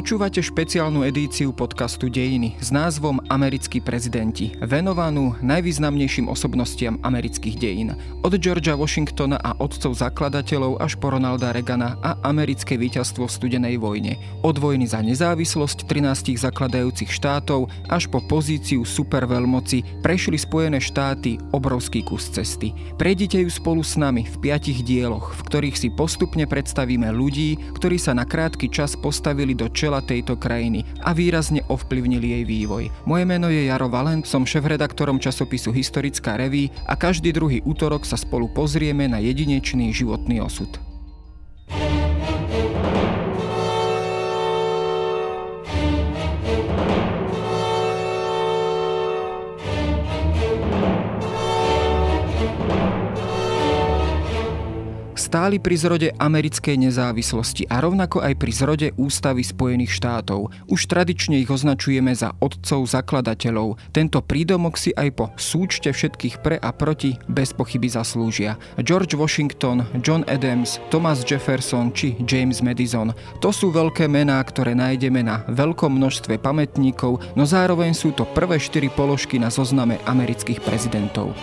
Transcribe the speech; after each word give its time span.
Počúvate 0.00 0.40
špeciálnu 0.40 1.04
edíciu 1.04 1.52
podcastu 1.52 2.08
Dejiny 2.08 2.56
s 2.56 2.72
názvom 2.72 3.20
Americkí 3.28 3.84
prezidenti, 3.84 4.56
venovanú 4.56 5.36
najvýznamnejším 5.44 6.24
osobnostiam 6.24 6.96
amerických 7.04 7.56
dejín. 7.60 7.92
Od 8.24 8.32
Georgia 8.40 8.80
Washingtona 8.80 9.36
a 9.36 9.52
otcov 9.60 9.92
zakladateľov 10.00 10.80
až 10.80 10.96
po 10.96 11.12
Ronalda 11.12 11.52
Reagana 11.52 12.00
a 12.00 12.16
americké 12.24 12.80
víťazstvo 12.80 13.28
v 13.28 13.34
studenej 13.44 13.76
vojne. 13.76 14.16
Od 14.40 14.56
vojny 14.56 14.88
za 14.88 15.04
nezávislosť 15.04 15.84
13 15.84 16.48
zakladajúcich 16.48 17.12
štátov 17.12 17.68
až 17.92 18.08
po 18.08 18.24
pozíciu 18.24 18.88
superveľmoci 18.88 20.00
prešli 20.00 20.40
Spojené 20.40 20.80
štáty 20.80 21.36
obrovský 21.52 22.00
kus 22.08 22.32
cesty. 22.32 22.72
Prejdite 22.96 23.36
ju 23.44 23.52
spolu 23.52 23.84
s 23.84 24.00
nami 24.00 24.24
v 24.24 24.48
piatich 24.48 24.80
dieloch, 24.80 25.36
v 25.36 25.44
ktorých 25.44 25.76
si 25.76 25.92
postupne 25.92 26.48
predstavíme 26.48 27.12
ľudí, 27.12 27.60
ktorí 27.76 28.00
sa 28.00 28.16
na 28.16 28.24
krátky 28.24 28.72
čas 28.72 28.96
postavili 28.96 29.52
do 29.52 29.68
čela 29.68 29.89
tejto 29.98 30.38
krajiny 30.38 30.86
a 31.02 31.10
výrazne 31.10 31.66
ovplyvnili 31.66 32.38
jej 32.38 32.44
vývoj. 32.46 32.94
Moje 33.10 33.24
meno 33.26 33.50
je 33.50 33.66
Jaro 33.66 33.90
Valent, 33.90 34.22
som 34.22 34.46
šéf-redaktorom 34.46 35.18
časopisu 35.18 35.74
Historická 35.74 36.38
reví 36.38 36.70
a 36.86 36.94
každý 36.94 37.34
druhý 37.34 37.58
útorok 37.66 38.06
sa 38.06 38.14
spolu 38.14 38.46
pozrieme 38.46 39.10
na 39.10 39.18
jedinečný 39.18 39.90
životný 39.90 40.38
osud. 40.38 40.89
Stáli 55.30 55.62
pri 55.62 55.78
zrode 55.78 56.08
americkej 56.18 56.90
nezávislosti 56.90 57.70
a 57.70 57.78
rovnako 57.78 58.18
aj 58.18 58.34
pri 58.34 58.50
zrode 58.50 58.88
ústavy 58.98 59.46
Spojených 59.46 59.94
štátov. 59.94 60.50
Už 60.66 60.90
tradične 60.90 61.38
ich 61.38 61.46
označujeme 61.46 62.10
za 62.10 62.34
otcov 62.42 62.90
zakladateľov. 62.90 63.78
Tento 63.94 64.26
prídomok 64.26 64.74
si 64.74 64.90
aj 64.90 65.08
po 65.14 65.30
súčte 65.38 65.94
všetkých 65.94 66.42
pre 66.42 66.58
a 66.58 66.74
proti 66.74 67.14
bez 67.30 67.54
pochyby 67.54 67.86
zaslúžia. 67.86 68.58
George 68.82 69.14
Washington, 69.14 69.86
John 70.02 70.26
Adams, 70.26 70.82
Thomas 70.90 71.22
Jefferson 71.22 71.94
či 71.94 72.18
James 72.26 72.58
Madison. 72.58 73.14
To 73.38 73.54
sú 73.54 73.70
veľké 73.70 74.10
mená, 74.10 74.42
ktoré 74.42 74.74
nájdeme 74.74 75.22
na 75.22 75.46
veľkom 75.46 75.94
množstve 75.94 76.42
pamätníkov, 76.42 77.22
no 77.38 77.46
zároveň 77.46 77.94
sú 77.94 78.10
to 78.18 78.26
prvé 78.34 78.58
štyri 78.58 78.90
položky 78.90 79.38
na 79.38 79.46
zozname 79.46 80.02
amerických 80.10 80.58
prezidentov. 80.58 81.38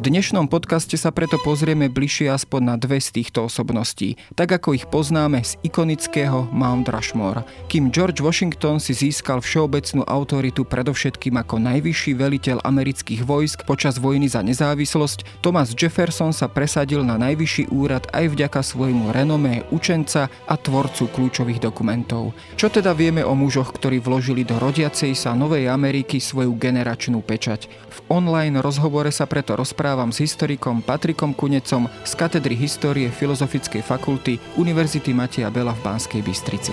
V 0.00 0.08
dnešnom 0.08 0.48
podcaste 0.48 0.96
sa 0.96 1.12
preto 1.12 1.36
pozrieme 1.36 1.92
bližšie 1.92 2.32
aspoň 2.32 2.60
na 2.64 2.80
dve 2.80 3.04
z 3.04 3.20
týchto 3.20 3.44
osobností, 3.52 4.16
tak 4.32 4.48
ako 4.48 4.72
ich 4.72 4.88
poznáme 4.88 5.44
z 5.44 5.60
ikonického 5.60 6.48
Mount 6.56 6.88
Rushmore. 6.88 7.44
Kým 7.68 7.92
George 7.92 8.24
Washington 8.24 8.80
si 8.80 8.96
získal 8.96 9.44
všeobecnú 9.44 10.00
autoritu 10.08 10.64
predovšetkým 10.64 11.36
ako 11.36 11.60
najvyšší 11.60 12.16
veliteľ 12.16 12.64
amerických 12.64 13.28
vojsk 13.28 13.68
počas 13.68 14.00
vojny 14.00 14.24
za 14.24 14.40
nezávislosť, 14.40 15.44
Thomas 15.44 15.76
Jefferson 15.76 16.32
sa 16.32 16.48
presadil 16.48 17.04
na 17.04 17.20
najvyšší 17.20 17.68
úrad 17.68 18.08
aj 18.16 18.32
vďaka 18.32 18.64
svojmu 18.64 19.12
renomé 19.12 19.68
učenca 19.68 20.32
a 20.32 20.54
tvorcu 20.56 21.12
kľúčových 21.12 21.60
dokumentov. 21.60 22.32
Čo 22.56 22.72
teda 22.72 22.96
vieme 22.96 23.20
o 23.20 23.36
mužoch, 23.36 23.76
ktorí 23.76 24.00
vložili 24.00 24.48
do 24.48 24.56
rodiacej 24.56 25.12
sa 25.12 25.36
Novej 25.36 25.68
Ameriky 25.68 26.24
svoju 26.24 26.56
generačnú 26.56 27.20
pečať? 27.20 27.68
V 27.68 27.98
online 28.08 28.64
rozhovore 28.64 29.12
sa 29.12 29.28
preto 29.28 29.60
rozpráva 29.60 29.89
rozprávam 29.90 30.14
s 30.14 30.22
historikom 30.22 30.86
Patrikom 30.86 31.34
Kunecom 31.34 31.90
z 32.06 32.12
katedry 32.14 32.54
histórie 32.54 33.10
Filozofickej 33.10 33.82
fakulty 33.82 34.38
Univerzity 34.54 35.10
Mateja 35.10 35.50
Bela 35.50 35.74
v 35.74 35.82
Banskej 35.82 36.22
Bystrici. 36.22 36.70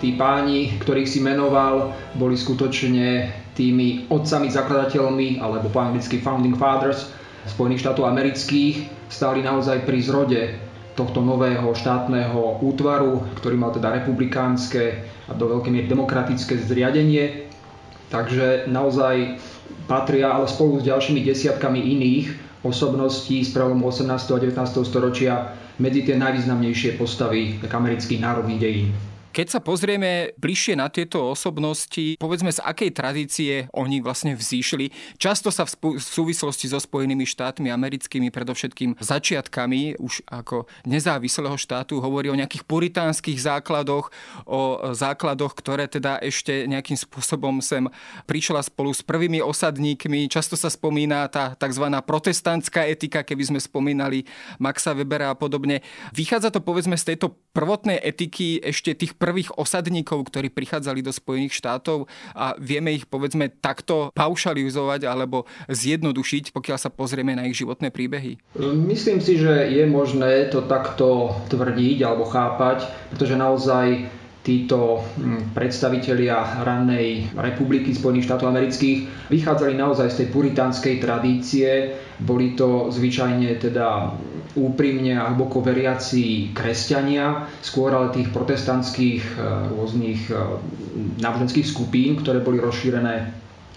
tí 0.00 0.16
páni, 0.16 0.80
ktorých 0.80 1.06
si 1.06 1.20
menoval, 1.20 1.92
boli 2.16 2.40
skutočne 2.40 3.28
tými 3.52 4.08
otcami, 4.08 4.48
zakladateľmi, 4.48 5.44
alebo 5.44 5.68
po 5.68 5.78
anglicky 5.84 6.24
founding 6.24 6.56
fathers 6.56 7.12
Spojených 7.46 7.84
štátov 7.84 8.06
amerických 8.06 9.01
stáli 9.12 9.44
naozaj 9.44 9.84
pri 9.84 10.00
zrode 10.00 10.42
tohto 10.96 11.20
nového 11.20 11.68
štátneho 11.76 12.64
útvaru, 12.64 13.20
ktorý 13.36 13.56
mal 13.60 13.76
teda 13.76 13.92
republikánske 13.92 15.04
a 15.28 15.32
do 15.36 15.52
veľkej 15.52 15.72
miery 15.72 15.88
demokratické 15.88 16.56
zriadenie. 16.56 17.48
Takže 18.08 18.68
naozaj 18.68 19.40
patria, 19.88 20.32
ale 20.32 20.48
spolu 20.48 20.80
s 20.80 20.88
ďalšími 20.88 21.20
desiatkami 21.24 21.80
iných 21.80 22.26
osobností 22.64 23.44
z 23.44 23.52
prelomu 23.52 23.88
18. 23.88 24.08
a 24.08 24.38
19. 24.40 24.56
storočia 24.84 25.56
medzi 25.80 26.04
tie 26.04 26.16
najvýznamnejšie 26.20 27.00
postavy 27.00 27.56
amerických 27.64 28.20
národných 28.20 28.60
dejín. 28.60 29.11
Keď 29.32 29.48
sa 29.48 29.64
pozrieme 29.64 30.36
bližšie 30.36 30.76
na 30.76 30.92
tieto 30.92 31.32
osobnosti, 31.32 32.20
povedzme 32.20 32.52
z 32.52 32.60
akej 32.60 32.90
tradície 32.92 33.52
oni 33.72 34.04
vlastne 34.04 34.36
vzýšli. 34.36 35.16
Často 35.16 35.48
sa 35.48 35.64
v, 35.64 35.96
súvislosti 35.96 36.68
so 36.68 36.76
Spojenými 36.76 37.24
štátmi 37.24 37.72
americkými, 37.72 38.28
predovšetkým 38.28 39.00
začiatkami 39.00 39.96
už 39.96 40.28
ako 40.28 40.68
nezávislého 40.84 41.56
štátu, 41.56 42.04
hovorí 42.04 42.28
o 42.28 42.36
nejakých 42.36 42.68
puritánskych 42.68 43.40
základoch, 43.40 44.12
o 44.44 44.92
základoch, 44.92 45.56
ktoré 45.56 45.88
teda 45.88 46.20
ešte 46.20 46.68
nejakým 46.68 47.00
spôsobom 47.00 47.64
sem 47.64 47.88
prišla 48.28 48.60
spolu 48.68 48.92
s 48.92 49.00
prvými 49.00 49.40
osadníkmi. 49.40 50.28
Často 50.28 50.60
sa 50.60 50.68
spomína 50.68 51.24
tá 51.32 51.56
tzv. 51.56 51.88
protestantská 52.04 52.84
etika, 52.84 53.24
keby 53.24 53.48
sme 53.48 53.60
spomínali 53.64 54.28
Maxa 54.60 54.92
Webera 54.92 55.32
a 55.32 55.38
podobne. 55.40 55.80
Vychádza 56.12 56.52
to 56.52 56.60
povedzme 56.60 57.00
z 57.00 57.16
tejto 57.16 57.32
prvotnej 57.56 57.96
etiky 57.96 58.60
ešte 58.60 58.92
tých 58.92 59.16
prvých 59.22 59.54
osadníkov, 59.54 60.26
ktorí 60.26 60.50
prichádzali 60.50 60.98
do 60.98 61.14
Spojených 61.14 61.54
štátov 61.54 62.10
a 62.34 62.58
vieme 62.58 62.90
ich 62.90 63.06
povedzme 63.06 63.54
takto 63.62 64.10
paušalizovať 64.18 65.06
alebo 65.06 65.46
zjednodušiť, 65.70 66.50
pokiaľ 66.50 66.78
sa 66.82 66.90
pozrieme 66.90 67.38
na 67.38 67.46
ich 67.46 67.54
životné 67.54 67.94
príbehy? 67.94 68.58
Myslím 68.58 69.22
si, 69.22 69.38
že 69.38 69.70
je 69.70 69.86
možné 69.86 70.50
to 70.50 70.66
takto 70.66 71.38
tvrdiť 71.46 72.02
alebo 72.02 72.26
chápať, 72.26 72.90
pretože 73.14 73.38
naozaj 73.38 74.10
títo 74.42 74.98
hm, 74.98 75.54
predstavitelia 75.54 76.66
rannej 76.66 77.30
republiky 77.38 77.94
Spojených 77.94 78.26
štátov 78.26 78.50
amerických 78.50 79.30
vychádzali 79.30 79.78
naozaj 79.78 80.10
z 80.10 80.16
tej 80.22 80.28
puritánskej 80.34 80.94
tradície. 80.98 81.94
Boli 82.18 82.58
to 82.58 82.90
zvyčajne 82.90 83.54
teda 83.62 84.18
úprimne 84.58 85.16
a 85.16 85.30
hlboko 85.32 85.64
veriaci 85.64 86.52
kresťania, 86.52 87.48
skôr 87.64 87.94
ale 87.94 88.12
tých 88.12 88.28
protestantských 88.34 89.22
e, 89.24 89.34
rôznych 89.72 90.20
e, 90.28 90.34
náboženských 91.22 91.64
skupín, 91.64 92.20
ktoré 92.20 92.44
boli 92.44 92.60
rozšírené 92.60 93.14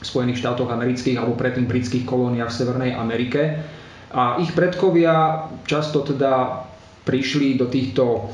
v 0.01 0.05
Spojených 0.05 0.41
štátoch 0.43 0.67
amerických 0.67 1.15
alebo 1.21 1.39
predtým 1.39 1.69
britských 1.69 2.03
kolóniách 2.03 2.51
v 2.51 2.57
Severnej 2.57 2.91
Amerike. 2.97 3.41
A 4.11 4.41
ich 4.41 4.51
predkovia 4.51 5.47
často 5.63 6.03
teda 6.03 6.65
prišli 7.05 7.55
do 7.55 7.69
týchto 7.69 8.33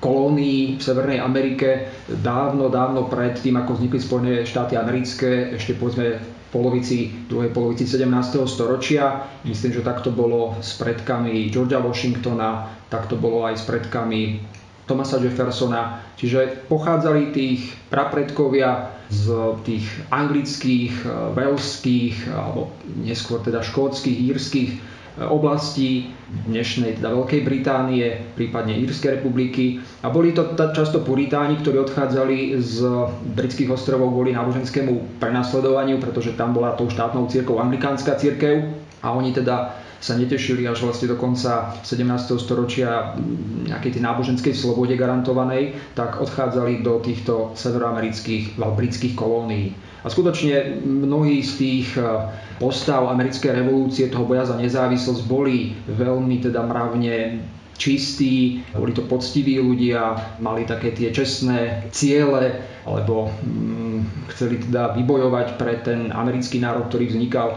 kolónií 0.00 0.80
v 0.80 0.82
Severnej 0.82 1.20
Amerike 1.20 1.92
dávno, 2.08 2.72
dávno 2.72 3.06
pred 3.06 3.36
tým, 3.38 3.60
ako 3.60 3.76
vznikli 3.76 4.00
Spojené 4.00 4.34
štáty 4.48 4.74
americké, 4.74 5.52
ešte 5.54 5.76
povedzme 5.76 6.18
polovici, 6.50 7.12
druhej 7.30 7.54
polovici 7.54 7.86
17. 7.86 8.10
storočia. 8.48 9.28
Myslím, 9.46 9.76
že 9.76 9.86
takto 9.86 10.10
bolo 10.10 10.58
s 10.58 10.74
predkami 10.80 11.52
Georgia 11.52 11.78
Washingtona, 11.78 12.66
takto 12.90 13.14
bolo 13.14 13.46
aj 13.46 13.62
s 13.62 13.64
predkami 13.68 14.42
Thomasa 14.90 15.22
Jeffersona. 15.22 16.02
Čiže 16.18 16.66
pochádzali 16.66 17.30
tých 17.30 17.70
prapredkovia 17.86 18.98
z 19.10 19.26
tých 19.62 19.86
anglických, 20.10 21.06
velských 21.34 22.16
alebo 22.34 22.74
neskôr 22.98 23.38
teda 23.42 23.62
škótskych, 23.62 24.18
írskych 24.34 24.70
oblastí 25.28 26.16
dnešnej 26.48 26.96
teda 26.96 27.12
Veľkej 27.12 27.42
Británie, 27.44 28.06
prípadne 28.38 28.78
Írskej 28.80 29.20
republiky. 29.20 29.82
A 30.00 30.08
boli 30.08 30.32
to 30.32 30.56
často 30.56 31.04
puritáni, 31.04 31.60
ktorí 31.60 31.76
odchádzali 31.84 32.56
z 32.62 32.76
britských 33.36 33.68
ostrovov 33.68 34.16
kvôli 34.16 34.32
náboženskému 34.32 35.20
prenasledovaniu, 35.20 36.00
pretože 36.00 36.32
tam 36.38 36.56
bola 36.56 36.78
tou 36.78 36.88
štátnou 36.88 37.28
církou 37.28 37.60
anglikánska 37.60 38.16
církev 38.16 38.72
a 39.04 39.12
oni 39.12 39.36
teda 39.36 39.76
sa 40.00 40.16
netešili 40.16 40.64
až 40.64 40.88
vlastne 40.88 41.12
do 41.12 41.20
konca 41.20 41.76
17. 41.84 42.40
storočia 42.40 43.12
nejakej 43.68 44.00
tej 44.00 44.02
náboženskej 44.02 44.56
slobode 44.56 44.96
garantovanej, 44.96 45.76
tak 45.92 46.16
odchádzali 46.16 46.80
do 46.80 47.04
týchto 47.04 47.52
severoamerických 47.52 48.56
britských 48.56 49.12
kolónií. 49.12 49.76
A 50.00 50.08
skutočne 50.08 50.80
mnohí 50.80 51.44
z 51.44 51.52
tých 51.60 51.88
e, 52.00 52.04
postav 52.56 53.04
americkej 53.12 53.52
revolúcie, 53.52 54.08
toho 54.08 54.24
boja 54.24 54.48
za 54.48 54.56
nezávislosť 54.56 55.22
boli 55.28 55.76
veľmi 55.92 56.40
teda 56.40 56.64
mravne 56.64 57.44
čistí, 57.80 58.64
boli 58.76 58.92
to 58.92 59.04
poctiví 59.04 59.60
ľudia, 59.60 60.36
mali 60.40 60.68
také 60.68 60.92
tie 60.92 61.12
čestné 61.12 61.88
ciele, 61.92 62.60
alebo 62.84 63.28
mm, 63.28 64.28
chceli 64.36 64.60
teda 64.60 64.96
vybojovať 64.96 65.56
pre 65.56 65.80
ten 65.80 66.12
americký 66.12 66.60
národ, 66.60 66.88
ktorý 66.88 67.12
vznikal 67.12 67.56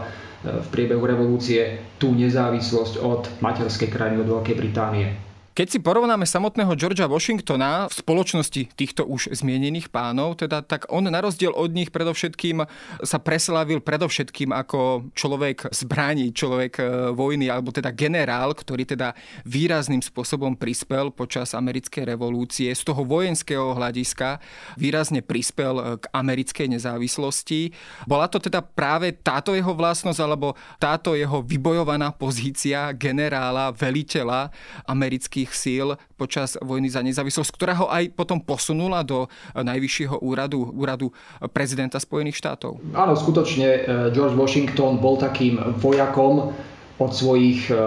v 0.60 0.66
priebehu 0.68 1.04
revolúcie 1.04 1.80
tú 1.96 2.12
nezávislosť 2.12 3.00
od 3.00 3.28
materskej 3.40 3.88
krajiny, 3.88 4.20
od 4.20 4.40
Veľkej 4.40 4.56
Británie. 4.56 5.23
Keď 5.54 5.70
si 5.70 5.78
porovnáme 5.78 6.26
samotného 6.26 6.74
Georgia 6.74 7.06
Washingtona 7.06 7.86
v 7.86 7.94
spoločnosti 7.94 8.74
týchto 8.74 9.06
už 9.06 9.30
zmienených 9.38 9.86
pánov, 9.86 10.34
teda, 10.42 10.66
tak 10.66 10.90
on 10.90 11.06
na 11.06 11.22
rozdiel 11.22 11.54
od 11.54 11.70
nich 11.70 11.94
predovšetkým 11.94 12.66
sa 13.06 13.18
preslávil 13.22 13.78
predovšetkým 13.78 14.50
ako 14.50 15.14
človek 15.14 15.70
zbraní, 15.70 16.34
človek 16.34 16.82
e, 16.82 16.84
vojny, 17.14 17.54
alebo 17.54 17.70
teda 17.70 17.94
generál, 17.94 18.50
ktorý 18.50 18.82
teda 18.82 19.14
výrazným 19.46 20.02
spôsobom 20.02 20.58
prispel 20.58 21.14
počas 21.14 21.54
americkej 21.54 22.02
revolúcie. 22.02 22.74
Z 22.74 22.90
toho 22.90 23.06
vojenského 23.06 23.78
hľadiska 23.78 24.42
výrazne 24.74 25.22
prispel 25.22 25.74
e, 25.78 25.82
k 26.02 26.04
americkej 26.10 26.66
nezávislosti. 26.66 27.70
Bola 28.10 28.26
to 28.26 28.42
teda 28.42 28.58
práve 28.58 29.14
táto 29.14 29.54
jeho 29.54 29.70
vlastnosť, 29.70 30.18
alebo 30.18 30.58
táto 30.82 31.14
jeho 31.14 31.46
vybojovaná 31.46 32.10
pozícia 32.10 32.90
generála, 32.90 33.70
veliteľa 33.70 34.50
amerických 34.90 35.43
vojenských 35.44 35.52
síl 35.52 35.88
počas 36.16 36.56
vojny 36.60 36.88
za 36.88 37.04
nezávislosť, 37.04 37.50
ktorá 37.52 37.74
ho 37.84 37.86
aj 37.92 38.16
potom 38.16 38.40
posunula 38.40 39.04
do 39.04 39.28
najvyššieho 39.52 40.24
úradu, 40.24 40.72
úradu 40.72 41.12
prezidenta 41.52 42.00
Spojených 42.00 42.40
štátov. 42.40 42.80
Áno, 42.96 43.12
skutočne 43.12 43.68
eh, 43.68 43.80
George 44.16 44.36
Washington 44.36 44.98
bol 44.98 45.20
takým 45.20 45.60
vojakom, 45.76 46.56
od 46.94 47.10
svojich 47.10 47.74
eh, 47.74 47.78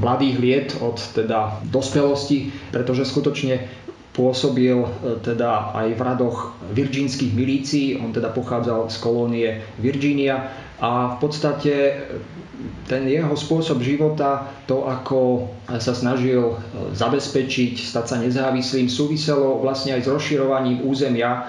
mladých 0.00 0.36
liet, 0.40 0.68
od 0.80 0.96
teda 1.12 1.60
dospelosti, 1.68 2.48
pretože 2.72 3.04
skutočne 3.04 3.68
pôsobil 4.16 4.80
eh, 4.80 4.88
teda 5.20 5.76
aj 5.76 5.88
v 5.92 6.00
radoch 6.00 6.56
virginských 6.72 7.36
milícií, 7.36 8.00
on 8.00 8.16
teda 8.16 8.32
pochádzal 8.32 8.88
z 8.88 8.96
kolónie 8.96 9.48
Virginia 9.76 10.48
a 10.80 11.12
v 11.12 11.16
podstate 11.20 11.72
ten 12.88 13.06
jeho 13.06 13.32
spôsob 13.36 13.80
života, 13.80 14.50
to 14.66 14.84
ako 14.84 15.48
sa 15.78 15.94
snažil 15.94 16.54
e, 16.54 16.54
zabezpečiť, 16.92 17.78
stať 17.78 18.04
sa 18.04 18.16
nezávislým, 18.18 18.90
súviselo 18.90 19.62
vlastne 19.62 19.94
aj 19.94 20.04
s 20.04 20.12
rozširovaním 20.12 20.82
územia, 20.84 21.46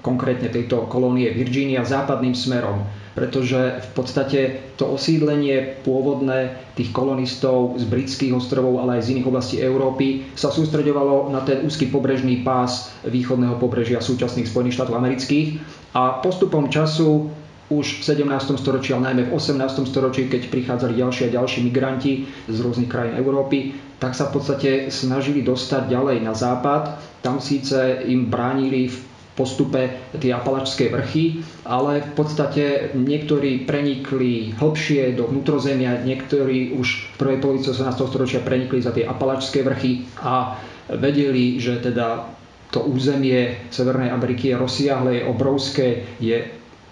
konkrétne 0.00 0.50
tejto 0.50 0.88
kolónie 0.90 1.30
Virginia, 1.30 1.84
západným 1.86 2.34
smerom. 2.34 2.82
Pretože 3.14 3.78
v 3.78 3.90
podstate 3.94 4.40
to 4.74 4.90
osídlenie 4.90 5.78
pôvodné 5.86 6.58
tých 6.74 6.90
kolonistov 6.90 7.78
z 7.78 7.86
britských 7.86 8.34
ostrovov, 8.34 8.82
ale 8.82 8.98
aj 8.98 9.06
z 9.06 9.10
iných 9.14 9.28
oblastí 9.30 9.56
Európy 9.62 10.34
sa 10.34 10.50
sústredovalo 10.50 11.30
na 11.30 11.46
ten 11.46 11.62
úzky 11.62 11.86
pobrežný 11.94 12.42
pás 12.42 12.90
východného 13.06 13.54
pobrežia 13.62 14.02
súčasných 14.02 14.50
Spojených 14.50 14.82
štátov 14.82 14.98
amerických. 14.98 15.62
A 15.94 16.18
postupom 16.26 16.66
času 16.66 17.30
už 17.74 18.06
v 18.06 18.26
17. 18.26 18.54
storočí, 18.54 18.94
ale 18.94 19.10
najmä 19.10 19.22
v 19.28 19.34
18. 19.34 19.90
storočí, 19.90 20.30
keď 20.30 20.46
prichádzali 20.46 20.94
ďalší 20.94 21.20
a 21.28 21.34
ďalší 21.42 21.58
migranti 21.66 22.12
z 22.46 22.58
rôznych 22.62 22.86
krajín 22.86 23.18
Európy, 23.18 23.74
tak 23.98 24.14
sa 24.14 24.30
v 24.30 24.38
podstate 24.38 24.70
snažili 24.94 25.42
dostať 25.42 25.90
ďalej 25.90 26.16
na 26.22 26.34
západ. 26.36 26.82
Tam 27.20 27.42
síce 27.42 28.04
im 28.06 28.30
bránili 28.30 28.86
v 28.86 28.96
postupe 29.34 29.90
tie 30.14 30.30
apalačské 30.30 30.94
vrchy, 30.94 31.42
ale 31.66 32.06
v 32.06 32.12
podstate 32.14 32.64
niektorí 32.94 33.66
prenikli 33.66 34.54
hlbšie 34.54 35.18
do 35.18 35.26
vnútrozemia, 35.26 36.06
niektorí 36.06 36.70
už 36.78 36.86
v 36.86 37.14
prvej 37.18 37.38
polovici 37.42 37.74
18. 37.74 37.98
storočia 37.98 38.46
prenikli 38.46 38.78
za 38.78 38.94
tie 38.94 39.02
apalačské 39.02 39.66
vrchy 39.66 40.06
a 40.22 40.54
vedeli, 40.94 41.58
že 41.58 41.82
teda 41.82 42.30
to 42.70 42.86
územie 42.90 43.70
Severnej 43.70 44.10
Ameriky 44.10 44.50
je 44.50 44.58
rozsiahle, 44.58 45.22
je 45.22 45.28
obrovské, 45.30 45.86
je 46.18 46.42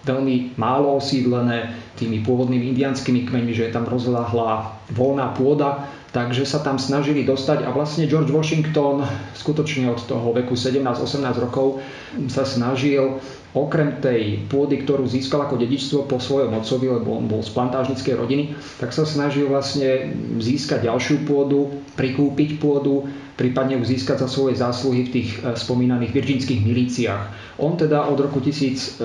veľmi 0.03 0.59
málo 0.59 0.99
osídlené 0.99 1.71
tými 1.95 2.23
pôvodnými 2.23 2.75
indianskými 2.75 3.23
kmeňmi, 3.27 3.53
že 3.55 3.69
je 3.69 3.75
tam 3.75 3.87
rozláhlá 3.87 4.75
voľná 4.91 5.31
pôda, 5.35 5.87
takže 6.11 6.45
sa 6.45 6.61
tam 6.61 6.77
snažili 6.77 7.25
dostať 7.25 7.65
a 7.65 7.73
vlastne 7.73 8.05
George 8.05 8.29
Washington 8.29 9.01
skutočne 9.33 9.89
od 9.89 10.03
toho 10.03 10.35
veku 10.35 10.53
17-18 10.53 11.43
rokov 11.43 11.81
sa 12.29 12.45
snažil 12.45 13.23
okrem 13.53 14.01
tej 14.01 14.49
pôdy, 14.49 14.81
ktorú 14.81 15.05
získal 15.05 15.45
ako 15.45 15.61
dedičstvo 15.61 16.09
po 16.09 16.17
svojom 16.17 16.57
otcovi, 16.57 16.89
lebo 16.89 17.13
on 17.13 17.29
bol 17.29 17.45
z 17.45 17.53
plantážnickej 17.53 18.15
rodiny, 18.17 18.43
tak 18.81 18.89
sa 18.89 19.05
snažil 19.05 19.45
vlastne 19.45 20.09
získať 20.41 20.89
ďalšiu 20.89 21.29
pôdu, 21.29 21.69
prikúpiť 21.93 22.57
pôdu, 22.57 23.05
prípadne 23.37 23.77
ju 23.77 23.85
získať 23.85 24.25
za 24.25 24.29
svoje 24.29 24.57
zásluhy 24.57 25.05
v 25.05 25.13
tých 25.13 25.29
e, 25.41 25.53
spomínaných 25.53 26.13
virginských 26.17 26.61
milíciách. 26.65 27.23
On 27.61 27.77
teda 27.77 28.09
od 28.09 28.17
roku 28.17 28.41
1753 28.41 28.97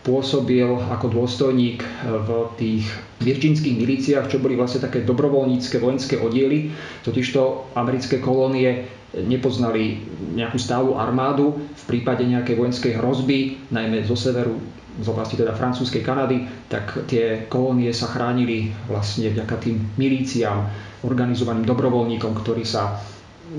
pôsobil 0.00 0.64
ako 0.64 1.06
dôstojník 1.12 1.84
e, 1.84 1.88
v 2.08 2.28
tých 2.56 2.84
virginských 3.20 3.76
milíciách, 3.76 4.26
čo 4.32 4.40
boli 4.40 4.56
vlastne 4.56 4.80
také 4.80 5.04
dobrovoľnícke 5.04 5.76
vojenské 5.76 6.16
oddiely, 6.16 6.72
totižto 7.04 7.72
americké 7.76 8.18
kolónie 8.18 8.88
nepoznali 9.12 10.00
nejakú 10.32 10.56
stálu 10.56 10.96
armádu 10.96 11.60
v 11.60 11.82
prípade 11.84 12.24
nejakej 12.24 12.56
vojenskej 12.56 12.92
hrozby, 12.96 13.68
najmä 13.68 14.08
zo 14.08 14.16
severu 14.16 14.56
z 14.92 15.06
oblasti 15.08 15.40
teda 15.40 15.56
francúzskej 15.56 16.04
Kanady, 16.04 16.44
tak 16.68 17.08
tie 17.08 17.48
kolónie 17.48 17.88
sa 17.96 18.12
chránili 18.12 18.72
vlastne 18.88 19.32
vďaka 19.32 19.56
tým 19.56 19.80
milíciám, 19.96 20.68
organizovaným 21.04 21.64
dobrovoľníkom, 21.64 22.32
ktorí 22.36 22.64
sa 22.64 23.00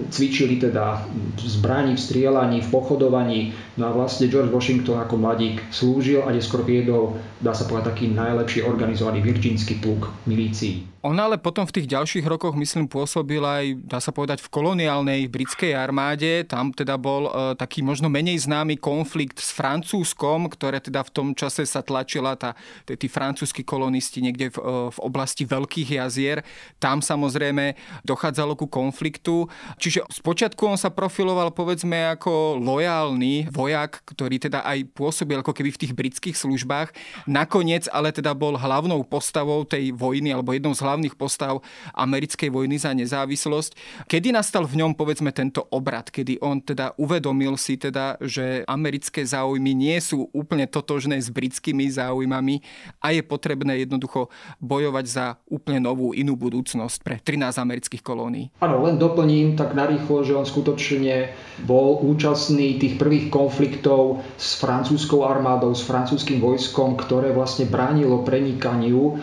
cvičili 0.09 0.61
teda 0.61 1.05
v 1.35 1.47
zbraní, 1.47 1.95
v 1.95 2.01
strielaní, 2.01 2.61
v 2.61 2.69
pochodovaní. 2.69 3.41
No 3.77 3.89
a 3.89 3.91
vlastne 3.91 4.29
George 4.29 4.53
Washington 4.53 5.01
ako 5.01 5.17
mladík 5.17 5.59
slúžil 5.73 6.23
a 6.23 6.31
neskôr 6.31 6.61
viedol, 6.61 7.17
dá 7.41 7.51
sa 7.57 7.65
povedať, 7.65 7.93
taký 7.97 8.05
najlepší 8.13 8.63
organizovaný 8.63 9.25
virginský 9.25 9.81
pluk 9.81 10.13
milícií. 10.29 10.92
On 11.03 11.19
ale 11.19 11.35
potom 11.35 11.67
v 11.67 11.75
tých 11.75 11.91
ďalších 11.91 12.23
rokoch, 12.23 12.55
myslím, 12.55 12.87
pôsobil 12.87 13.43
aj, 13.43 13.75
dá 13.83 13.99
sa 13.99 14.15
povedať, 14.15 14.39
v 14.39 14.47
koloniálnej 14.47 15.27
britskej 15.27 15.75
armáde. 15.75 16.47
Tam 16.47 16.71
teda 16.71 16.95
bol 16.95 17.27
e, 17.27 17.59
taký 17.59 17.83
možno 17.83 18.07
menej 18.07 18.39
známy 18.47 18.79
konflikt 18.79 19.35
s 19.43 19.51
Francúzskom, 19.51 20.47
ktoré 20.47 20.79
teda 20.79 21.03
v 21.03 21.11
tom 21.11 21.27
čase 21.35 21.67
sa 21.67 21.83
tlačila 21.83 22.39
tá, 22.39 22.55
tí 22.87 23.11
francúzski 23.11 23.67
kolonisti 23.67 24.23
niekde 24.23 24.55
v, 24.55 24.57
e, 24.63 24.71
v 24.95 24.99
oblasti 25.03 25.43
Veľkých 25.43 25.99
jazier. 25.99 26.39
Tam 26.79 27.03
samozrejme 27.03 27.75
dochádzalo 28.07 28.55
ku 28.55 28.71
konfliktu. 28.71 29.51
Čiže 29.83 30.07
spočiatku 30.07 30.63
on 30.63 30.79
sa 30.79 30.87
profiloval 30.87 31.51
povedzme 31.51 32.15
ako 32.15 32.63
lojálny 32.63 33.51
vojak, 33.51 34.07
ktorý 34.07 34.39
teda 34.39 34.63
aj 34.63 34.87
pôsobil 34.95 35.35
ako 35.35 35.51
keby 35.51 35.75
v 35.75 35.81
tých 35.83 35.91
britských 35.91 36.39
službách. 36.39 36.95
Nakoniec 37.27 37.91
ale 37.91 38.15
teda 38.15 38.31
bol 38.31 38.55
hlavnou 38.55 39.03
postavou 39.03 39.67
tej 39.67 39.91
vojny 39.91 40.31
alebo 40.31 40.55
jednou 40.55 40.71
z 40.71 40.79
hlavných 40.79 40.92
hlavných 40.93 41.17
postav 41.17 41.65
americkej 41.97 42.53
vojny 42.53 42.77
za 42.77 42.93
nezávislosť. 42.93 44.05
Kedy 44.05 44.29
nastal 44.29 44.69
v 44.69 44.85
ňom 44.85 44.93
povedzme 44.93 45.33
tento 45.33 45.65
obrad, 45.73 46.13
kedy 46.13 46.37
on 46.45 46.61
teda 46.61 46.93
uvedomil 47.01 47.57
si 47.57 47.81
teda, 47.81 48.21
že 48.21 48.61
americké 48.69 49.25
záujmy 49.25 49.73
nie 49.73 49.97
sú 49.97 50.29
úplne 50.29 50.69
totožné 50.69 51.17
s 51.17 51.33
britskými 51.33 51.89
záujmami 51.89 52.61
a 53.01 53.09
je 53.09 53.25
potrebné 53.25 53.81
jednoducho 53.81 54.29
bojovať 54.61 55.05
za 55.09 55.25
úplne 55.49 55.81
novú 55.81 56.13
inú 56.13 56.37
budúcnosť 56.37 57.01
pre 57.01 57.17
13 57.17 57.57
amerických 57.57 58.05
kolónií. 58.05 58.53
Áno, 58.61 58.85
len 58.85 59.01
doplním 59.01 59.57
tak 59.57 59.73
narýchlo, 59.73 60.21
že 60.21 60.37
on 60.37 60.45
skutočne 60.45 61.33
bol 61.65 61.97
účastný 62.05 62.77
tých 62.77 63.01
prvých 63.01 63.33
konfliktov 63.33 64.21
s 64.37 64.61
francúzskou 64.61 65.25
armádou, 65.25 65.73
s 65.73 65.81
francúzským 65.81 66.37
vojskom, 66.37 66.93
ktoré 66.99 67.33
vlastne 67.33 67.65
bránilo 67.65 68.21
prenikaniu 68.21 69.17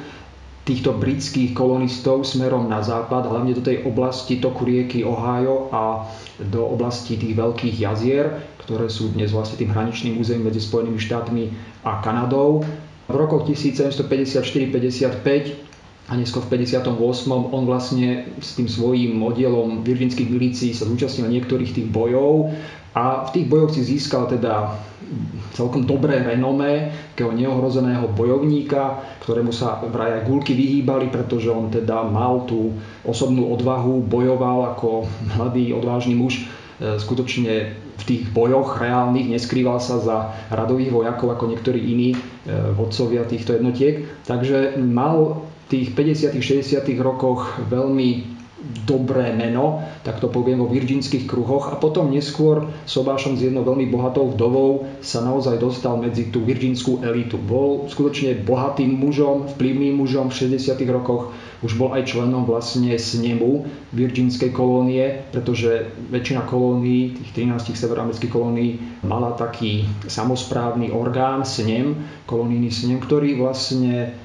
týchto 0.70 0.94
britských 0.94 1.50
kolonistov 1.50 2.22
smerom 2.22 2.70
na 2.70 2.78
západ, 2.78 3.26
hlavne 3.26 3.52
do 3.52 3.60
tej 3.66 3.82
oblasti 3.82 4.38
toku 4.38 4.62
rieky 4.62 5.02
Ohio 5.02 5.66
a 5.74 6.06
do 6.38 6.62
oblasti 6.62 7.18
tých 7.18 7.34
veľkých 7.34 7.82
jazier, 7.82 8.30
ktoré 8.62 8.86
sú 8.86 9.10
dnes 9.10 9.34
vlastne 9.34 9.58
tým 9.58 9.74
hraničným 9.74 10.22
územím 10.22 10.46
medzi 10.46 10.62
Spojenými 10.62 11.02
štátmi 11.02 11.44
a 11.82 11.98
Kanadou. 11.98 12.62
V 13.10 13.14
rokoch 13.18 13.50
1754-55 13.50 15.18
a 16.06 16.14
neskôr 16.14 16.42
v 16.46 16.62
58. 16.62 16.94
on 17.30 17.62
vlastne 17.66 18.30
s 18.38 18.54
tým 18.54 18.66
svojím 18.66 19.22
oddielom 19.22 19.82
virginských 19.82 20.26
milícií 20.26 20.70
sa 20.70 20.86
zúčastnil 20.86 21.26
niektorých 21.26 21.74
tých 21.74 21.86
bojov 21.90 22.54
a 22.94 23.26
v 23.26 23.30
tých 23.30 23.46
bojoch 23.46 23.70
si 23.74 23.86
získal 23.86 24.26
teda 24.26 24.74
celkom 25.54 25.82
dobré 25.82 26.22
renomé 26.22 26.94
takého 27.12 27.34
neohrozeného 27.34 28.10
bojovníka, 28.14 29.02
ktorému 29.26 29.50
sa 29.50 29.82
vraj 29.90 30.22
aj 30.22 30.26
gulky 30.26 30.54
vyhýbali, 30.54 31.10
pretože 31.10 31.50
on 31.50 31.68
teda 31.68 32.06
mal 32.06 32.46
tú 32.46 32.78
osobnú 33.02 33.50
odvahu, 33.50 34.06
bojoval 34.06 34.74
ako 34.74 35.10
mladý 35.36 35.74
odvážny 35.74 36.14
muž 36.14 36.46
e, 36.80 36.96
skutočne 36.96 37.74
v 37.74 38.02
tých 38.06 38.22
bojoch 38.32 38.80
reálnych, 38.80 39.28
neskrýval 39.28 39.82
sa 39.82 40.00
za 40.00 40.16
radových 40.48 40.94
vojakov 40.94 41.36
ako 41.36 41.44
niektorí 41.52 41.80
iní 41.82 42.14
e, 42.14 42.18
vodcovia 42.72 43.26
týchto 43.26 43.58
jednotiek. 43.58 44.06
Takže 44.24 44.78
mal 44.78 45.44
v 45.68 45.86
tých 45.86 45.92
50. 45.94 46.38
60. 46.38 46.80
rokoch 47.02 47.58
veľmi 47.66 48.29
dobré 48.84 49.32
meno, 49.32 49.80
tak 50.04 50.20
to 50.20 50.28
poviem 50.28 50.60
vo 50.60 50.68
virginských 50.68 51.24
kruhoch 51.24 51.72
a 51.72 51.80
potom 51.80 52.12
neskôr 52.12 52.68
sobášom 52.84 53.40
s 53.40 53.48
jednou 53.48 53.64
veľmi 53.64 53.88
bohatou 53.88 54.28
vdovou 54.28 54.84
sa 55.00 55.24
naozaj 55.24 55.56
dostal 55.56 55.96
medzi 55.96 56.28
tú 56.28 56.44
virginskú 56.44 57.00
elitu. 57.00 57.40
Bol 57.40 57.88
skutočne 57.88 58.36
bohatým 58.44 59.00
mužom, 59.00 59.48
vplyvným 59.56 59.96
mužom 59.96 60.28
v 60.28 60.52
60. 60.52 60.76
rokoch, 60.92 61.32
už 61.60 61.76
bol 61.76 61.92
aj 61.92 62.08
členom 62.08 62.48
vlastne 62.48 62.92
snemu 62.96 63.68
virginskej 63.92 64.52
kolónie, 64.52 65.24
pretože 65.28 65.92
väčšina 66.08 66.48
kolónií, 66.48 67.16
tých 67.16 67.30
13 67.36 67.76
severoamerických 67.76 68.32
kolónií, 68.32 68.70
mala 69.04 69.36
taký 69.36 69.88
samozprávny 70.08 70.92
orgán, 70.92 71.44
snem, 71.44 71.96
kolónijný 72.24 72.72
snem, 72.72 73.00
ktorý 73.00 73.36
vlastne 73.40 74.16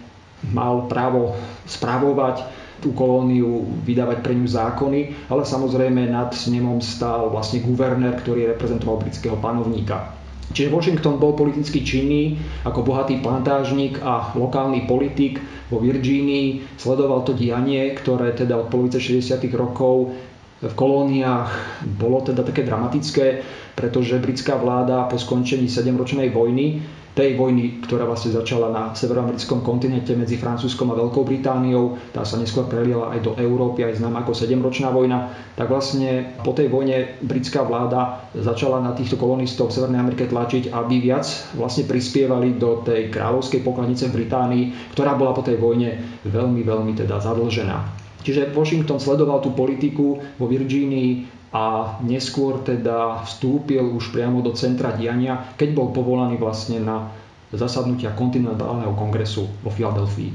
mal 0.52 0.88
právo 0.88 1.36
správovať 1.68 2.65
tú 2.84 2.92
kolóniu, 2.92 3.66
vydávať 3.84 4.20
pre 4.22 4.34
ňu 4.36 4.48
zákony, 4.48 5.32
ale 5.32 5.44
samozrejme 5.48 6.12
nad 6.12 6.32
snemom 6.36 6.84
stál 6.84 7.32
vlastne 7.32 7.64
guvernér, 7.64 8.20
ktorý 8.20 8.52
reprezentoval 8.52 9.04
britského 9.04 9.40
panovníka. 9.40 10.16
Čiže 10.54 10.70
Washington 10.70 11.18
bol 11.18 11.34
politicky 11.34 11.82
činný 11.82 12.38
ako 12.62 12.86
bohatý 12.86 13.18
plantážnik 13.20 13.98
a 14.06 14.30
lokálny 14.38 14.86
politik 14.86 15.42
vo 15.74 15.82
Virgínii. 15.82 16.78
Sledoval 16.78 17.26
to 17.26 17.34
dianie, 17.34 17.98
ktoré 17.98 18.30
teda 18.38 18.54
od 18.62 18.70
polovice 18.70 19.02
60. 19.02 19.42
rokov 19.58 20.14
v 20.62 20.74
kolóniách 20.74 21.50
bolo 22.00 22.24
teda 22.24 22.46
také 22.46 22.64
dramatické, 22.64 23.44
pretože 23.76 24.22
britská 24.22 24.56
vláda 24.56 25.04
po 25.12 25.20
skončení 25.20 25.68
7-ročnej 25.68 26.32
vojny 26.32 26.80
tej 27.16 27.40
vojny, 27.40 27.80
ktorá 27.88 28.04
vlastne 28.04 28.36
začala 28.36 28.68
na 28.70 28.92
severoamerickom 28.92 29.64
kontinente 29.64 30.12
medzi 30.20 30.36
Francúzskom 30.36 30.92
a 30.92 31.00
Veľkou 31.00 31.24
Britániou, 31.24 31.96
tá 32.12 32.28
sa 32.28 32.36
neskôr 32.36 32.68
preliela 32.68 33.16
aj 33.16 33.20
do 33.24 33.32
Európy, 33.40 33.88
aj 33.88 34.04
známa 34.04 34.28
ako 34.28 34.36
7-ročná 34.36 34.92
vojna, 34.92 35.32
tak 35.56 35.72
vlastne 35.72 36.36
po 36.44 36.52
tej 36.52 36.68
vojne 36.68 37.16
britská 37.24 37.64
vláda 37.64 38.28
začala 38.36 38.84
na 38.84 38.92
týchto 38.92 39.16
kolonistov 39.16 39.72
v 39.72 39.80
Severnej 39.80 40.04
Amerike 40.04 40.28
tlačiť, 40.28 40.76
aby 40.76 40.96
viac 41.00 41.24
vlastne 41.56 41.88
prispievali 41.88 42.60
do 42.60 42.84
tej 42.84 43.08
kráľovskej 43.08 43.64
pokladnice 43.64 44.12
v 44.12 44.16
Británii, 44.20 44.64
ktorá 44.92 45.16
bola 45.16 45.32
po 45.32 45.40
tej 45.40 45.56
vojne 45.56 46.20
veľmi, 46.28 46.68
veľmi 46.68 47.00
teda 47.00 47.24
zadlžená. 47.24 48.06
Čiže 48.26 48.58
Washington 48.58 48.98
sledoval 48.98 49.38
tú 49.40 49.54
politiku 49.54 50.18
vo 50.18 50.46
Virgínii 50.50 51.35
a 51.54 51.98
neskôr 52.02 52.64
teda 52.66 53.26
vstúpil 53.26 53.84
už 53.94 54.16
priamo 54.16 54.42
do 54.42 54.54
centra 54.58 54.96
diania, 54.96 55.54
keď 55.60 55.70
bol 55.76 55.88
povolaný 55.94 56.42
vlastne 56.42 56.82
na 56.82 57.12
zasadnutia 57.54 58.12
kontinentálneho 58.18 58.92
kongresu 58.98 59.48
vo 59.62 59.70
Filadelfii. 59.70 60.32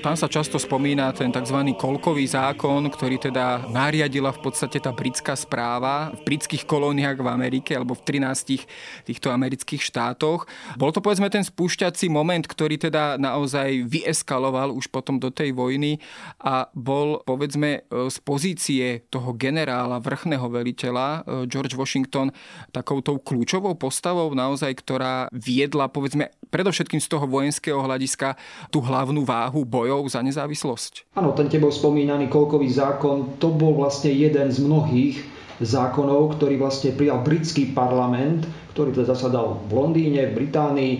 Tam 0.00 0.16
sa 0.16 0.32
často 0.32 0.56
spomína 0.56 1.12
ten 1.12 1.28
tzv. 1.28 1.76
kolkový 1.76 2.24
zákon, 2.24 2.88
ktorý 2.88 3.20
teda 3.20 3.68
nariadila 3.68 4.32
v 4.32 4.48
podstate 4.48 4.80
tá 4.80 4.96
britská 4.96 5.36
správa 5.36 6.08
v 6.16 6.24
britských 6.24 6.64
kolóniách 6.64 7.20
v 7.20 7.28
Amerike 7.28 7.76
alebo 7.76 7.92
v 7.92 8.24
13 8.24 8.64
týchto 9.04 9.28
amerických 9.28 9.84
štátoch. 9.84 10.48
Bol 10.80 10.96
to 10.96 11.04
povedzme 11.04 11.28
ten 11.28 11.44
spúšťací 11.44 12.08
moment, 12.08 12.40
ktorý 12.40 12.80
teda 12.80 13.20
naozaj 13.20 13.84
vyeskaloval 13.84 14.72
už 14.72 14.88
potom 14.88 15.20
do 15.20 15.28
tej 15.28 15.52
vojny 15.52 16.00
a 16.40 16.72
bol 16.72 17.20
povedzme 17.20 17.84
z 17.92 18.16
pozície 18.24 19.04
toho 19.12 19.36
generála, 19.36 20.00
vrchného 20.00 20.48
veliteľa 20.48 21.08
e, 21.12 21.20
George 21.44 21.76
Washington 21.76 22.32
takoutou 22.72 23.20
kľúčovou 23.20 23.76
postavou 23.76 24.32
naozaj, 24.32 24.72
ktorá 24.80 25.28
viedla 25.28 25.92
povedzme 25.92 26.32
predovšetkým 26.48 27.04
z 27.04 27.08
toho 27.12 27.28
vojenského 27.28 27.84
hľadiska 27.84 28.40
tú 28.72 28.80
hlavnú 28.80 29.28
váhu 29.28 29.68
bojov 29.68 29.89
za 30.06 30.22
nezávislosť. 30.22 31.14
Áno, 31.18 31.34
ten 31.34 31.50
tebou 31.50 31.74
spomínaný 31.74 32.30
kolkový 32.30 32.70
zákon, 32.70 33.40
to 33.42 33.50
bol 33.50 33.74
vlastne 33.74 34.14
jeden 34.14 34.48
z 34.48 34.58
mnohých 34.62 35.16
zákonov, 35.60 36.40
ktorý 36.40 36.56
vlastne 36.56 36.94
prijal 36.96 37.20
britský 37.20 37.76
parlament, 37.76 38.48
ktorý 38.72 38.96
teda 38.96 39.12
zasadal 39.12 39.60
v 39.68 39.72
Londýne, 39.76 40.32
v 40.32 40.46
Británii, 40.46 40.94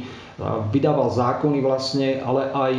vydával 0.72 1.12
zákony 1.12 1.60
vlastne, 1.60 2.16
ale 2.24 2.48
aj 2.48 2.72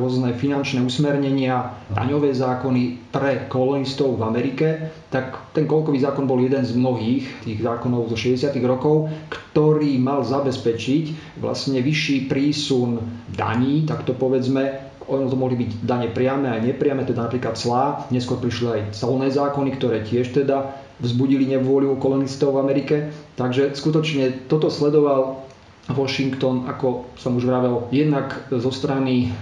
rôzne 0.00 0.32
finančné 0.32 0.80
usmernenia, 0.80 1.76
daňové 1.92 2.32
zákony 2.32 3.12
pre 3.12 3.44
kolonistov 3.52 4.16
v 4.16 4.24
Amerike, 4.24 4.68
tak 5.12 5.52
ten 5.52 5.68
kolkový 5.68 6.00
zákon 6.00 6.24
bol 6.24 6.40
jeden 6.40 6.64
z 6.64 6.72
mnohých 6.72 7.44
tých 7.44 7.60
zákonov 7.60 8.08
zo 8.08 8.16
60. 8.16 8.56
rokov, 8.64 9.12
ktorý 9.28 10.00
mal 10.00 10.24
zabezpečiť 10.24 11.36
vlastne 11.44 11.84
vyšší 11.84 12.32
prísun 12.32 13.04
daní, 13.28 13.84
tak 13.84 14.08
to 14.08 14.16
povedzme, 14.16 14.87
ono 15.08 15.26
to 15.26 15.36
mohli 15.40 15.56
byť 15.56 15.70
dane 15.82 16.08
priame 16.12 16.52
aj 16.52 16.60
nepriame, 16.62 17.02
teda 17.08 17.26
napríklad 17.26 17.56
clá. 17.56 18.04
Neskôr 18.12 18.36
prišli 18.36 18.68
aj 18.68 18.82
colné 18.92 19.32
zákony, 19.32 19.70
ktoré 19.80 20.04
tiež 20.04 20.36
teda 20.36 20.76
vzbudili 21.00 21.48
nevôľu 21.48 21.96
kolonistov 21.96 22.54
v 22.54 22.62
Amerike. 22.62 22.96
Takže 23.40 23.72
skutočne 23.72 24.46
toto 24.46 24.68
sledoval 24.68 25.48
Washington, 25.88 26.68
ako 26.68 27.08
som 27.16 27.40
už 27.40 27.48
vravel, 27.48 27.88
jednak 27.88 28.36
zo 28.52 28.68
strany 28.68 29.32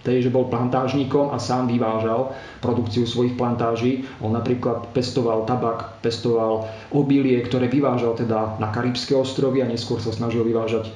tej, 0.00 0.24
že 0.24 0.32
bol 0.32 0.48
plantážnikom 0.48 1.28
a 1.28 1.36
sám 1.36 1.68
vyvážal 1.68 2.32
produkciu 2.64 3.04
svojich 3.04 3.36
plantáží. 3.36 4.08
On 4.24 4.32
napríklad 4.32 4.96
pestoval 4.96 5.44
tabak, 5.44 6.00
pestoval 6.00 6.72
obilie, 6.88 7.36
ktoré 7.44 7.68
vyvážal 7.68 8.16
teda 8.16 8.56
na 8.56 8.72
Karibské 8.72 9.12
ostrovy 9.12 9.60
a 9.60 9.68
neskôr 9.68 10.00
sa 10.00 10.08
snažil 10.08 10.40
vyvážať 10.40 10.88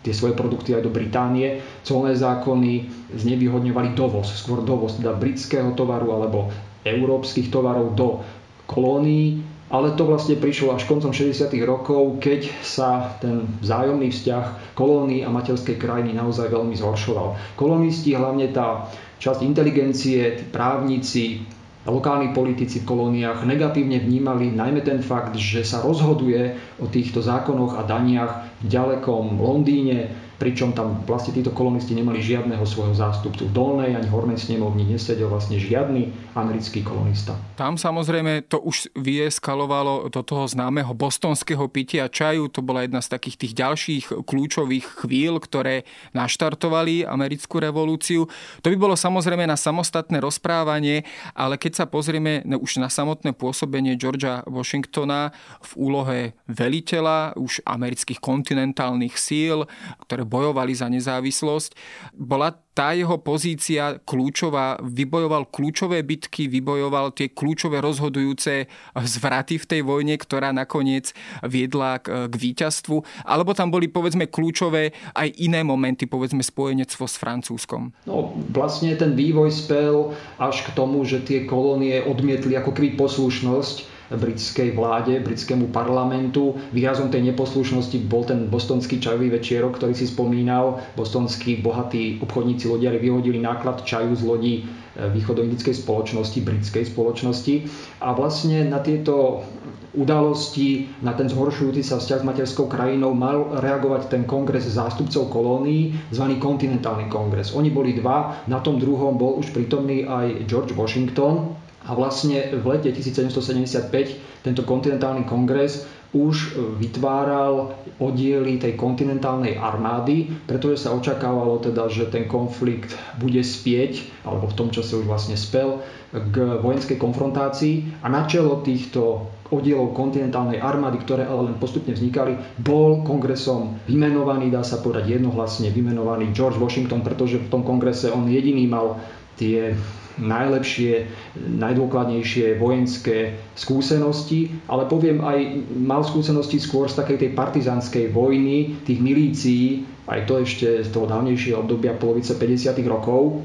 tie 0.00 0.14
svoje 0.14 0.34
produkty 0.34 0.74
aj 0.74 0.86
do 0.86 0.92
Británie. 0.92 1.58
Colné 1.82 2.14
zákony 2.14 2.86
znevýhodňovali 3.14 3.92
dovoz, 3.92 4.30
skôr 4.32 4.62
dovoz 4.62 4.96
teda 4.96 5.14
britského 5.14 5.74
tovaru 5.74 6.14
alebo 6.14 6.48
európskych 6.82 7.50
tovarov 7.50 7.94
do 7.94 8.22
kolónií 8.64 9.42
ale 9.68 9.92
to 9.92 10.08
vlastne 10.08 10.40
prišlo 10.40 10.72
až 10.72 10.88
koncom 10.88 11.12
60. 11.12 11.52
rokov, 11.68 12.16
keď 12.24 12.48
sa 12.64 13.12
ten 13.20 13.44
vzájomný 13.60 14.08
vzťah 14.08 14.72
kolóny 14.72 15.20
a 15.20 15.28
materskej 15.28 15.76
krajiny 15.76 16.16
naozaj 16.16 16.48
veľmi 16.48 16.72
zhoršoval. 16.72 17.36
Kolonisti, 17.52 18.16
hlavne 18.16 18.48
tá 18.48 18.88
časť 19.20 19.44
inteligencie, 19.44 20.40
právnici, 20.48 21.44
lokálni 21.90 22.36
politici 22.36 22.84
v 22.84 22.88
kolóniách 22.88 23.44
negatívne 23.44 23.98
vnímali 23.98 24.52
najmä 24.52 24.80
ten 24.84 25.00
fakt, 25.00 25.34
že 25.36 25.64
sa 25.64 25.80
rozhoduje 25.80 26.52
o 26.78 26.86
týchto 26.86 27.24
zákonoch 27.24 27.80
a 27.80 27.82
daniach 27.82 28.32
v 28.60 28.66
ďalekom 28.68 29.40
Londýne, 29.40 30.27
pričom 30.38 30.70
tam 30.70 31.02
vlastne 31.02 31.34
títo 31.34 31.50
kolonisti 31.50 31.98
nemali 31.98 32.22
žiadneho 32.22 32.62
svojho 32.62 32.94
zástupcu. 32.94 33.50
V 33.50 33.52
dolnej 33.52 33.98
ani 33.98 34.06
hornej 34.06 34.38
snemovni 34.38 34.86
nesedel 34.86 35.26
vlastne 35.26 35.58
žiadny 35.58 36.14
americký 36.38 36.86
kolonista. 36.86 37.34
Tam 37.58 37.74
samozrejme 37.74 38.46
to 38.46 38.62
už 38.62 38.94
vyeskalovalo 38.94 40.06
do 40.14 40.22
toho 40.22 40.46
známeho 40.46 40.94
bostonského 40.94 41.66
pitia 41.66 42.06
čaju. 42.06 42.46
To 42.54 42.62
bola 42.62 42.86
jedna 42.86 43.02
z 43.02 43.10
takých 43.18 43.36
tých 43.36 43.52
ďalších 43.58 44.04
kľúčových 44.22 45.02
chvíľ, 45.02 45.42
ktoré 45.42 45.82
naštartovali 46.14 47.02
americkú 47.02 47.58
revolúciu. 47.58 48.30
To 48.62 48.70
by 48.70 48.76
bolo 48.78 48.94
samozrejme 48.94 49.42
na 49.42 49.58
samostatné 49.58 50.22
rozprávanie, 50.22 51.02
ale 51.34 51.58
keď 51.58 51.82
sa 51.82 51.86
pozrieme 51.90 52.46
už 52.46 52.78
na 52.78 52.86
samotné 52.86 53.34
pôsobenie 53.34 53.98
Georgia 53.98 54.46
Washingtona 54.46 55.34
v 55.66 55.70
úlohe 55.74 56.18
veliteľa 56.46 57.34
už 57.34 57.66
amerických 57.66 58.22
kontinentálnych 58.22 59.18
síl, 59.18 59.66
ktoré 60.06 60.27
bojovali 60.28 60.76
za 60.76 60.92
nezávislosť. 60.92 61.72
Bola 62.12 62.52
tá 62.78 62.94
jeho 62.94 63.18
pozícia 63.18 63.98
kľúčová, 64.06 64.78
vybojoval 64.78 65.50
kľúčové 65.50 66.06
bitky, 66.06 66.46
vybojoval 66.46 67.10
tie 67.10 67.34
kľúčové 67.34 67.82
rozhodujúce 67.82 68.70
zvraty 68.94 69.58
v 69.58 69.66
tej 69.66 69.80
vojne, 69.82 70.14
ktorá 70.14 70.54
nakoniec 70.54 71.10
viedla 71.42 71.98
k, 71.98 72.30
k 72.30 72.34
víťazstvu, 72.38 73.26
alebo 73.26 73.50
tam 73.50 73.74
boli 73.74 73.90
povedzme 73.90 74.30
kľúčové 74.30 74.94
aj 75.18 75.28
iné 75.42 75.66
momenty, 75.66 76.06
povedzme 76.06 76.38
spojenectvo 76.38 77.10
s 77.10 77.18
Francúzskom. 77.18 77.90
No, 78.06 78.30
vlastne 78.54 78.94
ten 78.94 79.18
vývoj 79.18 79.50
spel 79.50 80.14
až 80.38 80.62
k 80.62 80.78
tomu, 80.78 81.02
že 81.02 81.18
tie 81.26 81.50
kolónie 81.50 81.98
odmietli 82.06 82.54
ako 82.54 82.78
keby 82.78 82.94
poslušnosť 82.94 83.97
britskej 84.08 84.72
vláde, 84.72 85.20
britskému 85.20 85.68
parlamentu. 85.68 86.56
Výrazom 86.72 87.12
tej 87.12 87.28
neposlušnosti 87.32 88.08
bol 88.08 88.24
ten 88.24 88.48
bostonský 88.48 88.96
čajový 88.96 89.28
večierok, 89.28 89.76
ktorý 89.76 89.92
si 89.92 90.08
spomínal. 90.08 90.80
Bostonskí 90.96 91.60
bohatí 91.60 92.22
obchodníci 92.24 92.68
lodiari 92.72 92.96
vyhodili 92.96 93.36
náklad 93.36 93.84
čaju 93.84 94.16
z 94.16 94.22
lodí 94.24 94.54
východoindickej 94.98 95.74
spoločnosti, 95.78 96.38
britskej 96.42 96.84
spoločnosti. 96.90 97.54
A 98.02 98.16
vlastne 98.16 98.66
na 98.66 98.82
tieto 98.82 99.46
udalosti, 99.94 100.90
na 101.00 101.14
ten 101.14 101.30
zhoršujúci 101.30 101.86
sa 101.86 102.02
vzťah 102.02 102.20
s 102.22 102.28
materskou 102.28 102.66
krajinou 102.66 103.14
mal 103.14 103.56
reagovať 103.62 104.10
ten 104.10 104.22
kongres 104.26 104.66
zástupcov 104.66 105.30
kolónií, 105.30 105.94
zvaný 106.10 106.42
kontinentálny 106.42 107.06
kongres. 107.08 107.54
Oni 107.54 107.70
boli 107.70 107.94
dva, 107.94 108.42
na 108.50 108.58
tom 108.58 108.82
druhom 108.82 109.16
bol 109.16 109.38
už 109.38 109.54
prítomný 109.54 110.04
aj 110.04 110.50
George 110.50 110.74
Washington, 110.74 111.56
a 111.88 111.96
vlastne 111.96 112.52
v 112.52 112.64
lete 112.68 112.92
1775 112.92 114.44
tento 114.44 114.62
kontinentálny 114.62 115.24
kongres 115.24 115.88
už 116.08 116.56
vytváral 116.80 117.76
oddiely 118.00 118.56
tej 118.56 118.80
kontinentálnej 118.80 119.60
armády, 119.60 120.32
pretože 120.48 120.88
sa 120.88 120.96
očakávalo 120.96 121.60
teda, 121.60 121.84
že 121.92 122.08
ten 122.08 122.24
konflikt 122.24 122.96
bude 123.20 123.44
spieť, 123.44 124.24
alebo 124.24 124.48
v 124.48 124.56
tom 124.56 124.68
čase 124.72 124.96
už 124.96 125.04
vlastne 125.04 125.36
spel, 125.36 125.84
k 126.08 126.64
vojenskej 126.64 126.96
konfrontácii. 126.96 128.00
A 128.00 128.08
na 128.08 128.24
čelo 128.24 128.64
týchto 128.64 129.28
oddielov 129.52 129.92
kontinentálnej 129.92 130.60
armády, 130.60 130.96
ktoré 131.04 131.28
ale 131.28 131.52
len 131.52 131.60
postupne 131.60 131.92
vznikali, 131.92 132.40
bol 132.56 133.04
kongresom 133.04 133.76
vymenovaný, 133.84 134.48
dá 134.48 134.64
sa 134.64 134.80
povedať 134.80 135.20
jednohlasne 135.20 135.68
vymenovaný 135.68 136.32
George 136.32 136.56
Washington, 136.56 137.04
pretože 137.04 137.36
v 137.36 137.52
tom 137.52 137.60
kongrese 137.68 138.08
on 138.08 138.28
jediný 138.32 138.64
mal 138.64 138.96
tie 139.36 139.76
najlepšie, 140.18 141.06
najdôkladnejšie 141.38 142.58
vojenské 142.58 143.38
skúsenosti, 143.54 144.50
ale 144.66 144.86
poviem 144.90 145.22
aj 145.22 145.38
mal 145.78 146.02
skúsenosti 146.02 146.58
skôr 146.58 146.90
z 146.90 146.98
takej 146.98 147.18
tej 147.26 147.30
partizanskej 147.34 148.10
vojny, 148.10 148.82
tých 148.84 148.98
milícií, 148.98 149.86
aj 150.08 150.24
to 150.24 150.40
ešte 150.40 150.68
z 150.82 150.88
toho 150.90 151.06
dávnejšieho 151.06 151.62
obdobia 151.62 151.94
polovice 151.94 152.34
50. 152.34 152.74
rokov. 152.88 153.44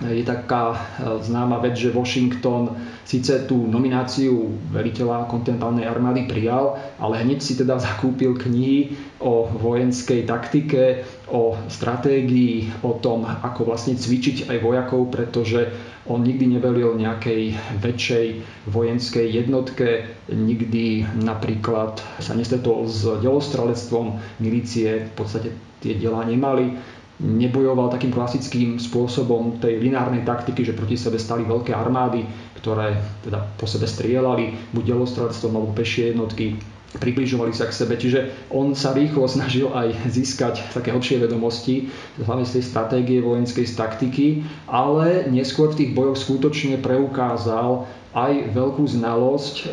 Je 0.00 0.24
taká 0.24 0.72
e, 0.72 0.76
známa 1.20 1.60
vec, 1.60 1.76
že 1.76 1.92
Washington 1.92 2.72
síce 3.04 3.44
tú 3.44 3.68
nomináciu 3.68 4.48
veliteľa 4.72 5.28
kontinentálnej 5.28 5.84
armády 5.84 6.24
prijal, 6.24 6.80
ale 6.96 7.20
hneď 7.20 7.44
si 7.44 7.52
teda 7.60 7.76
zakúpil 7.86 8.32
knihy 8.40 8.96
o 9.20 9.44
vojenskej 9.52 10.24
taktike, 10.24 11.04
o 11.28 11.52
stratégii, 11.68 12.80
o 12.80 12.96
tom, 12.96 13.28
ako 13.28 13.68
vlastne 13.68 13.92
cvičiť 13.92 14.48
aj 14.48 14.56
vojakov, 14.64 15.12
pretože 15.12 15.68
on 16.08 16.24
nikdy 16.24 16.48
nevelil 16.48 16.96
nejakej 16.96 17.54
väčšej 17.84 18.26
vojenskej 18.72 19.26
jednotke, 19.28 20.08
nikdy 20.32 21.04
napríklad 21.20 22.00
sa 22.24 22.32
nestretol 22.32 22.88
s 22.88 23.04
delostrelectvom, 23.04 24.16
milície 24.40 25.06
v 25.06 25.12
podstate 25.12 25.52
tie 25.84 25.96
diela 25.96 26.24
nemali 26.24 26.76
nebojoval 27.20 27.92
takým 27.92 28.10
klasickým 28.10 28.80
spôsobom 28.80 29.60
tej 29.60 29.76
lineárnej 29.76 30.24
taktiky, 30.24 30.64
že 30.64 30.76
proti 30.76 30.96
sebe 30.96 31.20
stali 31.20 31.44
veľké 31.44 31.76
armády, 31.76 32.24
ktoré 32.60 32.96
teda 33.20 33.44
po 33.60 33.68
sebe 33.68 33.84
strieľali, 33.84 34.72
buď 34.72 34.96
delostrelectvom 34.96 35.52
alebo 35.52 35.76
pešie 35.76 36.16
jednotky 36.16 36.56
približovali 36.90 37.54
sa 37.54 37.70
k 37.70 37.76
sebe. 37.76 37.94
Čiže 37.94 38.50
on 38.50 38.74
sa 38.74 38.90
rýchlo 38.90 39.28
snažil 39.30 39.70
aj 39.70 39.94
získať 40.16 40.74
také 40.74 40.90
hlbšie 40.90 41.22
vedomosti, 41.22 41.92
hlavne 42.18 42.42
z 42.48 42.58
tej 42.58 42.64
stratégie 42.66 43.18
vojenskej 43.22 43.68
z 43.68 43.74
taktiky, 43.76 44.26
ale 44.66 45.30
neskôr 45.30 45.70
v 45.70 45.86
tých 45.86 45.90
bojoch 45.94 46.18
skutočne 46.18 46.82
preukázal 46.82 47.86
aj 48.10 48.32
veľkú 48.50 48.84
znalosť 48.90 49.54
eh, 49.62 49.66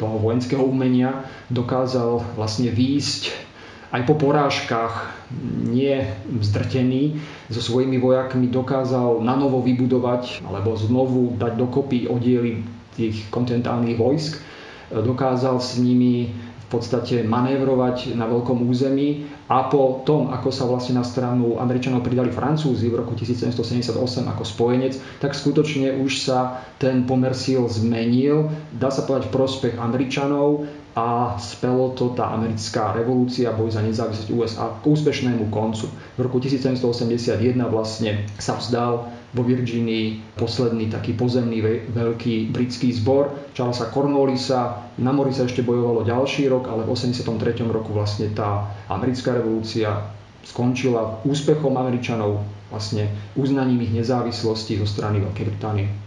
toho 0.00 0.16
vojenského 0.22 0.64
umenia, 0.64 1.26
dokázal 1.52 2.24
vlastne 2.38 2.72
výjsť 2.72 3.52
aj 3.94 4.10
po 4.10 4.18
porážkach 4.18 5.23
nie 5.64 6.06
zdrtený 6.40 7.18
so 7.50 7.60
svojimi 7.60 7.98
vojakmi 7.98 8.46
dokázal 8.48 9.20
na 9.20 9.34
novo 9.34 9.60
vybudovať 9.60 10.46
alebo 10.46 10.78
znovu 10.78 11.34
dať 11.36 11.52
dokopy 11.58 12.06
oddiely 12.06 12.62
tých 12.94 13.26
kontinentálnych 13.34 13.98
vojsk. 13.98 14.38
Dokázal 14.94 15.58
s 15.58 15.80
nimi 15.82 16.30
podstate 16.74 17.22
manévrovať 17.22 18.18
na 18.18 18.26
veľkom 18.26 18.66
území 18.66 19.30
a 19.46 19.70
po 19.70 20.02
tom, 20.02 20.34
ako 20.34 20.50
sa 20.50 20.66
vlastne 20.66 20.98
na 20.98 21.06
stranu 21.06 21.62
Američanov 21.62 22.02
pridali 22.02 22.34
Francúzi 22.34 22.90
v 22.90 22.98
roku 22.98 23.14
1778 23.14 23.94
ako 24.26 24.42
spojenec, 24.42 24.98
tak 25.22 25.38
skutočne 25.38 26.02
už 26.02 26.26
sa 26.26 26.66
ten 26.82 27.06
pomer 27.06 27.30
síl 27.38 27.62
zmenil, 27.70 28.50
dá 28.74 28.90
sa 28.90 29.06
povedať 29.06 29.30
v 29.30 29.34
prospech 29.38 29.74
Američanov 29.78 30.66
a 30.94 31.34
spelo 31.42 31.90
to 31.98 32.14
tá 32.14 32.30
americká 32.30 32.94
revolúcia, 32.94 33.50
boj 33.50 33.74
za 33.74 33.82
nezávislosť 33.82 34.30
USA 34.30 34.70
k 34.78 34.86
úspešnému 34.86 35.50
koncu. 35.50 35.90
V 35.90 36.20
roku 36.22 36.38
1781 36.38 37.34
vlastne 37.66 38.22
sa 38.38 38.54
vzdal 38.54 39.10
vo 39.34 39.42
Virginii 39.42 40.22
posledný 40.38 40.86
taký 40.94 41.18
pozemný 41.18 41.58
veľký 41.90 42.54
britský 42.54 42.94
zbor 42.94 43.34
Charlesa 43.58 43.90
Cornwallisa. 43.90 44.94
Na 45.02 45.10
mori 45.10 45.34
sa 45.34 45.50
ešte 45.50 45.66
bojovalo 45.66 46.06
ďalší 46.06 46.46
rok, 46.46 46.70
ale 46.70 46.86
v 46.86 46.94
83. 46.94 47.26
roku 47.66 47.90
vlastne 47.90 48.30
tá 48.30 48.70
americká 48.86 49.34
revolúcia 49.34 49.98
skončila 50.46 51.18
úspechom 51.26 51.74
Američanov, 51.74 52.46
vlastne 52.70 53.10
uznaním 53.34 53.82
ich 53.82 53.90
nezávislosti 53.90 54.78
zo 54.78 54.86
strany 54.86 55.18
Veľkej 55.18 55.44
Británie. 55.50 56.03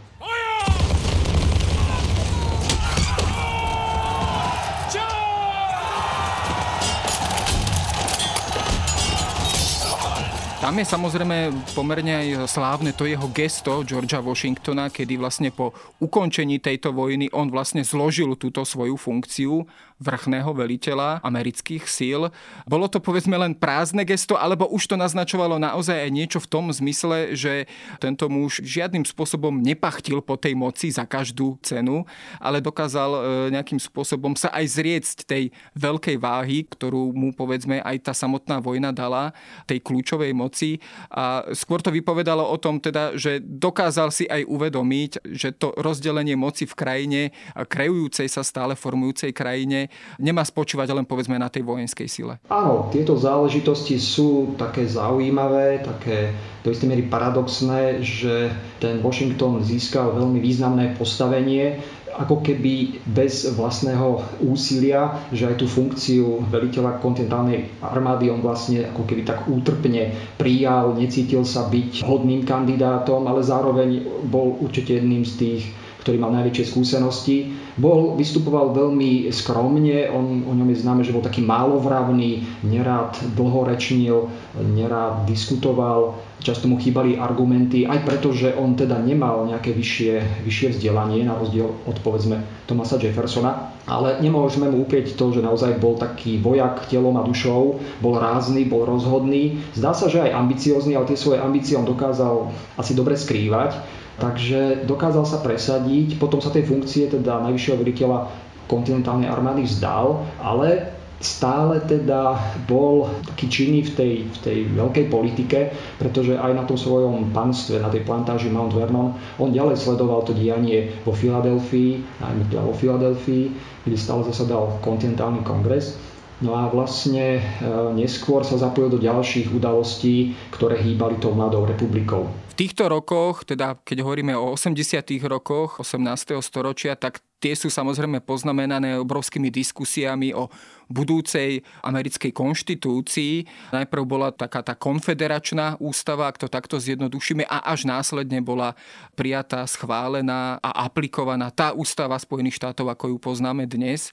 Tam 10.57 10.73
je 10.73 10.89
samozrejme 10.89 11.53
pomerne 11.77 12.17
aj 12.17 12.49
slávne 12.49 12.89
to 12.89 13.05
jeho 13.05 13.29
gesto 13.29 13.85
Georgia 13.85 14.17
Washingtona, 14.17 14.89
kedy 14.89 15.13
vlastne 15.13 15.53
po 15.53 15.69
ukončení 16.01 16.57
tejto 16.57 16.89
vojny 16.97 17.29
on 17.29 17.53
vlastne 17.53 17.85
zložil 17.85 18.33
túto 18.33 18.65
svoju 18.65 18.97
funkciu 18.97 19.69
vrchného 20.01 20.49
veliteľa 20.53 21.21
amerických 21.21 21.85
síl. 21.85 22.33
Bolo 22.65 22.89
to 22.89 22.97
povedzme 22.97 23.37
len 23.37 23.53
prázdne 23.53 24.01
gesto, 24.05 24.33
alebo 24.37 24.69
už 24.69 24.89
to 24.89 24.95
naznačovalo 24.97 25.61
naozaj 25.61 26.09
aj 26.09 26.11
niečo 26.13 26.39
v 26.41 26.49
tom 26.49 26.69
zmysle, 26.73 27.37
že 27.37 27.69
tento 28.01 28.25
muž 28.25 28.61
žiadnym 28.61 29.05
spôsobom 29.05 29.61
nepachtil 29.61 30.21
po 30.25 30.37
tej 30.37 30.57
moci 30.57 30.89
za 30.89 31.05
každú 31.05 31.57
cenu, 31.65 32.05
ale 32.41 32.61
dokázal 32.61 33.09
e, 33.13 33.19
nejakým 33.53 33.81
spôsobom 33.81 34.37
sa 34.37 34.53
aj 34.53 34.65
zriecť 34.69 35.17
tej 35.25 35.43
veľkej 35.77 36.17
váhy, 36.17 36.65
ktorú 36.65 37.13
mu 37.13 37.33
povedzme 37.33 37.81
aj 37.81 38.09
tá 38.09 38.13
samotná 38.13 38.61
vojna 38.61 38.93
dala, 38.93 39.33
tej 39.65 39.81
kľúčovej 39.81 40.33
moci 40.33 40.46
moci 40.47 40.79
a 41.11 41.43
skôr 41.51 41.83
to 41.83 41.91
vypovedalo 41.91 42.39
o 42.39 42.55
tom 42.55 42.79
teda, 42.79 43.19
že 43.19 43.43
dokázal 43.43 44.15
si 44.15 44.23
aj 44.31 44.47
uvedomiť, 44.47 45.27
že 45.35 45.51
to 45.51 45.75
rozdelenie 45.75 46.39
moci 46.39 46.63
v 46.63 46.73
krajine, 46.79 47.21
krejujúcej 47.51 48.31
sa 48.31 48.47
stále 48.47 48.79
formujúcej 48.79 49.35
krajine, 49.35 49.91
nemá 50.15 50.47
spočívať 50.47 50.95
len 50.95 51.03
povedzme 51.03 51.35
na 51.35 51.51
tej 51.51 51.67
vojenskej 51.67 52.07
sile. 52.07 52.39
Áno, 52.47 52.87
tieto 52.87 53.19
záležitosti 53.19 53.99
sú 53.99 54.55
také 54.55 54.87
zaujímavé, 54.87 55.83
také 55.83 56.31
do 56.63 56.71
istej 56.71 56.87
miery 56.87 57.05
paradoxné, 57.07 57.99
že 58.03 58.51
ten 58.79 59.03
Washington 59.03 59.63
získal 59.63 60.15
veľmi 60.15 60.39
významné 60.39 60.95
postavenie 60.95 61.79
ako 62.17 62.41
keby 62.41 63.05
bez 63.05 63.45
vlastného 63.53 64.25
úsilia, 64.41 65.21
že 65.29 65.45
aj 65.45 65.61
tú 65.61 65.69
funkciu 65.69 66.41
veliteľa 66.49 66.97
kontinentálnej 66.97 67.69
armády 67.79 68.33
on 68.33 68.41
vlastne 68.41 68.89
ako 68.89 69.05
keby 69.05 69.21
tak 69.21 69.45
útrpne 69.45 70.13
prijal, 70.35 70.97
necítil 70.97 71.45
sa 71.45 71.69
byť 71.69 72.01
hodným 72.03 72.41
kandidátom, 72.41 73.29
ale 73.29 73.45
zároveň 73.45 74.01
bol 74.25 74.57
určite 74.57 74.97
jedným 74.97 75.21
z 75.21 75.33
tých 75.37 75.61
ktorý 76.07 76.23
mal 76.23 76.31
najväčšie 76.39 76.71
skúsenosti. 76.71 77.37
Bol, 77.77 78.17
vystupoval 78.17 78.73
veľmi 78.73 79.29
skromne, 79.29 80.09
on, 80.09 80.41
o 80.49 80.53
ňom 80.57 80.69
je 80.73 80.81
známe, 80.81 81.05
že 81.05 81.13
bol 81.13 81.21
taký 81.21 81.45
málovravný, 81.45 82.41
nerád 82.65 83.21
dlhorečnil, 83.37 84.33
nerád 84.73 85.29
diskutoval, 85.29 86.17
často 86.41 86.65
mu 86.65 86.81
chýbali 86.81 87.21
argumenty, 87.21 87.85
aj 87.85 88.01
preto, 88.01 88.33
že 88.33 88.57
on 88.57 88.73
teda 88.73 88.97
nemal 88.97 89.45
nejaké 89.45 89.77
vyššie, 89.77 90.45
vyššie 90.49 90.67
vzdelanie, 90.73 91.21
na 91.21 91.37
rozdiel 91.37 91.69
od 91.69 91.97
povedzme 92.01 92.41
Thomasa 92.65 92.97
Jeffersona, 92.97 93.77
ale 93.85 94.17
nemôžeme 94.25 94.67
mu 94.73 94.81
uprieť 94.81 95.13
to, 95.13 95.29
že 95.29 95.45
naozaj 95.45 95.77
bol 95.77 96.01
taký 96.01 96.41
vojak 96.41 96.89
telom 96.89 97.13
a 97.15 97.23
dušou, 97.23 97.77
bol 98.01 98.17
rázny, 98.17 98.65
bol 98.65 98.89
rozhodný. 98.89 99.61
Zdá 99.77 99.93
sa, 99.93 100.09
že 100.09 100.25
aj 100.25 100.33
ambiciózny, 100.33 100.97
ale 100.97 101.13
tie 101.13 101.17
svoje 101.17 101.39
ambície 101.45 101.77
on 101.77 101.85
dokázal 101.85 102.49
asi 102.73 102.97
dobre 102.97 103.13
skrývať. 103.15 103.77
Takže 104.17 104.89
dokázal 104.89 105.25
sa 105.29 105.37
presadiť, 105.45 106.17
potom 106.17 106.41
sa 106.41 106.49
tej 106.49 106.65
funkcie 106.65 107.05
teda 107.05 107.37
najvyššieho 107.45 107.77
veliteľa 107.77 108.19
kontinentálnej 108.65 109.29
armády 109.29 109.63
vzdal, 109.63 110.25
ale 110.41 110.97
stále 111.17 111.81
teda 111.85 112.37
bol 112.69 113.09
taký 113.33 113.45
činný 113.49 113.81
v 113.85 113.91
tej, 113.93 114.13
v 114.25 114.37
tej 114.41 114.57
veľkej 114.73 115.05
politike, 115.09 115.59
pretože 115.97 116.37
aj 116.37 116.53
na 116.53 116.65
tom 116.65 116.77
svojom 116.77 117.33
panstve, 117.33 117.81
na 117.81 117.89
tej 117.89 118.05
plantáži 118.05 118.53
Mount 118.53 118.73
Vernon, 118.73 119.17
on 119.41 119.49
ďalej 119.53 119.81
sledoval 119.81 120.25
to 120.25 120.33
dianie 120.33 120.93
vo 121.05 121.13
Filadelfii, 121.13 122.21
najmä 122.21 122.43
teda 122.53 122.61
vo 122.65 122.73
Filadelfii, 122.73 123.43
kde 123.85 123.97
stále 123.97 124.25
zasadal 124.29 124.77
kontinentálny 124.81 125.41
kongres 125.41 125.97
No 126.37 126.53
a 126.53 126.69
vlastne 126.69 127.41
e, 127.41 127.65
neskôr 127.97 128.45
sa 128.45 128.61
zapojil 128.61 128.93
do 128.93 129.01
ďalších 129.01 129.49
udalostí, 129.49 130.37
ktoré 130.53 130.77
hýbali 130.77 131.17
tou 131.17 131.33
mladou 131.33 131.65
republikou. 131.65 132.29
Týchto 132.57 132.89
rokoch, 132.89 133.45
teda 133.45 133.77
keď 133.85 134.01
hovoríme 134.01 134.33
o 134.33 134.57
80. 134.57 134.81
rokoch 135.29 135.77
18. 135.77 136.41
storočia, 136.41 136.97
tak 136.97 137.21
tie 137.37 137.53
sú 137.53 137.69
samozrejme 137.69 138.17
poznamenané 138.25 138.97
obrovskými 138.97 139.53
diskusiami 139.53 140.33
o 140.33 140.49
budúcej 140.89 141.61
americkej 141.85 142.33
konštitúcii. 142.33 143.45
Najprv 143.77 144.03
bola 144.09 144.33
taká 144.33 144.65
tá 144.65 144.73
konfederačná 144.73 145.77
ústava, 145.77 146.25
ak 146.25 146.41
to 146.41 146.49
takto 146.49 146.81
zjednodušíme, 146.81 147.45
a 147.45 147.61
až 147.61 147.85
následne 147.85 148.41
bola 148.41 148.73
prijatá, 149.13 149.61
schválená 149.69 150.57
a 150.57 150.89
aplikovaná 150.89 151.53
tá 151.53 151.77
ústava 151.77 152.17
Spojených 152.17 152.57
štátov, 152.57 152.89
ako 152.89 153.13
ju 153.13 153.17
poznáme 153.21 153.69
dnes. 153.69 154.09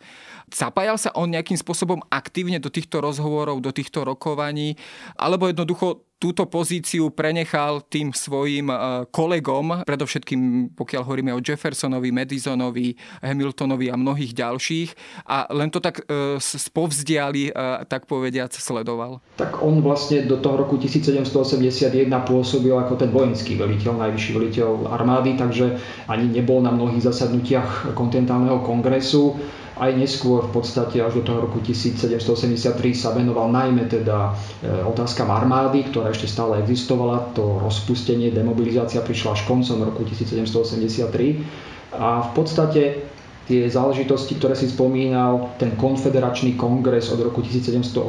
Zapájal 0.53 1.01
sa 1.01 1.17
on 1.17 1.33
nejakým 1.33 1.57
spôsobom 1.57 2.05
aktívne 2.13 2.61
do 2.61 2.69
týchto 2.69 3.01
rozhovorov, 3.01 3.65
do 3.65 3.73
týchto 3.73 4.05
rokovaní, 4.05 4.77
alebo 5.17 5.49
jednoducho 5.49 6.05
túto 6.25 6.49
pozíciu 6.49 7.13
prenechal 7.13 7.85
tým 7.85 8.09
svojim 8.17 8.73
e, 8.73 9.05
kolegom, 9.13 9.85
predovšetkým 9.85 10.73
pokiaľ 10.73 11.03
hovoríme 11.05 11.37
o 11.37 11.45
Jeffersonovi, 11.45 12.09
Madisonovi, 12.09 12.97
Hamiltonovi 13.21 13.93
a 13.93 14.01
mnohých 14.01 14.33
ďalších 14.33 14.89
a 15.29 15.53
len 15.53 15.69
to 15.69 15.85
tak 15.85 16.09
e, 16.09 16.41
spovzdiali, 16.41 17.53
e, 17.53 17.85
tak 17.85 18.09
povediac, 18.09 18.57
sledoval. 18.57 19.21
Tak 19.37 19.61
on 19.61 19.85
vlastne 19.85 20.25
do 20.25 20.41
toho 20.41 20.65
roku 20.65 20.81
1781 20.81 22.09
pôsobil 22.25 22.73
ako 22.73 22.97
ten 22.97 23.13
vojenský 23.13 23.61
veliteľ, 23.61 24.09
najvyšší 24.09 24.31
veliteľ 24.33 24.97
armády, 24.97 25.37
takže 25.37 25.77
ani 26.09 26.33
nebol 26.33 26.65
na 26.65 26.73
mnohých 26.73 27.05
zasadnutiach 27.05 27.93
kontinentálneho 27.93 28.65
kongresu 28.65 29.37
aj 29.75 29.91
neskôr 29.99 30.47
v 30.47 30.53
podstate 30.55 31.03
až 31.03 31.19
do 31.19 31.23
toho 31.27 31.51
roku 31.51 31.59
1783 31.59 32.15
sa 32.95 33.11
venoval 33.11 33.51
najmä 33.51 33.91
teda 33.91 34.31
e, 34.63 34.71
otázkam 34.87 35.35
armády, 35.35 35.91
ktorá 35.91 36.15
ešte 36.15 36.31
stále 36.31 36.63
existovala. 36.63 37.35
To 37.35 37.59
rozpustenie, 37.59 38.31
demobilizácia 38.31 39.03
prišla 39.03 39.35
až 39.35 39.43
koncom 39.51 39.83
roku 39.83 40.07
1783 40.07 41.99
a 41.99 42.23
v 42.23 42.31
podstate 42.39 42.83
tie 43.45 43.69
záležitosti, 43.69 44.41
ktoré 44.41 44.57
si 44.57 44.73
spomínal, 44.73 45.53
ten 45.61 45.77
konfederačný 45.77 46.57
kongres 46.57 47.13
od 47.13 47.21
roku 47.21 47.45
1781, 47.45 48.01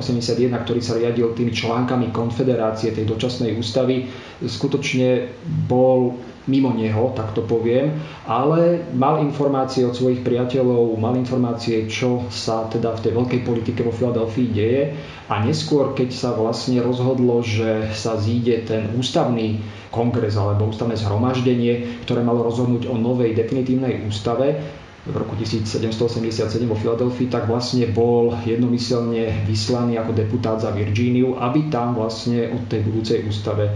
ktorý 0.63 0.79
sa 0.79 0.95
riadil 0.95 1.35
tými 1.35 1.51
článkami 1.51 2.15
konfederácie 2.15 2.95
tej 2.95 3.03
dočasnej 3.03 3.51
ústavy, 3.59 4.07
skutočne 4.39 5.27
bol 5.67 6.15
mimo 6.45 6.73
neho, 6.73 7.13
tak 7.17 7.33
to 7.33 7.41
poviem, 7.41 7.97
ale 8.29 8.85
mal 8.93 9.21
informácie 9.21 9.85
od 9.85 9.97
svojich 9.97 10.21
priateľov, 10.21 10.97
mal 10.97 11.17
informácie, 11.17 11.89
čo 11.89 12.29
sa 12.29 12.69
teda 12.69 12.93
v 12.97 13.03
tej 13.05 13.11
veľkej 13.17 13.41
politike 13.41 13.81
vo 13.81 13.93
Filadelfii 13.93 14.49
deje. 14.53 14.83
A 15.25 15.41
neskôr, 15.41 15.97
keď 15.97 16.13
sa 16.13 16.29
vlastne 16.37 16.85
rozhodlo, 16.85 17.41
že 17.41 17.89
sa 17.97 18.13
zíde 18.13 18.61
ten 18.61 18.93
ústavný 18.93 19.57
kongres 19.89 20.37
alebo 20.37 20.69
ústavné 20.69 20.93
zhromaždenie, 20.93 22.05
ktoré 22.05 22.21
malo 22.21 22.45
rozhodnúť 22.45 22.85
o 22.85 22.95
novej 22.97 23.33
definitívnej 23.33 24.05
ústave, 24.05 24.61
v 25.05 25.13
roku 25.13 25.37
1787 25.37 26.65
vo 26.65 26.73
Filadelfii, 26.73 27.29
tak 27.29 27.45
vlastne 27.45 27.85
bol 27.93 28.33
jednomyselne 28.41 29.45
vyslaný 29.45 30.01
ako 30.01 30.17
deputát 30.17 30.57
za 30.57 30.73
Virgíniu, 30.73 31.37
aby 31.37 31.69
tam 31.69 31.93
vlastne 31.93 32.49
od 32.49 32.65
tej 32.65 32.81
budúcej 32.81 33.21
ústave 33.29 33.69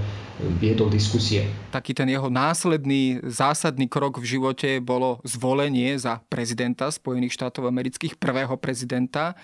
viedol 0.60 0.88
diskusie. 0.88 1.48
Taký 1.70 1.92
ten 1.92 2.08
jeho 2.08 2.32
následný 2.32 3.20
zásadný 3.28 3.92
krok 3.92 4.24
v 4.24 4.40
živote 4.40 4.80
bolo 4.80 5.20
zvolenie 5.28 6.00
za 6.00 6.24
prezidenta 6.32 6.88
Spojených 6.88 7.36
štátov 7.36 7.68
amerických, 7.68 8.16
prvého 8.16 8.56
prezidenta. 8.56 9.36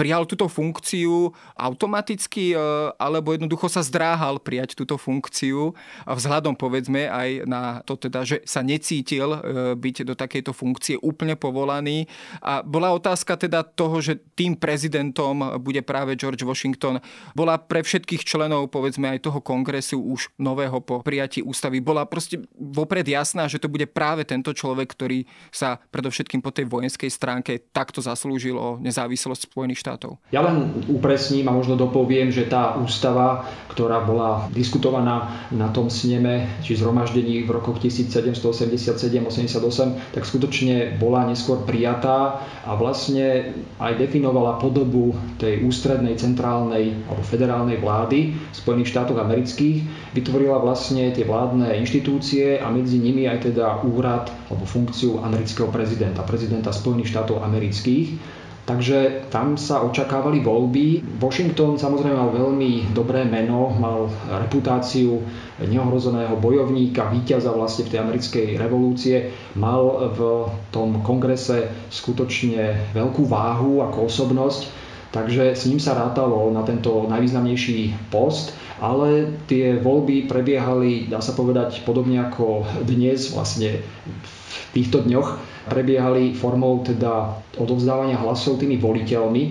Prijal 0.00 0.24
túto 0.24 0.48
funkciu 0.48 1.36
automaticky, 1.60 2.56
e, 2.56 2.58
alebo 2.96 3.36
jednoducho 3.36 3.68
sa 3.68 3.84
zdráhal 3.84 4.40
prijať 4.40 4.72
túto 4.72 4.96
funkciu 4.96 5.76
vzhľadom 6.08 6.56
povedzme 6.56 7.04
aj 7.04 7.28
na 7.44 7.84
to 7.84 8.00
teda, 8.00 8.24
že 8.24 8.40
sa 8.48 8.64
necítil 8.64 9.36
e, 9.36 9.38
byť 9.76 10.08
do 10.08 10.16
takejto 10.16 10.56
funkcie 10.56 10.96
úplne 11.04 11.36
povolaný. 11.36 12.08
A 12.40 12.64
bola 12.64 12.96
otázka 12.96 13.36
teda 13.36 13.60
toho, 13.60 14.00
že 14.00 14.16
tým 14.32 14.56
prezidentom 14.56 15.60
bude 15.60 15.84
práve 15.84 16.16
George 16.16 16.48
Washington. 16.48 17.04
Bola 17.36 17.60
pre 17.60 17.84
všetkých 17.84 18.24
členov 18.24 18.72
povedzme 18.72 19.12
aj 19.12 19.28
toho 19.28 19.44
kongresu 19.44 20.00
už 20.00 20.32
nového 20.40 20.80
po 20.80 21.04
prijatí 21.04 21.42
ústavy 21.44 21.82
bola 21.82 22.06
proste 22.06 22.38
vopred 22.54 23.02
jasná, 23.02 23.50
že 23.50 23.58
to 23.58 23.66
bude 23.66 23.90
práve 23.90 24.22
tento 24.22 24.54
človek, 24.54 24.94
ktorý 24.94 25.26
sa 25.50 25.82
predovšetkým 25.90 26.38
po 26.38 26.54
tej 26.54 26.70
vojenskej 26.70 27.10
stránke 27.10 27.58
takto 27.74 27.98
zaslúžil 27.98 28.54
o 28.54 28.78
nezávislosť 28.78 29.50
Spojených 29.50 29.82
štátov. 29.82 29.89
Ja 30.30 30.44
len 30.44 30.84
upresním 30.86 31.48
a 31.48 31.56
možno 31.56 31.74
dopoviem, 31.74 32.30
že 32.30 32.46
tá 32.46 32.76
ústava, 32.76 33.48
ktorá 33.72 34.04
bola 34.04 34.46
diskutovaná 34.52 35.48
na 35.50 35.72
tom 35.72 35.90
sneme 35.90 36.60
či 36.60 36.76
zhromaždení 36.76 37.42
v 37.46 37.50
rokoch 37.50 37.82
1787-88, 37.82 40.14
tak 40.14 40.22
skutočne 40.22 41.00
bola 41.00 41.26
neskôr 41.26 41.64
prijatá 41.64 42.44
a 42.66 42.76
vlastne 42.76 43.56
aj 43.80 43.96
definovala 43.96 44.60
podobu 44.60 45.16
tej 45.40 45.64
ústrednej, 45.64 46.20
centrálnej 46.20 46.92
alebo 47.08 47.22
federálnej 47.24 47.80
vlády 47.80 48.36
Spojených 48.52 48.92
štátov 48.92 49.16
amerických 49.22 50.10
vytvorila 50.12 50.58
vlastne 50.58 51.14
tie 51.14 51.24
vládne 51.24 51.78
inštitúcie 51.78 52.58
a 52.58 52.66
medzi 52.68 52.98
nimi 52.98 53.30
aj 53.30 53.50
teda 53.50 53.86
úrad 53.86 54.28
alebo 54.50 54.66
funkciu 54.66 55.22
amerického 55.22 55.70
prezidenta, 55.70 56.26
prezidenta 56.26 56.74
Spojených 56.74 57.14
štátov 57.14 57.40
amerických. 57.40 58.39
Takže 58.70 59.26
tam 59.34 59.58
sa 59.58 59.82
očakávali 59.82 60.46
voľby. 60.46 61.18
Washington 61.18 61.74
samozrejme 61.74 62.14
mal 62.14 62.30
veľmi 62.30 62.94
dobré 62.94 63.26
meno, 63.26 63.74
mal 63.74 64.06
reputáciu 64.46 65.18
neohrozeného 65.58 66.38
bojovníka, 66.38 67.10
víťaza 67.10 67.50
vlastne 67.50 67.90
v 67.90 67.90
tej 67.90 67.98
americkej 67.98 68.46
revolúcie. 68.62 69.34
Mal 69.58 70.14
v 70.14 70.46
tom 70.70 71.02
kongrese 71.02 71.66
skutočne 71.90 72.94
veľkú 72.94 73.26
váhu 73.26 73.82
ako 73.82 74.06
osobnosť, 74.06 74.70
takže 75.10 75.58
s 75.58 75.66
ním 75.66 75.82
sa 75.82 75.98
rátalo 75.98 76.54
na 76.54 76.62
tento 76.62 77.10
najvýznamnejší 77.10 78.06
post 78.14 78.54
ale 78.80 79.36
tie 79.44 79.76
voľby 79.76 80.24
prebiehali, 80.24 81.12
dá 81.12 81.20
sa 81.20 81.36
povedať, 81.36 81.84
podobne 81.84 82.16
ako 82.16 82.64
dnes, 82.88 83.28
vlastne 83.28 83.84
v 84.08 84.39
týchto 84.74 85.02
dňoch, 85.06 85.28
prebiehali 85.70 86.34
formou 86.34 86.82
teda 86.82 87.38
odovzdávania 87.58 88.18
hlasov 88.18 88.58
tými 88.58 88.76
voliteľmi, 88.78 89.42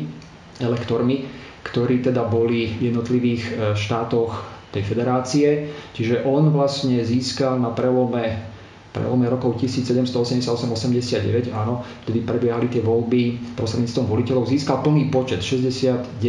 elektormi, 0.60 1.16
ktorí 1.64 2.04
teda 2.04 2.28
boli 2.28 2.76
v 2.80 2.92
jednotlivých 2.92 3.44
e, 3.44 3.52
štátoch 3.76 4.32
tej 4.70 4.84
federácie. 4.86 5.48
Čiže 5.96 6.24
on 6.28 6.52
vlastne 6.52 7.02
získal 7.02 7.58
na 7.58 7.72
prelome 7.72 8.50
prelome 8.90 9.30
rokov 9.30 9.62
1788-89, 9.62 11.54
áno, 11.54 11.86
vtedy 12.06 12.26
prebiehali 12.26 12.74
tie 12.74 12.82
voľby 12.82 13.54
prostredníctvom 13.54 14.10
voliteľov, 14.10 14.50
získal 14.50 14.82
plný 14.82 15.14
počet, 15.14 15.46
69 15.46 16.26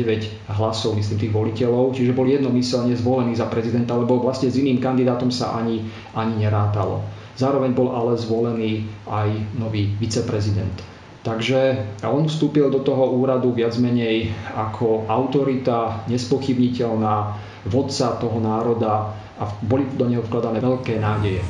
hlasov, 0.60 0.92
myslím, 0.92 1.16
tých 1.16 1.32
voliteľov, 1.32 1.96
čiže 1.96 2.12
bol 2.12 2.28
jednomyselne 2.28 2.92
zvolený 3.00 3.32
za 3.32 3.48
prezidenta, 3.48 3.96
lebo 3.96 4.20
vlastne 4.20 4.52
s 4.52 4.60
iným 4.60 4.76
kandidátom 4.76 5.32
sa 5.32 5.56
ani, 5.56 5.88
ani 6.12 6.36
nerátalo. 6.36 7.00
Zároveň 7.38 7.70
bol 7.74 7.92
ale 7.92 8.18
zvolený 8.18 8.88
aj 9.06 9.28
nový 9.58 9.92
viceprezident. 9.98 10.82
Takže 11.20 11.76
on 12.08 12.24
vstúpil 12.24 12.72
do 12.72 12.80
toho 12.80 13.12
úradu 13.12 13.52
viac 13.52 13.76
menej 13.76 14.32
ako 14.56 15.04
autorita, 15.04 16.08
nespochybniteľná, 16.08 17.36
vodca 17.68 18.16
toho 18.16 18.40
národa 18.40 19.12
a 19.36 19.44
boli 19.68 19.84
do 20.00 20.08
neho 20.08 20.24
vkladané 20.24 20.64
veľké 20.64 20.96
nádeje. 20.96 21.44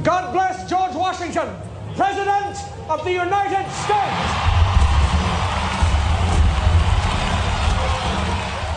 God 0.00 0.32
bless 0.32 0.64
George 0.64 0.96
Washington, 0.96 1.52
President 1.92 2.56
of 2.88 3.04
the 3.04 3.12
United 3.12 3.66
States. 3.84 4.52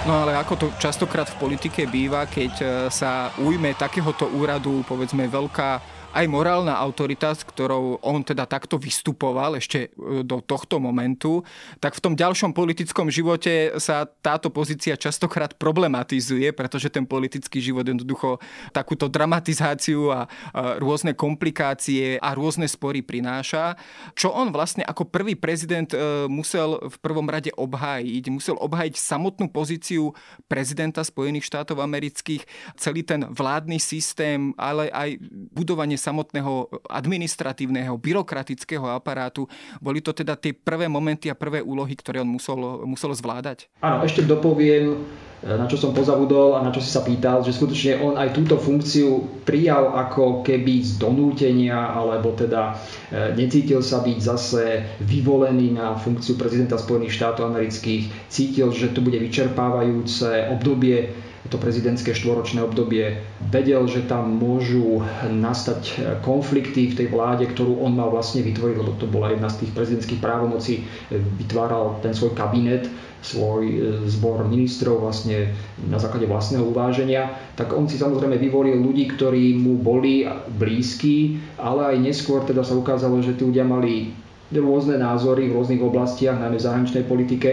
No 0.05 0.21
ale 0.21 0.37
ako 0.37 0.53
to 0.53 0.67
častokrát 0.77 1.25
v 1.25 1.39
politike 1.41 1.89
býva, 1.89 2.29
keď 2.29 2.53
e, 2.61 2.65
sa 2.93 3.33
ujme 3.41 3.73
takéhoto 3.73 4.29
úradu, 4.29 4.85
povedzme 4.85 5.25
veľká 5.25 5.81
aj 6.15 6.25
morálna 6.31 6.79
autorita, 6.79 7.35
s 7.35 7.43
ktorou 7.43 7.99
on 7.99 8.23
teda 8.23 8.47
takto 8.47 8.79
vystupoval 8.79 9.59
ešte 9.59 9.91
e, 9.91 10.23
do 10.23 10.39
tohto 10.39 10.79
momentu, 10.79 11.43
tak 11.83 11.99
v 11.99 12.03
tom 12.07 12.13
ďalšom 12.15 12.55
politickom 12.55 13.11
živote 13.11 13.75
sa 13.83 14.07
táto 14.07 14.47
pozícia 14.47 14.95
častokrát 14.95 15.59
problematizuje, 15.59 16.55
pretože 16.55 16.87
ten 16.87 17.03
politický 17.03 17.59
život 17.59 17.83
jednoducho 17.83 18.39
takúto 18.71 19.11
dramatizáciu 19.11 20.15
a 20.15 20.31
rôzne 20.79 21.11
komplikácie 21.11 22.15
a 22.23 22.31
rôzne 22.31 22.69
spory 22.71 23.03
prináša. 23.03 23.75
Čo 24.15 24.31
on 24.31 24.55
vlastne 24.55 24.87
ako 24.87 25.11
prvý 25.11 25.35
prezident 25.35 25.91
e, 25.91 26.31
musel 26.31 26.79
v 26.79 26.95
prvom 27.03 27.27
rade 27.27 27.51
obhájiť? 27.51 28.23
Musel 28.31 28.55
obhájiť 28.55 28.95
samotnú 28.95 29.51
pozíciu 29.51 30.15
prezidenta 30.47 31.03
Spojených 31.03 31.51
štátov 31.51 31.83
amerických, 31.83 32.47
celý 32.79 33.03
ten 33.03 33.27
vládny 33.27 33.83
systém, 33.83 34.55
ale 34.55 34.87
aj 34.95 35.19
budovanie 35.51 35.99
samotného 36.05 36.69
administratívneho, 36.85 37.97
byrokratického 37.97 38.85
aparátu. 38.93 39.49
Boli 39.81 40.05
to 40.05 40.13
teda 40.13 40.37
tie 40.37 40.53
prvé 40.53 40.85
momenty 40.85 41.33
a 41.33 41.35
prvé 41.35 41.65
úlohy, 41.65 41.97
ktoré 41.97 42.21
on 42.21 42.29
musel, 42.29 42.85
musel 42.85 43.09
zvládať? 43.17 43.65
Áno, 43.81 44.05
ešte 44.05 44.21
dopoviem, 44.21 45.01
na 45.45 45.69
čo 45.69 45.77
som 45.77 45.93
pozabudol 45.93 46.57
a 46.57 46.65
na 46.65 46.73
čo 46.73 46.81
si 46.81 46.89
sa 46.89 47.05
pýtal, 47.05 47.45
že 47.45 47.53
skutočne 47.53 48.01
on 48.01 48.17
aj 48.17 48.33
túto 48.33 48.57
funkciu 48.57 49.41
prijal 49.45 49.93
ako 49.93 50.41
keby 50.41 50.81
z 50.81 50.97
donútenia, 50.97 51.93
alebo 51.93 52.33
teda 52.33 52.73
e, 53.13 53.37
necítil 53.37 53.85
sa 53.85 54.01
byť 54.01 54.17
zase 54.17 54.63
vyvolený 55.05 55.77
na 55.77 55.93
funkciu 56.01 56.33
prezidenta 56.33 56.81
Spojených 56.81 57.13
štátov 57.13 57.53
amerických. 57.53 58.25
Cítil, 58.25 58.73
že 58.73 58.89
to 58.89 59.05
bude 59.05 59.21
vyčerpávajúce 59.21 60.49
obdobie 60.49 61.24
to 61.49 61.61
prezidentské 61.61 62.17
štvoročné 62.17 62.65
obdobie, 62.65 63.21
vedel, 63.53 63.85
že 63.85 64.05
tam 64.09 64.33
môžu 64.33 65.05
nastať 65.29 66.01
konflikty 66.25 66.89
v 66.89 66.97
tej 66.97 67.07
vláde, 67.13 67.45
ktorú 67.45 67.85
on 67.85 67.93
mal 67.93 68.09
vlastne 68.09 68.41
vytvoriť, 68.41 68.75
lebo 68.81 68.97
to 68.97 69.05
bola 69.05 69.29
jedna 69.29 69.49
z 69.49 69.65
tých 69.65 69.71
prezidentských 69.77 70.21
právomocí, 70.21 70.89
vytváral 71.37 72.01
ten 72.01 72.17
svoj 72.17 72.33
kabinet, 72.33 72.89
svoj 73.25 73.63
e, 73.65 73.77
zbor 74.05 74.45
ministrov 74.45 75.01
vlastne 75.01 75.49
na 75.89 75.97
základe 75.97 76.29
vlastného 76.29 76.61
uváženia, 76.61 77.33
tak 77.57 77.73
on 77.73 77.89
si 77.89 77.97
samozrejme 77.97 78.37
vyvolil 78.37 78.77
ľudí, 78.77 79.09
ktorí 79.17 79.57
mu 79.57 79.81
boli 79.81 80.29
blízki, 80.61 81.41
ale 81.57 81.97
aj 81.97 82.05
neskôr 82.05 82.45
teda 82.45 82.61
sa 82.61 82.77
ukázalo, 82.77 83.17
že 83.25 83.33
tí 83.33 83.41
ľudia 83.41 83.65
mali 83.65 84.13
rôzne 84.53 85.01
názory 85.01 85.49
v 85.49 85.57
rôznych 85.57 85.81
oblastiach, 85.81 86.37
najmä 86.37 86.61
v 86.61 86.65
zahraničnej 86.69 87.03
politike 87.09 87.49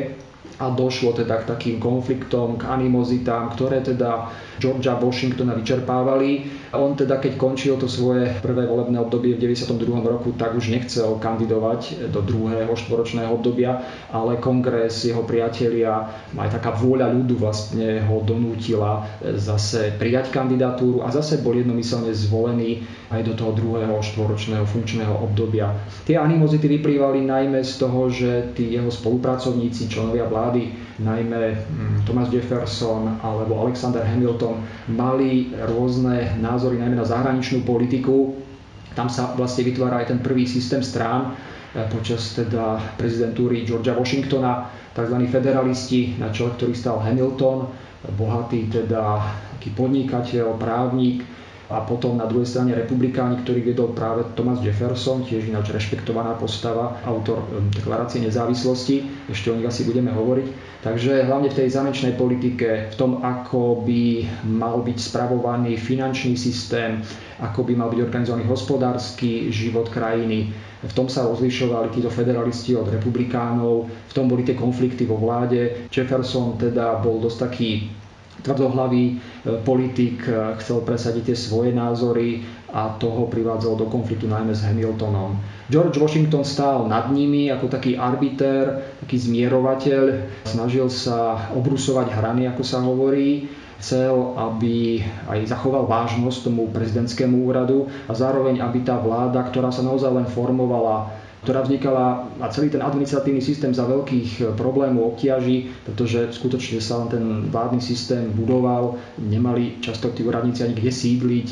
a 0.62 0.70
došlo 0.70 1.10
teda 1.18 1.42
k 1.42 1.48
takým 1.50 1.76
konfliktom, 1.82 2.54
k 2.54 2.70
animozitám, 2.70 3.50
ktoré 3.58 3.82
teda 3.82 4.30
Georgia 4.62 4.94
Washingtona 4.94 5.58
vyčerpávali. 5.58 6.46
On 6.78 6.94
teda, 6.94 7.18
keď 7.18 7.34
končil 7.34 7.74
to 7.82 7.90
svoje 7.90 8.30
prvé 8.38 8.70
volebné 8.70 9.02
obdobie 9.02 9.34
v 9.34 9.50
92. 9.50 9.74
roku, 10.06 10.30
tak 10.38 10.54
už 10.54 10.70
nechcel 10.70 11.18
kandidovať 11.18 12.06
do 12.14 12.22
druhého 12.22 12.70
štvoročného 12.70 13.34
obdobia, 13.34 13.82
ale 14.14 14.38
kongres, 14.38 15.02
jeho 15.02 15.26
priatelia, 15.26 16.06
aj 16.38 16.62
taká 16.62 16.70
vôľa 16.78 17.10
ľudu 17.10 17.42
vlastne 17.42 18.06
ho 18.06 18.22
donútila 18.22 19.02
zase 19.34 19.98
prijať 19.98 20.30
kandidatúru 20.30 21.02
a 21.02 21.10
zase 21.10 21.42
bol 21.42 21.58
jednomyselne 21.58 22.14
zvolený 22.14 22.86
aj 23.10 23.20
do 23.26 23.34
toho 23.34 23.52
druhého 23.52 23.98
štvoročného 23.98 24.64
funkčného 24.64 25.12
obdobia. 25.20 25.74
Tie 26.06 26.16
animozity 26.16 26.70
vyplývali 26.78 27.26
najmä 27.26 27.60
z 27.66 27.72
toho, 27.82 28.08
že 28.08 28.54
tí 28.54 28.72
jeho 28.72 28.88
spolupracovníci, 28.88 29.90
členovia 29.90 30.24
vlády, 30.28 30.91
najmä 31.02 31.40
hm, 31.54 32.06
Thomas 32.06 32.30
Jefferson 32.30 33.18
alebo 33.22 33.58
Alexander 33.58 34.06
Hamilton, 34.06 34.62
mali 34.94 35.50
rôzne 35.66 36.38
názory 36.38 36.78
najmä 36.78 36.96
na 36.96 37.06
zahraničnú 37.06 37.66
politiku. 37.66 38.38
Tam 38.94 39.10
sa 39.10 39.34
vlastne 39.34 39.66
vytvára 39.66 40.04
aj 40.04 40.14
ten 40.14 40.20
prvý 40.22 40.46
systém 40.46 40.80
strán 40.84 41.34
e, 41.74 41.82
počas 41.90 42.38
teda 42.38 42.78
prezidentúry 42.96 43.66
Georgia 43.66 43.96
Washingtona, 43.96 44.70
tzv. 44.92 45.16
federalisti, 45.26 46.20
na 46.20 46.30
čele 46.30 46.54
ktorých 46.54 46.78
stal 46.78 47.00
Hamilton, 47.00 47.66
bohatý 48.14 48.68
teda 48.68 49.22
taký 49.56 49.72
podnikateľ, 49.74 50.58
právnik, 50.58 51.24
a 51.72 51.80
potom 51.80 52.20
na 52.20 52.28
druhej 52.28 52.44
strane 52.44 52.76
republikáni, 52.76 53.40
ktorý 53.40 53.64
viedol 53.64 53.96
práve 53.96 54.28
Thomas 54.36 54.60
Jefferson, 54.60 55.24
tiež 55.24 55.48
ináč 55.48 55.72
rešpektovaná 55.72 56.36
postava, 56.36 57.00
autor 57.08 57.40
deklarácie 57.72 58.20
nezávislosti, 58.20 59.08
ešte 59.32 59.48
o 59.48 59.56
nich 59.56 59.64
asi 59.64 59.88
budeme 59.88 60.12
hovoriť. 60.12 60.46
Takže 60.82 61.22
hlavne 61.22 61.46
v 61.46 61.58
tej 61.62 61.78
zahraničnej 61.78 62.18
politike, 62.18 62.90
v 62.90 62.94
tom, 62.98 63.22
ako 63.22 63.86
by 63.86 64.26
mal 64.50 64.82
byť 64.82 64.98
spravovaný 64.98 65.78
finančný 65.78 66.34
systém, 66.34 67.06
ako 67.38 67.62
by 67.62 67.78
mal 67.78 67.86
byť 67.94 68.02
organizovaný 68.02 68.50
hospodársky 68.50 69.54
život 69.54 69.86
krajiny, 69.94 70.50
v 70.82 70.92
tom 70.98 71.06
sa 71.06 71.22
rozlišovali 71.30 71.94
títo 71.94 72.10
federalisti 72.10 72.74
od 72.74 72.90
republikánov, 72.90 73.86
v 73.86 74.12
tom 74.12 74.26
boli 74.26 74.42
tie 74.42 74.58
konflikty 74.58 75.06
vo 75.06 75.14
vláde. 75.14 75.86
Jefferson 75.86 76.58
teda 76.58 76.98
bol 76.98 77.22
dosť 77.22 77.38
taký 77.38 77.70
tvrdohlavý 78.42 79.04
e, 79.08 79.14
politik, 79.62 80.26
e, 80.26 80.58
chcel 80.58 80.82
presadiť 80.82 81.32
tie 81.32 81.38
svoje 81.38 81.70
názory 81.70 82.42
a 82.74 82.98
toho 82.98 83.30
privádzal 83.30 83.78
do 83.78 83.86
konfliktu 83.86 84.26
najmä 84.26 84.52
s 84.52 84.66
Hamiltonom. 84.66 85.38
George 85.70 85.96
Washington 85.96 86.42
stál 86.42 86.90
nad 86.90 87.08
nimi 87.14 87.48
ako 87.48 87.70
taký 87.70 87.94
arbiter, 87.96 88.92
taký 89.00 89.16
zmierovateľ, 89.16 90.02
snažil 90.44 90.90
sa 90.90 91.48
obrusovať 91.54 92.12
hrany, 92.12 92.50
ako 92.50 92.62
sa 92.66 92.82
hovorí, 92.82 93.48
chcel, 93.82 94.38
aby 94.38 95.02
aj 95.26 95.50
zachoval 95.50 95.90
vážnosť 95.90 96.46
tomu 96.46 96.70
prezidentskému 96.70 97.50
úradu 97.50 97.90
a 98.06 98.14
zároveň, 98.14 98.62
aby 98.62 98.86
tá 98.86 98.94
vláda, 98.94 99.42
ktorá 99.42 99.74
sa 99.74 99.82
naozaj 99.82 100.22
len 100.22 100.26
formovala 100.30 101.10
ktorá 101.42 101.66
vznikala 101.66 102.30
a 102.38 102.46
celý 102.54 102.70
ten 102.70 102.78
administratívny 102.78 103.42
systém 103.42 103.74
za 103.74 103.82
veľkých 103.82 104.30
e, 104.38 104.42
problémov 104.54 105.18
obtiaží, 105.18 105.74
pretože 105.82 106.30
skutočne 106.38 106.78
sa 106.78 107.02
len 107.02 107.08
ten 107.10 107.24
vládny 107.50 107.82
systém 107.82 108.30
budoval, 108.30 109.02
nemali 109.18 109.82
často 109.82 110.14
tí 110.14 110.22
úradníci 110.22 110.62
ani 110.62 110.78
kde 110.78 110.92
sídliť, 110.94 111.46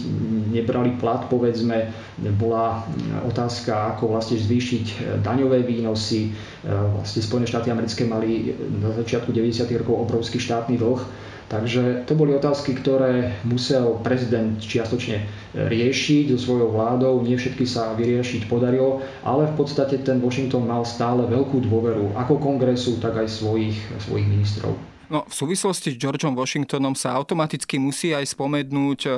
nebrali 0.54 0.94
plat, 0.94 1.26
povedzme, 1.26 1.90
bola 2.38 2.86
otázka, 3.26 3.98
ako 3.98 4.14
vlastne 4.14 4.38
zvýšiť 4.38 4.84
e, 4.86 4.94
daňové 5.26 5.66
výnosy. 5.66 6.30
Vlastne 6.60 7.24
Spojené 7.24 7.48
štáty 7.48 7.72
americké 7.72 8.04
mali 8.06 8.52
na 8.84 8.92
začiatku 8.94 9.32
90. 9.32 9.64
rokov 9.80 9.96
obrovský 10.06 10.38
štátny 10.38 10.76
dlh, 10.76 11.00
Takže 11.50 12.06
to 12.06 12.14
boli 12.14 12.30
otázky, 12.30 12.78
ktoré 12.78 13.34
musel 13.42 13.98
prezident 14.06 14.54
čiastočne 14.62 15.26
riešiť 15.58 16.30
so 16.30 16.38
svojou 16.38 16.70
vládou. 16.70 17.26
Nie 17.26 17.34
všetky 17.34 17.66
sa 17.66 17.90
vyriešiť 17.98 18.46
podarilo, 18.46 19.02
ale 19.26 19.50
v 19.50 19.58
podstate 19.58 19.98
ten 19.98 20.22
Washington 20.22 20.70
mal 20.70 20.86
stále 20.86 21.26
veľkú 21.26 21.66
dôveru 21.66 22.14
ako 22.14 22.38
kongresu, 22.38 23.02
tak 23.02 23.18
aj 23.18 23.26
svojich, 23.26 23.74
svojich 23.98 24.30
ministrov. 24.30 24.89
No, 25.10 25.26
v 25.26 25.34
súvislosti 25.34 25.90
s 25.90 25.98
Georgeom 25.98 26.38
Washingtonom 26.38 26.94
sa 26.94 27.18
automaticky 27.18 27.82
musí 27.82 28.14
aj 28.14 28.30
spomenúť 28.30 29.10
e, 29.10 29.12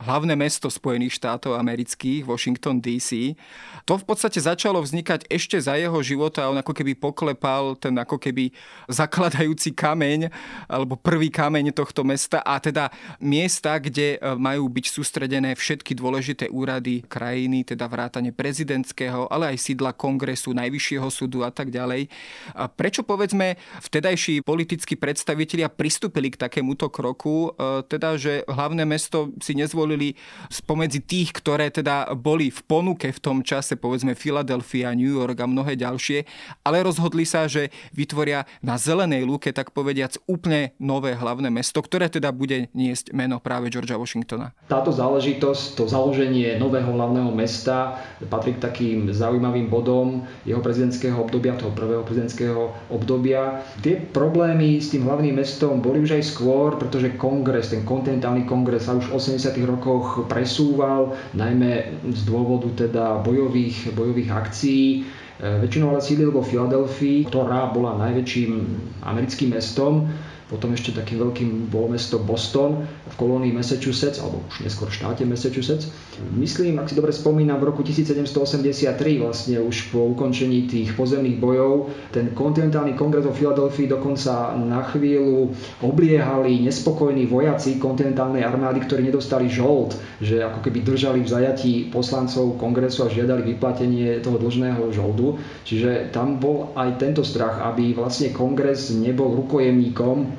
hlavné 0.00 0.32
mesto 0.40 0.72
Spojených 0.72 1.20
štátov 1.20 1.60
amerických, 1.60 2.24
Washington 2.24 2.80
DC. 2.80 3.36
To 3.84 4.00
v 4.00 4.04
podstate 4.08 4.40
začalo 4.40 4.80
vznikať 4.80 5.28
ešte 5.28 5.60
za 5.60 5.76
jeho 5.76 6.00
života 6.00 6.48
on 6.48 6.56
ako 6.56 6.72
keby 6.72 6.96
poklepal 6.96 7.76
ten 7.76 7.92
ako 7.92 8.16
keby 8.16 8.56
zakladajúci 8.88 9.76
kameň 9.76 10.32
alebo 10.64 10.96
prvý 10.96 11.28
kameň 11.28 11.76
tohto 11.76 12.08
mesta 12.08 12.40
a 12.40 12.56
teda 12.56 12.88
miesta, 13.20 13.76
kde 13.76 14.16
e, 14.16 14.18
majú 14.40 14.64
byť 14.72 14.86
sústredené 14.88 15.52
všetky 15.52 15.92
dôležité 15.92 16.48
úrady 16.48 17.04
krajiny, 17.04 17.68
teda 17.68 17.84
vrátane 17.84 18.32
prezidentského, 18.32 19.28
ale 19.28 19.52
aj 19.52 19.60
sídla 19.60 19.92
kongresu, 19.92 20.56
najvyššieho 20.56 21.08
súdu 21.12 21.44
a 21.44 21.52
tak 21.52 21.68
ďalej. 21.68 22.08
A 22.56 22.64
prečo 22.64 23.04
povedzme 23.04 23.60
vtedajší 23.84 24.40
politický 24.40 24.96
predstav 24.96 25.33
predstavitelia 25.34 25.66
pristúpili 25.66 26.30
k 26.30 26.46
takémuto 26.46 26.86
kroku, 26.86 27.50
e, 27.58 27.82
teda, 27.90 28.14
že 28.14 28.46
hlavné 28.46 28.86
mesto 28.86 29.34
si 29.42 29.58
nezvolili 29.58 30.14
spomedzi 30.46 31.02
tých, 31.02 31.34
ktoré 31.34 31.74
teda 31.74 32.14
boli 32.14 32.54
v 32.54 32.60
ponuke 32.62 33.10
v 33.10 33.18
tom 33.18 33.42
čase, 33.42 33.74
povedzme 33.74 34.14
Philadelphia, 34.14 34.94
New 34.94 35.10
York 35.10 35.34
a 35.42 35.50
mnohé 35.50 35.74
ďalšie, 35.74 36.22
ale 36.62 36.86
rozhodli 36.86 37.26
sa, 37.26 37.50
že 37.50 37.74
vytvoria 37.90 38.46
na 38.62 38.78
zelenej 38.78 39.26
lúke, 39.26 39.50
tak 39.50 39.74
povediac, 39.74 40.14
úplne 40.30 40.70
nové 40.78 41.18
hlavné 41.18 41.50
mesto, 41.50 41.82
ktoré 41.82 42.06
teda 42.06 42.30
bude 42.30 42.70
niesť 42.70 43.10
meno 43.10 43.42
práve 43.42 43.74
Georgia 43.74 43.98
Washingtona. 43.98 44.54
Táto 44.70 44.94
záležitosť, 44.94 45.74
to 45.74 45.90
založenie 45.90 46.62
nového 46.62 46.94
hlavného 46.94 47.34
mesta 47.34 47.98
patrí 48.30 48.54
k 48.54 48.62
takým 48.62 49.10
zaujímavým 49.10 49.66
bodom 49.66 50.22
jeho 50.46 50.62
prezidentského 50.62 51.18
obdobia, 51.18 51.58
toho 51.58 51.74
prvého 51.74 52.06
prezidentského 52.06 52.70
obdobia. 52.86 53.66
Tie 53.82 53.98
problémy 53.98 54.78
s 54.78 54.94
tým 54.94 55.08
hlavným 55.08 55.23
hlavným 55.24 55.40
mestom 55.40 55.80
boli 55.80 56.04
už 56.04 56.20
aj 56.20 56.36
skôr, 56.36 56.76
pretože 56.76 57.16
kongres, 57.16 57.72
ten 57.72 57.80
kontinentálny 57.80 58.44
kongres 58.44 58.84
sa 58.84 58.92
už 58.92 59.08
v 59.08 59.40
80. 59.40 59.56
rokoch 59.64 60.28
presúval, 60.28 61.16
najmä 61.32 61.96
z 62.12 62.20
dôvodu 62.28 62.68
teda 62.76 63.24
bojových, 63.24 63.96
bojových 63.96 64.28
akcií. 64.28 65.08
E, 65.40 65.64
väčšinou 65.64 65.96
ale 65.96 66.04
sídlil 66.04 66.28
vo 66.28 66.44
Filadelfii, 66.44 67.24
ktorá 67.32 67.72
bola 67.72 67.96
najväčším 68.04 68.52
americkým 69.00 69.56
mestom 69.56 70.12
potom 70.44 70.76
ešte 70.76 70.92
takým 70.92 71.24
veľkým 71.24 71.72
bolo 71.72 71.96
mesto 71.96 72.20
Boston 72.20 72.84
v 72.84 73.14
kolónii 73.16 73.56
Massachusetts, 73.56 74.20
alebo 74.20 74.44
už 74.52 74.60
neskôr 74.60 74.92
v 74.92 74.96
štáte 75.00 75.24
Massachusetts. 75.24 75.88
Myslím, 76.36 76.76
ak 76.78 76.92
si 76.92 76.94
dobre 76.94 77.16
spomínam, 77.16 77.56
v 77.58 77.72
roku 77.72 77.80
1783 77.80 78.92
vlastne 79.24 79.56
už 79.64 79.88
po 79.88 80.04
ukončení 80.12 80.68
tých 80.68 80.92
pozemných 80.92 81.40
bojov 81.40 81.88
ten 82.12 82.36
kontinentálny 82.36 82.92
kongres 82.92 83.24
vo 83.24 83.32
Filadelfii 83.32 83.88
dokonca 83.88 84.52
na 84.60 84.84
chvíľu 84.84 85.56
obliehali 85.80 86.60
nespokojní 86.60 87.24
vojaci 87.24 87.80
kontinentálnej 87.80 88.44
armády, 88.44 88.84
ktorí 88.84 89.00
nedostali 89.08 89.48
žolt, 89.48 89.96
že 90.20 90.44
ako 90.44 90.60
keby 90.60 90.84
držali 90.84 91.24
v 91.24 91.32
zajatí 91.32 91.72
poslancov 91.88 92.60
kongresu 92.60 93.08
a 93.08 93.12
žiadali 93.12 93.56
vyplatenie 93.56 94.20
toho 94.20 94.36
dlžného 94.36 94.92
žoldu. 94.92 95.40
Čiže 95.64 96.12
tam 96.12 96.36
bol 96.36 96.76
aj 96.76 97.00
tento 97.00 97.24
strach, 97.24 97.64
aby 97.64 97.96
vlastne 97.96 98.30
kongres 98.30 98.92
nebol 98.92 99.32
rukojemníkom 99.34 100.33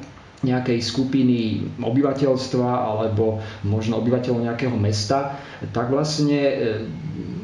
nejakej 0.45 0.79
skupiny 0.79 1.65
obyvateľstva 1.81 2.69
alebo 2.85 3.41
možno 3.65 3.97
obyvateľov 3.97 4.45
nejakého 4.45 4.77
mesta, 4.77 5.41
tak 5.73 5.89
vlastne 5.89 6.39
e, 6.39 6.53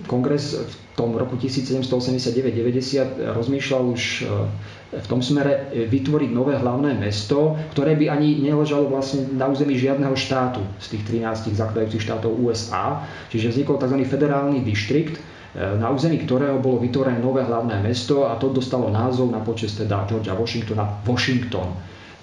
kongres 0.06 0.62
v 0.62 0.76
tom 0.94 1.18
roku 1.18 1.36
1789-90 1.42 3.34
rozmýšľal 3.34 3.84
už 3.90 4.02
e, 4.22 4.24
v 4.92 5.08
tom 5.08 5.24
smere 5.24 5.72
vytvoriť 5.88 6.30
nové 6.36 6.60
hlavné 6.60 7.00
mesto, 7.00 7.56
ktoré 7.72 7.96
by 7.96 8.12
ani 8.12 8.44
neležalo 8.44 8.92
vlastne 8.92 9.24
na 9.40 9.48
území 9.48 9.80
žiadneho 9.80 10.12
štátu 10.20 10.60
z 10.84 10.86
tých 10.98 11.24
13 11.24 11.56
zakladajúcich 11.56 12.04
štátov 12.04 12.36
USA. 12.44 13.08
Čiže 13.32 13.56
vznikol 13.56 13.80
tzv. 13.80 14.04
federálny 14.04 14.60
distrikt, 14.68 15.16
e, 15.16 15.22
na 15.80 15.88
území 15.88 16.20
ktorého 16.20 16.60
bolo 16.60 16.84
vytvorené 16.84 17.24
nové 17.24 17.48
hlavné 17.48 17.80
mesto 17.80 18.28
a 18.28 18.36
to 18.36 18.52
dostalo 18.52 18.92
názov 18.92 19.32
na 19.32 19.40
počest 19.40 19.80
teda 19.80 20.04
Georgia 20.12 20.36
Washingtona 20.36 20.84
Washington. 21.08 21.72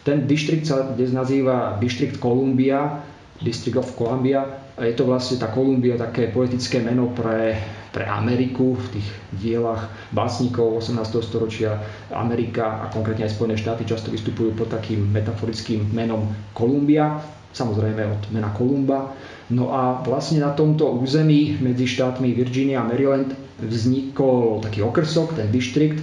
Ten 0.07 0.27
distrikt 0.27 0.69
sa 0.69 0.95
dnes 0.95 1.11
nazýva 1.15 1.79
District 1.83 2.19
Columbia, 2.19 3.03
District 3.39 3.79
of 3.79 3.95
Columbia. 3.95 4.47
Je 4.79 4.95
to 4.95 5.07
vlastne 5.07 5.39
tá 5.39 5.51
Columbia 5.51 5.99
také 5.99 6.31
poetické 6.31 6.83
meno 6.83 7.11
pre 7.15 7.59
pre 7.89 8.05
Ameriku 8.05 8.77
v 8.77 8.87
tých 8.95 9.09
dielach 9.33 9.89
básnikov 10.13 10.85
18. 10.85 11.03
storočia. 11.25 11.81
Amerika 12.13 12.85
a 12.85 12.93
konkrétne 12.93 13.25
aj 13.25 13.35
Spojené 13.35 13.57
štáty 13.57 13.89
často 13.89 14.13
vystupujú 14.13 14.53
pod 14.55 14.69
takým 14.69 15.09
metaforickým 15.09 15.89
menom 15.97 16.29
Kolumbia, 16.53 17.19
samozrejme 17.57 18.03
od 18.05 18.23
mena 18.31 18.53
Kolumba. 18.53 19.17
No 19.49 19.73
a 19.73 20.05
vlastne 20.05 20.45
na 20.45 20.53
tomto 20.53 20.85
území 21.01 21.57
medzi 21.65 21.89
štátmi 21.89 22.37
Virginia 22.37 22.85
a 22.85 22.89
Maryland 22.89 23.33
vznikol 23.59 24.61
taký 24.61 24.85
okrsok, 24.85 25.41
ten 25.41 25.49
distrikt. 25.49 25.99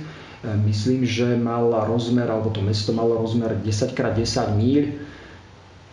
Myslím, 0.65 1.01
že 1.05 1.33
mal 1.33 1.73
rozmer, 1.89 2.29
alebo 2.29 2.53
to 2.53 2.61
mesto 2.61 2.93
malo 2.93 3.17
rozmer 3.17 3.57
10x10 3.57 4.53
míľ 4.53 4.83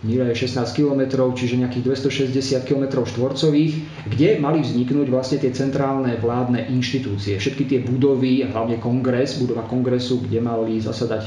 Míľa 0.02 0.34
je 0.34 0.50
16 0.50 0.74
km, 0.74 1.30
čiže 1.30 1.62
nejakých 1.62 2.10
260 2.10 2.66
km 2.66 3.06
štvorcových, 3.06 4.02
kde 4.10 4.42
mali 4.42 4.58
vzniknúť 4.58 5.06
vlastne 5.06 5.38
tie 5.38 5.54
centrálne 5.54 6.18
vládne 6.18 6.74
inštitúcie. 6.74 7.38
Všetky 7.38 7.70
tie 7.70 7.78
budovy, 7.86 8.42
hlavne 8.42 8.82
kongres, 8.82 9.38
budova 9.38 9.62
kongresu, 9.62 10.18
kde 10.26 10.42
mali 10.42 10.82
zasadať 10.82 11.24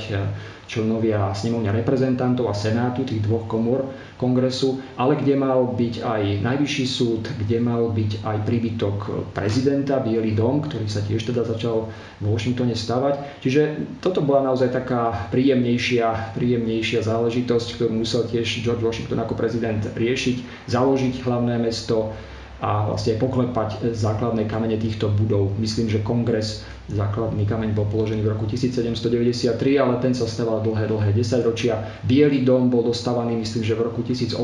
členovia 0.65 1.31
snemovňa 1.31 1.71
reprezentantov 1.71 2.49
a 2.49 2.55
senátu, 2.57 3.05
tých 3.05 3.21
dvoch 3.21 3.45
komor 3.45 3.85
kongresu, 4.17 4.81
ale 4.95 5.19
kde 5.19 5.35
mal 5.35 5.75
byť 5.75 6.01
aj 6.01 6.23
najvyšší 6.41 6.85
súd, 6.87 7.27
kde 7.45 7.59
mal 7.59 7.91
byť 7.91 8.23
aj 8.23 8.37
príbytok 8.47 8.97
prezidenta, 9.35 9.99
Bielý 9.99 10.33
dom, 10.33 10.63
ktorý 10.63 10.87
sa 10.87 11.03
tiež 11.03 11.27
teda 11.27 11.43
začal 11.43 11.91
v 12.21 12.25
Washingtone 12.31 12.73
stavať. 12.73 13.43
Čiže 13.43 13.61
toto 13.99 14.23
bola 14.23 14.51
naozaj 14.51 14.71
taká 14.71 15.29
príjemnejšia, 15.29 16.37
príjemnejšia 16.37 17.03
záležitosť, 17.03 17.67
ktorú 17.75 17.91
musel 17.91 18.25
tiež 18.25 18.63
George 18.63 18.83
Washington 18.83 19.19
ako 19.21 19.35
prezident 19.35 19.83
riešiť, 19.93 20.69
založiť 20.71 21.21
hlavné 21.21 21.59
mesto, 21.59 22.15
a 22.63 22.87
vlastne 22.87 23.19
poklepať 23.19 23.91
základné 23.91 24.47
kamene 24.47 24.79
týchto 24.79 25.11
budov. 25.11 25.51
Myslím, 25.59 25.91
že 25.91 25.99
kongres 25.99 26.63
základný 26.87 27.43
kameň 27.49 27.73
bol 27.73 27.89
položený 27.89 28.21
v 28.21 28.31
roku 28.31 28.45
1793, 28.45 29.57
ale 29.81 29.99
ten 29.99 30.13
sa 30.13 30.29
staval 30.29 30.61
dlhé, 30.61 30.87
dlhé 30.87 31.09
10 31.11 31.47
ročia. 31.47 31.81
Bielý 32.05 32.45
dom 32.45 32.69
bol 32.69 32.85
dostávaný, 32.85 33.35
myslím, 33.41 33.65
že 33.65 33.73
v 33.75 33.91
roku 33.91 34.05
1800 34.05 34.39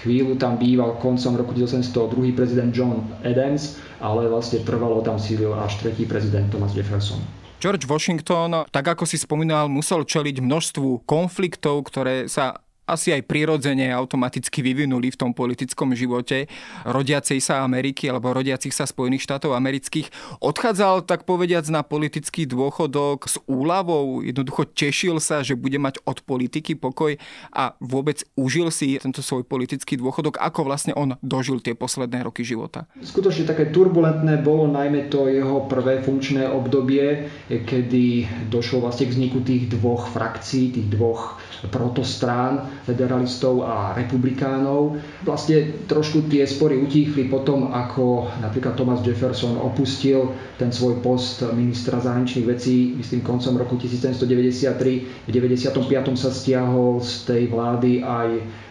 chvíľu 0.00 0.36
tam 0.40 0.56
býval 0.56 0.96
koncom 0.96 1.36
roku 1.36 1.52
1800 1.52 2.12
druhý 2.12 2.32
prezident 2.32 2.72
John 2.72 3.04
Adams, 3.20 3.76
ale 4.00 4.28
vlastne 4.28 4.64
trvalo 4.64 5.04
tam 5.04 5.20
sídlil 5.20 5.52
až 5.60 5.76
tretí 5.80 6.08
prezident 6.08 6.48
Thomas 6.48 6.72
Jefferson. 6.72 7.20
George 7.60 7.84
Washington, 7.84 8.64
tak 8.72 8.96
ako 8.96 9.04
si 9.04 9.20
spomínal, 9.20 9.68
musel 9.68 10.08
čeliť 10.08 10.40
množstvu 10.40 11.04
konfliktov, 11.04 11.84
ktoré 11.92 12.24
sa 12.24 12.56
asi 12.90 13.14
aj 13.14 13.22
prirodzene 13.30 13.94
automaticky 13.94 14.66
vyvinuli 14.66 15.14
v 15.14 15.20
tom 15.20 15.30
politickom 15.30 15.94
živote 15.94 16.50
rodiacej 16.82 17.38
sa 17.38 17.62
Ameriky 17.62 18.10
alebo 18.10 18.34
rodiacich 18.34 18.74
sa 18.74 18.90
Spojených 18.90 19.22
štátov 19.22 19.54
amerických. 19.54 20.10
Odchádzal 20.42 21.06
tak 21.06 21.22
povediac 21.22 21.62
na 21.70 21.86
politický 21.86 22.50
dôchodok 22.50 23.30
s 23.30 23.38
úľavou, 23.46 24.26
jednoducho 24.26 24.66
tešil 24.74 25.22
sa, 25.22 25.46
že 25.46 25.54
bude 25.54 25.78
mať 25.78 26.02
od 26.02 26.26
politiky 26.26 26.74
pokoj 26.74 27.14
a 27.54 27.78
vôbec 27.78 28.26
užil 28.34 28.74
si 28.74 28.98
tento 28.98 29.22
svoj 29.22 29.46
politický 29.46 29.94
dôchodok, 29.94 30.42
ako 30.42 30.66
vlastne 30.66 30.92
on 30.98 31.14
dožil 31.22 31.62
tie 31.62 31.78
posledné 31.78 32.26
roky 32.26 32.42
života. 32.42 32.90
Skutočne 32.98 33.46
také 33.46 33.70
turbulentné 33.70 34.42
bolo 34.42 34.66
najmä 34.66 35.06
to 35.12 35.30
jeho 35.30 35.70
prvé 35.70 36.02
funkčné 36.02 36.48
obdobie, 36.50 37.30
kedy 37.46 38.26
došlo 38.50 38.82
vlastne 38.82 39.06
k 39.06 39.14
vzniku 39.14 39.38
tých 39.44 39.70
dvoch 39.70 40.10
frakcií, 40.10 40.74
tých 40.74 40.88
dvoch 40.90 41.38
protostrán, 41.68 42.79
federalistov 42.84 43.64
a 43.64 43.92
republikánov. 43.92 44.96
Vlastne 45.22 45.84
trošku 45.84 46.26
tie 46.26 46.44
spory 46.48 46.80
utíchli 46.80 47.28
potom, 47.28 47.72
ako 47.72 48.32
napríklad 48.40 48.76
Thomas 48.76 49.04
Jefferson 49.04 49.60
opustil 49.60 50.32
ten 50.56 50.72
svoj 50.72 51.00
post 51.04 51.44
ministra 51.52 52.00
zahraničných 52.00 52.46
vecí, 52.48 52.96
myslím 52.96 53.20
koncom 53.20 53.60
roku 53.60 53.76
1793. 53.76 55.26
V 55.26 55.30
95. 55.30 55.76
sa 56.16 56.30
stiahol 56.32 57.00
z 57.04 57.12
tej 57.28 57.42
vlády 57.52 58.00
aj 58.00 58.28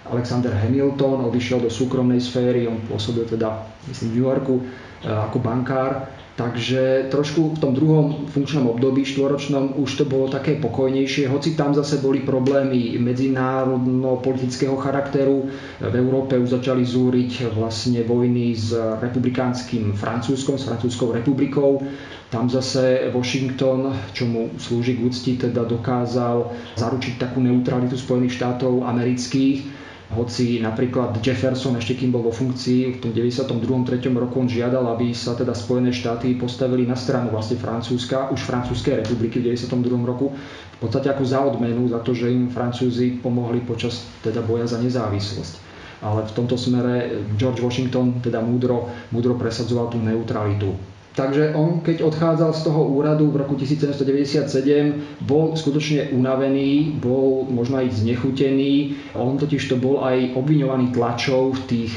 Alexander 0.09 0.53
Hamilton, 0.53 1.29
odišiel 1.29 1.61
do 1.61 1.69
súkromnej 1.69 2.17
sféry, 2.17 2.65
on 2.65 2.81
pôsobil 2.89 3.29
teda 3.29 3.61
myslím, 3.85 4.09
v 4.09 4.13
New 4.17 4.25
Yorku 4.25 4.55
eh, 4.61 5.09
ako 5.09 5.37
bankár 5.37 6.18
Takže 6.39 7.11
trošku 7.11 7.51
v 7.51 7.59
tom 7.59 7.75
druhom 7.75 8.31
funkčnom 8.31 8.71
období 8.71 9.03
štvoročnom 9.03 9.75
už 9.75 9.91
to 9.99 10.05
bolo 10.07 10.31
také 10.31 10.55
pokojnejšie, 10.55 11.27
hoci 11.27 11.51
tam 11.59 11.75
zase 11.75 11.99
boli 11.99 12.23
problémy 12.23 12.95
medzinárodno-politického 12.95 14.79
charakteru. 14.79 15.51
V 15.83 15.95
Európe 15.99 16.39
už 16.39 16.55
začali 16.55 16.87
zúriť 16.87 17.51
vlastne 17.51 18.07
vojny 18.07 18.55
s 18.55 18.71
republikánskym 18.71 19.91
Francúzskom, 19.91 20.55
s 20.55 20.63
Francúzskou 20.63 21.11
republikou. 21.11 21.83
Tam 22.31 22.47
zase 22.47 23.11
Washington, 23.11 23.91
čo 24.15 24.23
mu 24.23 24.55
slúži 24.55 24.95
k 24.95 25.03
úcti, 25.03 25.35
teda 25.35 25.67
dokázal 25.67 26.55
zaručiť 26.79 27.19
takú 27.19 27.43
neutralitu 27.43 27.99
Spojených 27.99 28.39
štátov 28.39 28.87
amerických 28.87 29.78
hoci 30.09 30.57
napríklad 30.57 31.21
Jefferson 31.21 31.77
ešte 31.77 31.93
kým 31.93 32.09
bol 32.09 32.25
vo 32.25 32.33
funkcii 32.33 32.97
v 32.97 32.99
tom 33.01 33.11
92. 33.13 33.61
3. 33.61 34.09
roku 34.17 34.41
on 34.41 34.49
žiadal, 34.49 34.81
aby 34.89 35.13
sa 35.13 35.37
teda 35.37 35.53
Spojené 35.53 35.93
štáty 35.93 36.33
postavili 36.33 36.89
na 36.89 36.97
stranu 36.97 37.29
vlastne 37.29 37.61
Francúzska, 37.61 38.33
už 38.33 38.41
Francúzskej 38.41 39.05
republiky 39.05 39.37
v 39.37 39.53
92. 39.53 39.69
roku, 40.01 40.33
v 40.33 40.77
podstate 40.81 41.13
ako 41.13 41.23
za 41.29 41.39
odmenu 41.45 41.85
za 41.85 42.01
to, 42.01 42.17
že 42.17 42.33
im 42.33 42.49
Francúzi 42.49 43.21
pomohli 43.21 43.61
počas 43.61 44.09
teda 44.25 44.41
boja 44.41 44.65
za 44.65 44.81
nezávislosť. 44.81 45.69
Ale 46.01 46.25
v 46.25 46.31
tomto 46.33 46.57
smere 46.57 47.21
George 47.37 47.61
Washington 47.61 48.17
teda 48.23 48.41
múdro, 48.41 48.89
múdro 49.13 49.37
presadzoval 49.37 49.93
tú 49.93 50.01
neutralitu. 50.01 50.73
Takže 51.19 51.51
on, 51.51 51.83
keď 51.83 52.07
odchádzal 52.07 52.55
z 52.55 52.61
toho 52.63 52.95
úradu 52.95 53.27
v 53.27 53.43
roku 53.43 53.59
1797, 53.59 55.27
bol 55.27 55.51
skutočne 55.51 56.15
unavený, 56.15 56.95
bol 56.95 57.43
možno 57.51 57.83
aj 57.83 57.91
znechutený. 57.91 58.95
On 59.19 59.35
totiž 59.35 59.67
to 59.67 59.75
bol 59.75 59.99
aj 59.99 60.31
obviňovaný 60.39 60.95
tlačou 60.95 61.51
v 61.51 61.61
tých 61.67 61.91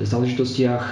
záležitostiach 0.00 0.84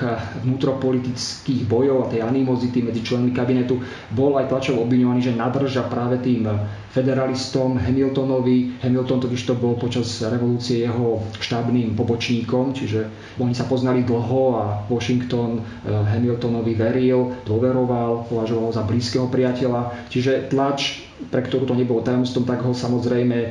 vnútropolitických 0.46 1.66
bojov 1.66 2.06
a 2.06 2.10
tej 2.14 2.22
animozity 2.22 2.86
medzi 2.86 3.02
členmi 3.02 3.34
kabinetu 3.34 3.82
bol 4.14 4.38
aj 4.38 4.46
tlačov 4.46 4.78
obviňovaný, 4.86 5.20
že 5.26 5.34
nadrža 5.34 5.90
práve 5.90 6.22
tým 6.22 6.46
federalistom 6.92 7.80
Hamiltonovi. 7.80 8.78
Hamilton 8.84 9.24
totiž 9.24 9.42
to 9.48 9.54
bol 9.56 9.74
počas 9.80 10.20
revolúcie 10.22 10.84
jeho 10.84 11.24
štábnym 11.40 11.96
pobočníkom, 11.96 12.76
čiže 12.76 13.08
oni 13.40 13.56
sa 13.56 13.64
poznali 13.64 14.04
dlho 14.04 14.42
a 14.60 14.64
Washington 14.92 15.58
eh, 15.58 15.90
Hamiltonovi 15.90 16.76
veril, 16.76 17.32
dôveroval, 17.48 18.28
považoval 18.28 18.70
ho 18.70 18.76
za 18.76 18.84
blízkeho 18.84 19.26
priateľa. 19.32 20.12
Čiže 20.12 20.52
tlač 20.52 21.11
pre 21.30 21.42
ktorú 21.44 21.68
to 21.68 21.78
nebolo 21.78 22.02
tajomstvom, 22.02 22.48
tak 22.48 22.64
ho 22.64 22.74
samozrejme 22.74 23.36
e, 23.46 23.48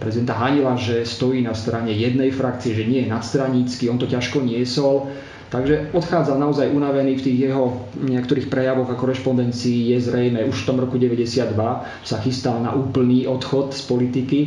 prezidenta 0.00 0.38
hanila, 0.38 0.78
že 0.78 1.04
stojí 1.04 1.44
na 1.44 1.52
strane 1.52 1.92
jednej 1.92 2.30
frakcie, 2.32 2.72
že 2.72 2.88
nie 2.88 3.04
je 3.04 3.12
nadstranícky, 3.12 3.90
on 3.90 4.00
to 4.00 4.08
ťažko 4.08 4.40
niesol. 4.40 5.12
Takže 5.50 5.90
odchádzal 5.90 6.38
naozaj 6.38 6.70
unavený 6.70 7.18
v 7.18 7.24
tých 7.26 7.38
jeho 7.50 7.90
niektorých 7.98 8.46
prejavoch 8.46 8.86
a 8.86 8.94
korešpondencii 8.94 9.90
je 9.90 9.98
zrejme 9.98 10.46
už 10.46 10.62
v 10.62 10.66
tom 10.70 10.78
roku 10.78 10.94
92 10.94 11.58
sa 12.06 12.16
chystal 12.22 12.62
na 12.62 12.70
úplný 12.70 13.26
odchod 13.26 13.74
z 13.74 13.82
politiky 13.90 14.38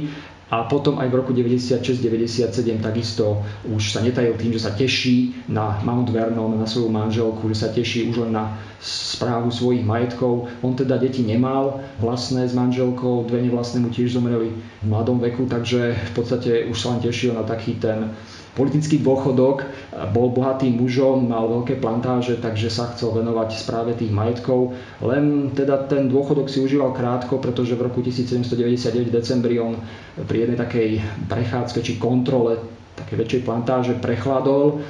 a 0.53 0.69
potom 0.69 1.01
aj 1.01 1.09
v 1.09 1.17
roku 1.17 1.33
96-97 1.33 2.61
takisto 2.77 3.41
už 3.65 3.97
sa 3.97 4.05
netajil 4.05 4.37
tým, 4.37 4.53
že 4.53 4.61
sa 4.61 4.69
teší 4.69 5.49
na 5.49 5.81
Mount 5.81 6.13
Vernon, 6.13 6.53
na 6.53 6.69
svoju 6.69 6.93
manželku, 6.93 7.49
že 7.49 7.57
sa 7.57 7.73
teší 7.73 8.05
už 8.13 8.29
len 8.29 8.37
na 8.37 8.53
správu 8.77 9.49
svojich 9.49 9.81
majetkov. 9.81 10.45
On 10.61 10.77
teda 10.77 11.01
deti 11.01 11.25
nemal 11.25 11.81
vlastné 11.97 12.45
s 12.45 12.53
manželkou, 12.53 13.25
dve 13.25 13.41
nevlastné 13.41 13.81
mu 13.81 13.89
tiež 13.89 14.13
zomreli 14.13 14.53
v 14.53 14.85
mladom 14.85 15.17
veku, 15.17 15.49
takže 15.49 15.97
v 15.97 16.11
podstate 16.13 16.69
už 16.69 16.77
sa 16.77 16.93
len 16.93 17.01
tešil 17.01 17.33
na 17.33 17.41
taký 17.41 17.81
ten 17.81 18.13
politický 18.53 19.01
dôchodok, 19.01 19.65
bol 20.13 20.29
bohatým 20.29 20.77
mužom, 20.77 21.25
mal 21.25 21.49
veľké 21.49 21.81
plantáže, 21.81 22.37
takže 22.37 22.69
sa 22.69 22.93
chcel 22.93 23.17
venovať 23.17 23.49
správe 23.57 23.97
tých 23.97 24.13
majetkov. 24.13 24.77
Len 25.01 25.49
teda 25.57 25.89
ten 25.89 26.05
dôchodok 26.05 26.49
si 26.49 26.61
užíval 26.61 26.93
krátko, 26.93 27.41
pretože 27.41 27.73
v 27.73 27.89
roku 27.89 28.05
1799 28.05 29.09
v 29.09 29.13
decembri 29.13 29.57
on 29.57 29.81
pri 30.29 30.45
jednej 30.45 30.57
takej 30.61 30.89
prechádzke 31.25 31.79
či 31.81 31.97
kontrole 31.97 32.61
také 32.93 33.17
väčšej 33.17 33.41
plantáže 33.41 33.93
prechladol, 33.97 34.85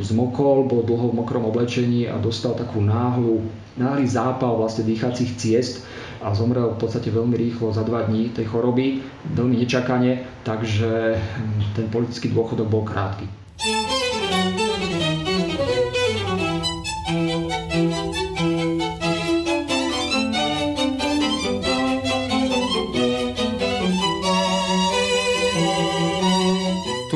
zmokol, 0.00 0.64
bol 0.64 0.80
dlho 0.88 1.12
v 1.12 1.18
mokrom 1.20 1.44
oblečení 1.44 2.08
a 2.08 2.16
dostal 2.16 2.56
takú 2.56 2.80
náhlu, 2.80 3.44
náhly 3.76 4.08
zápal 4.08 4.56
vlastne 4.56 4.88
dýchacích 4.88 5.36
ciest 5.36 5.84
a 6.22 6.30
zomrel 6.34 6.72
v 6.72 6.80
podstate 6.80 7.10
veľmi 7.10 7.34
rýchlo 7.34 7.74
za 7.74 7.82
dva 7.82 8.06
dní 8.06 8.30
tej 8.30 8.46
choroby, 8.46 9.02
veľmi 9.34 9.58
nečakane, 9.58 10.22
takže 10.46 11.18
ten 11.74 11.86
politický 11.90 12.30
dôchodok 12.30 12.66
bol 12.70 12.86
krátky. 12.86 13.26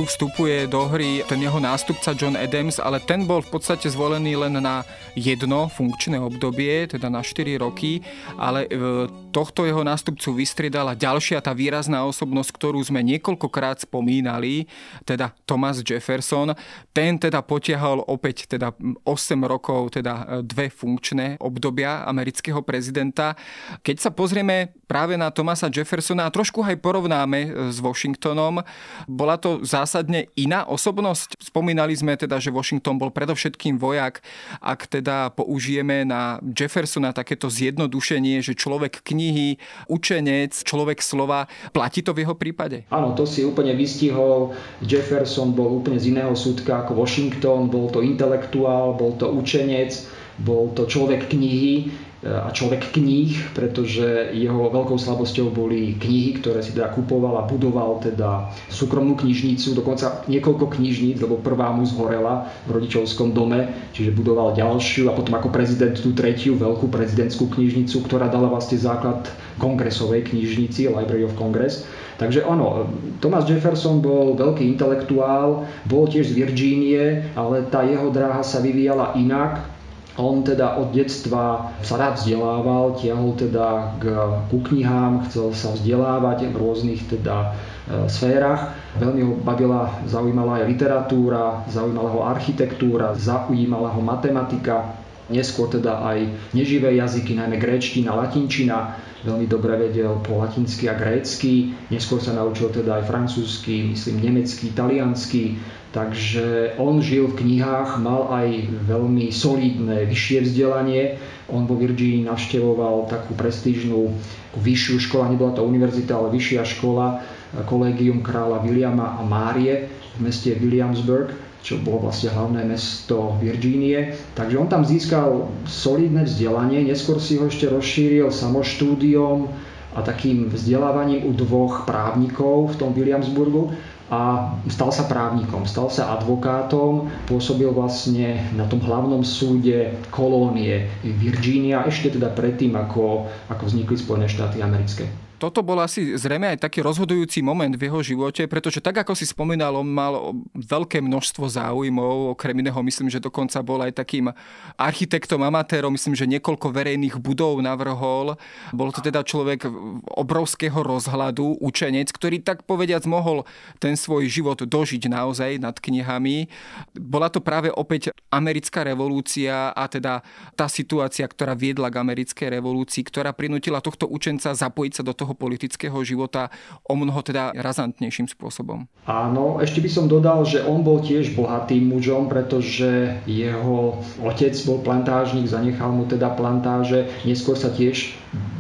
Vstupuje 0.05 0.69
do 0.69 0.85
hry 0.93 1.25
ten 1.25 1.41
jeho 1.41 1.57
nástupca 1.57 2.13
John 2.13 2.37
Adams, 2.37 2.77
ale 2.77 3.01
ten 3.01 3.25
bol 3.25 3.41
v 3.41 3.49
podstate 3.49 3.89
zvolený 3.89 4.37
len 4.37 4.61
na 4.61 4.85
jedno 5.17 5.73
funkčné 5.73 6.21
obdobie, 6.21 6.85
teda 6.85 7.09
na 7.09 7.25
4 7.25 7.57
roky, 7.57 8.05
ale 8.37 8.69
e, 8.69 9.09
tohto 9.33 9.65
jeho 9.65 9.81
nástupcu 9.81 10.37
vystriedala 10.37 10.93
ďalšia 10.93 11.41
tá 11.41 11.57
výrazná 11.57 12.05
osobnosť, 12.05 12.53
ktorú 12.53 12.81
sme 12.85 13.01
niekoľkokrát 13.05 13.89
spomínali, 13.89 14.69
teda 15.09 15.33
Thomas 15.49 15.81
Jefferson. 15.81 16.53
Ten 16.93 17.17
teda 17.17 17.41
potiahol 17.41 18.05
opäť 18.05 18.53
teda 18.53 18.77
8 18.77 19.09
rokov, 19.49 19.97
teda 19.97 20.13
e, 20.13 20.25
dve 20.45 20.69
funkčné 20.69 21.41
obdobia 21.41 22.05
amerického 22.05 22.61
prezidenta. 22.61 23.33
Keď 23.81 23.97
sa 23.97 24.11
pozrieme 24.13 24.77
práve 24.85 25.17
na 25.17 25.33
Thomasa 25.33 25.73
Jeffersona 25.73 26.29
a 26.29 26.35
trošku 26.35 26.61
aj 26.61 26.77
porovnáme 26.85 27.41
e, 27.41 27.49
s 27.73 27.81
Washingtonom, 27.81 28.61
bola 29.09 29.41
to 29.41 29.65
zásad 29.65 29.86
zásadne 29.87 30.27
iná 30.35 30.67
osobnosť? 30.67 31.39
Spomínali 31.39 31.95
sme 31.95 32.19
teda, 32.19 32.43
že 32.43 32.51
Washington 32.51 32.99
bol 32.99 33.15
predovšetkým 33.15 33.79
vojak. 33.79 34.19
Ak 34.59 34.91
teda 34.91 35.31
použijeme 35.31 36.03
na 36.03 36.43
Jeffersona 36.43 37.15
takéto 37.15 37.47
zjednodušenie, 37.47 38.43
že 38.43 38.59
človek 38.59 39.07
knihy, 39.07 39.63
učenec, 39.87 40.59
človek 40.67 40.99
slova, 40.99 41.47
platí 41.71 42.03
to 42.03 42.11
v 42.11 42.27
jeho 42.27 42.35
prípade? 42.35 42.83
Áno, 42.91 43.15
to 43.15 43.23
si 43.23 43.47
úplne 43.47 43.79
vystihol. 43.79 44.59
Jefferson 44.83 45.55
bol 45.55 45.79
úplne 45.79 46.03
z 46.03 46.11
iného 46.11 46.35
súdka 46.35 46.83
ako 46.83 46.99
Washington, 46.99 47.71
bol 47.71 47.87
to 47.95 48.03
intelektuál, 48.03 48.99
bol 48.99 49.15
to 49.15 49.31
učenec, 49.31 49.95
bol 50.43 50.75
to 50.75 50.85
človek 50.91 51.31
knihy 51.31 51.89
a 52.27 52.51
človek 52.51 52.91
kníh, 52.91 53.55
pretože 53.55 54.35
jeho 54.35 54.67
veľkou 54.69 54.99
slabosťou 54.99 55.55
boli 55.55 55.95
knihy, 55.95 56.43
ktoré 56.43 56.61
si 56.61 56.75
teda 56.75 56.91
kupoval 56.91 57.39
a 57.39 57.47
budoval 57.47 58.03
teda 58.03 58.51
súkromnú 58.67 59.15
knižnicu, 59.15 59.79
dokonca 59.79 60.27
niekoľko 60.27 60.75
knižníc, 60.75 61.23
lebo 61.23 61.39
prvá 61.39 61.71
mu 61.71 61.87
zhorela 61.87 62.51
v 62.67 62.83
rodičovskom 62.83 63.31
dome, 63.31 63.71
čiže 63.95 64.11
budoval 64.11 64.59
ďalšiu 64.59 65.07
a 65.07 65.17
potom 65.17 65.39
ako 65.39 65.55
prezident 65.55 65.95
tú 65.95 66.11
tretiu 66.11 66.59
veľkú 66.59 66.91
prezidentskú 66.91 67.47
knižnicu, 67.47 68.03
ktorá 68.03 68.27
dala 68.27 68.51
vlastne 68.51 68.77
základ 68.81 69.23
kongresovej 69.63 70.27
knižnici, 70.35 70.91
Library 70.91 71.23
of 71.23 71.39
Congress. 71.39 71.87
Takže 72.17 72.49
ono, 72.49 72.89
Thomas 73.21 73.45
Jefferson 73.45 74.01
bol 74.01 74.33
veľký 74.41 74.65
intelektuál, 74.65 75.69
bol 75.85 76.09
tiež 76.09 76.33
z 76.33 76.37
Virgínie, 76.41 77.29
ale 77.37 77.69
tá 77.69 77.85
jeho 77.85 78.09
dráha 78.09 78.41
sa 78.41 78.65
vyvíjala 78.65 79.13
inak 79.21 79.76
on 80.17 80.41
teda 80.41 80.81
od 80.81 80.97
detstva 80.97 81.77
sa 81.85 81.95
rád 82.01 82.17
vzdelával, 82.17 82.97
tiahol 82.97 83.37
teda 83.37 83.97
k, 84.01 84.05
ku 84.49 84.65
knihám, 84.65 85.29
chcel 85.29 85.53
sa 85.53 85.77
vzdelávať 85.77 86.49
v 86.53 86.57
rôznych 86.57 87.05
teda 87.05 87.37
e, 87.45 88.09
sférach. 88.09 88.73
Veľmi 88.97 89.21
ho 89.29 89.33
bavila, 89.37 89.93
zaujímala 90.09 90.65
aj 90.65 90.73
literatúra, 90.73 91.69
zaujímala 91.69 92.11
ho 92.17 92.21
architektúra, 92.25 93.13
zaujímala 93.13 93.93
ho 93.93 94.01
matematika, 94.01 94.97
neskôr 95.29 95.69
teda 95.69 96.01
aj 96.01 96.33
neživé 96.57 96.97
jazyky, 96.97 97.37
najmä 97.37 97.61
gréčtina, 97.61 98.17
latinčina. 98.17 98.97
Veľmi 99.27 99.51
dobre 99.51 99.75
vedel 99.75 100.23
po 100.23 100.39
latinsky 100.39 100.87
a 100.87 100.95
grécky. 100.95 101.75
Neskôr 101.91 102.23
sa 102.23 102.31
naučil 102.31 102.71
teda 102.71 103.03
aj 103.03 103.11
francúzsky, 103.11 103.91
myslím 103.91 104.23
nemecký, 104.23 104.71
taliansky. 104.71 105.59
Takže 105.97 106.77
on 106.77 107.01
žil 107.01 107.33
v 107.33 107.41
knihách, 107.41 108.05
mal 108.05 108.29
aj 108.29 108.69
veľmi 108.85 109.33
solidné 109.33 110.05
vyššie 110.05 110.45
vzdelanie. 110.45 111.17
On 111.49 111.65
vo 111.65 111.73
Virginii 111.73 112.29
navštevoval 112.29 113.09
takú 113.09 113.33
prestížnú 113.33 114.13
vyššiu 114.61 115.09
škola, 115.09 115.33
nebola 115.33 115.57
to 115.57 115.65
univerzita, 115.65 116.13
ale 116.13 116.37
vyššia 116.37 116.69
škola, 116.69 117.25
kolegium 117.65 118.21
kráľa 118.21 118.61
Williama 118.69 119.17
a 119.17 119.25
Márie 119.25 119.89
v 120.21 120.29
meste 120.29 120.53
Williamsburg, 120.61 121.33
čo 121.65 121.81
bolo 121.81 122.13
vlastne 122.13 122.29
hlavné 122.29 122.69
mesto 122.69 123.33
Virgínie. 123.41 124.21
Takže 124.37 124.61
on 124.61 124.69
tam 124.69 124.85
získal 124.85 125.49
solidné 125.65 126.29
vzdelanie, 126.29 126.85
neskôr 126.85 127.17
si 127.25 127.41
ho 127.41 127.49
ešte 127.49 127.73
rozšíril 127.73 128.29
samoštúdiom 128.29 129.49
a 129.97 130.05
takým 130.05 130.53
vzdelávaním 130.53 131.25
u 131.25 131.33
dvoch 131.33 131.89
právnikov 131.89 132.77
v 132.77 132.85
tom 132.85 132.93
Williamsburgu 132.93 133.73
a 134.07 134.55
stal 134.71 134.95
sa 134.95 135.11
právnikom, 135.11 135.67
stal 135.67 135.91
sa 135.91 136.15
advokátom, 136.15 137.11
pôsobil 137.27 137.67
vlastne 137.75 138.39
na 138.55 138.63
tom 138.71 138.79
hlavnom 138.79 139.27
súde 139.27 139.99
kolónie 140.15 140.87
Virginia 141.03 141.83
ešte 141.83 142.15
teda 142.15 142.31
predtým, 142.31 142.79
ako, 142.79 143.27
ako 143.51 143.63
vznikli 143.67 143.99
Spojené 143.99 144.31
štáty 144.31 144.63
americké 144.63 145.11
toto 145.37 145.61
bol 145.61 145.81
asi 145.81 146.17
zrejme 146.17 146.57
aj 146.57 146.69
taký 146.69 146.85
rozhodujúci 146.85 147.41
moment 147.41 147.73
v 147.73 147.89
jeho 147.89 148.01
živote, 148.05 148.45
pretože 148.47 148.85
tak 148.85 149.01
ako 149.01 149.17
si 149.17 149.25
spomínal, 149.25 149.77
on 149.77 149.89
mal 149.89 150.37
veľké 150.53 151.01
množstvo 151.01 151.45
záujmov, 151.49 152.37
okrem 152.37 152.57
iného 152.61 152.81
myslím, 152.85 153.09
že 153.09 153.21
dokonca 153.21 153.61
bol 153.65 153.81
aj 153.81 153.97
takým 153.97 154.33
architektom, 154.77 155.41
amatérom, 155.41 155.93
myslím, 155.97 156.13
že 156.13 156.29
niekoľko 156.29 156.73
verejných 156.73 157.17
budov 157.19 157.61
navrhol. 157.65 158.37
Bol 158.77 158.93
to 158.93 159.01
teda 159.01 159.25
človek 159.25 159.65
obrovského 160.13 160.77
rozhľadu, 160.77 161.61
učenec, 161.65 162.13
ktorý 162.13 162.45
tak 162.45 162.69
povediac 162.69 163.03
mohol 163.09 163.49
ten 163.81 163.97
svoj 163.97 164.29
život 164.29 164.61
dožiť 164.61 165.09
naozaj 165.09 165.59
nad 165.63 165.77
knihami. 165.77 166.47
Bola 166.93 167.33
to 167.33 167.41
práve 167.41 167.73
opäť 167.73 168.13
americká 168.31 168.85
revolúcia 168.85 169.73
a 169.73 169.85
teda 169.89 170.21
tá 170.53 170.69
situácia, 170.69 171.25
ktorá 171.25 171.57
viedla 171.57 171.89
k 171.89 172.01
americkej 172.01 172.49
revolúcii, 172.61 173.03
ktorá 173.07 173.33
prinútila 173.33 173.81
tohto 173.81 174.05
učenca 174.07 174.53
zapojiť 174.53 174.93
sa 175.01 175.03
do 175.07 175.17
toho 175.17 175.26
toho 175.27 175.35
politického 175.35 175.99
života 176.07 176.55
o 176.87 176.95
mnoho 176.95 177.19
teda 177.27 177.51
razantnejším 177.59 178.31
spôsobom. 178.31 178.87
Áno, 179.11 179.59
ešte 179.59 179.83
by 179.83 179.91
som 179.91 180.07
dodal, 180.07 180.47
že 180.47 180.63
on 180.63 180.87
bol 180.87 181.03
tiež 181.03 181.35
bohatým 181.35 181.91
mužom, 181.91 182.31
pretože 182.31 183.19
jeho 183.27 183.99
otec 184.23 184.55
bol 184.63 184.79
plantážnik, 184.87 185.51
zanechal 185.51 185.91
mu 185.91 186.07
teda 186.07 186.31
plantáže, 186.39 187.11
neskôr 187.27 187.59
sa 187.59 187.75
tiež 187.75 188.15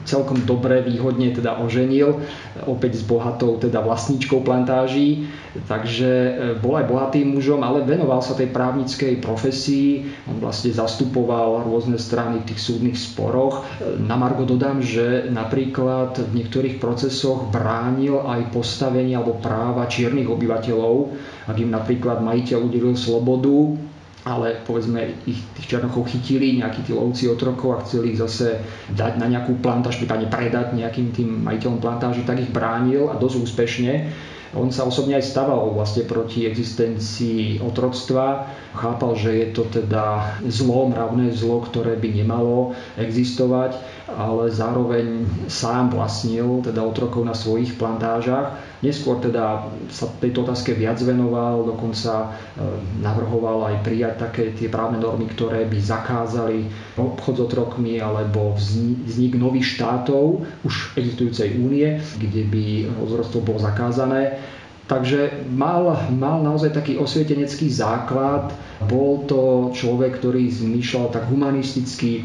celkom 0.07 0.39
dobre, 0.47 0.87
výhodne 0.87 1.35
teda 1.35 1.59
oženil, 1.59 2.23
opäť 2.64 3.03
s 3.03 3.05
bohatou 3.05 3.59
teda 3.59 3.83
vlastníčkou 3.83 4.41
plantáží, 4.47 5.27
takže 5.67 6.09
e, 6.09 6.33
bol 6.62 6.79
aj 6.79 6.87
bohatým 6.87 7.35
mužom, 7.35 7.61
ale 7.67 7.83
venoval 7.83 8.23
sa 8.23 8.39
tej 8.39 8.49
právnickej 8.55 9.19
profesii, 9.21 10.07
on 10.31 10.39
vlastne 10.39 10.71
zastupoval 10.71 11.67
rôzne 11.67 11.99
strany 11.99 12.41
v 12.41 12.55
tých 12.55 12.61
súdnych 12.62 12.97
sporoch. 12.97 13.67
E, 13.83 13.99
na 13.99 14.14
Margo 14.14 14.47
dodám, 14.47 14.79
že 14.81 15.27
napríklad 15.29 16.23
v 16.23 16.33
niektorých 16.33 16.56
procesoch 16.81 17.49
bránil 17.51 18.23
aj 18.25 18.53
postavenie 18.53 19.17
alebo 19.17 19.37
práva 19.41 19.89
čiernych 19.91 20.31
obyvateľov, 20.31 20.95
ak 21.49 21.57
im 21.61 21.71
napríklad 21.71 22.21
majiteľ 22.21 22.59
udelil 22.67 22.97
slobodu, 22.97 23.77
ale 24.27 24.59
povedzme 24.67 25.23
ich 25.31 25.39
tých 25.55 25.67
černochov 25.71 26.11
chytili 26.11 26.59
nejakí 26.59 26.83
tí 26.83 26.91
lovci 26.91 27.31
otrokov 27.31 27.79
a 27.79 27.83
chceli 27.87 28.13
ich 28.13 28.19
zase 28.19 28.59
dať 28.91 29.23
na 29.23 29.31
nejakú 29.31 29.63
plantáž, 29.63 30.03
prípadne 30.03 30.27
predať 30.27 30.75
nejakým 30.75 31.15
tým 31.15 31.47
majiteľom 31.47 31.79
plantáži, 31.79 32.27
tak 32.27 32.43
ich 32.43 32.51
bránil 32.51 33.07
a 33.07 33.15
dosť 33.15 33.37
úspešne. 33.47 33.93
On 34.55 34.70
sa 34.70 34.86
osobne 34.86 35.18
aj 35.18 35.26
staval 35.26 35.74
vlastne 35.74 36.07
proti 36.07 36.47
existencii 36.47 37.59
otroctva. 37.59 38.47
Chápal, 38.76 39.18
že 39.18 39.30
je 39.34 39.47
to 39.51 39.66
teda 39.66 40.38
zlo, 40.47 40.86
mravné 40.86 41.34
zlo, 41.34 41.64
ktoré 41.66 41.99
by 41.99 42.09
nemalo 42.14 42.76
existovať, 43.01 43.74
ale 44.07 44.53
zároveň 44.55 45.26
sám 45.51 45.90
vlastnil 45.90 46.62
teda 46.62 46.84
otrokov 46.84 47.26
na 47.26 47.34
svojich 47.34 47.74
plantážach 47.74 48.55
Neskôr 48.85 49.16
teda 49.24 49.72
sa 49.89 50.05
tejto 50.20 50.45
otázke 50.45 50.77
viac 50.77 51.01
venoval, 51.01 51.64
dokonca 51.64 52.12
e, 52.20 52.27
navrhoval 53.01 53.72
aj 53.72 53.77
prijať 53.81 54.14
také 54.20 54.45
tie 54.53 54.68
právne 54.68 55.01
normy, 55.01 55.24
ktoré 55.33 55.64
by 55.64 55.79
zakázali 55.81 56.68
obchod 57.01 57.41
s 57.41 57.45
otrokmi 57.49 57.97
alebo 57.97 58.53
vznik 58.57 59.41
nových 59.41 59.81
štátov 59.81 60.45
už 60.61 61.01
existujúcej 61.01 61.57
únie, 61.57 61.97
kde 62.20 62.43
by 62.45 62.64
ozorstvo 63.01 63.41
bolo 63.41 63.64
zakázané. 63.64 64.37
Takže 64.87 65.51
mal, 65.51 65.99
mal 66.14 66.47
naozaj 66.47 66.70
taký 66.70 66.95
osvietenecký 66.95 67.66
základ. 67.66 68.55
Bol 68.87 69.27
to 69.27 69.74
človek, 69.74 70.22
ktorý 70.22 70.47
zmýšľal 70.47 71.11
tak 71.11 71.27
humanisticky, 71.27 72.22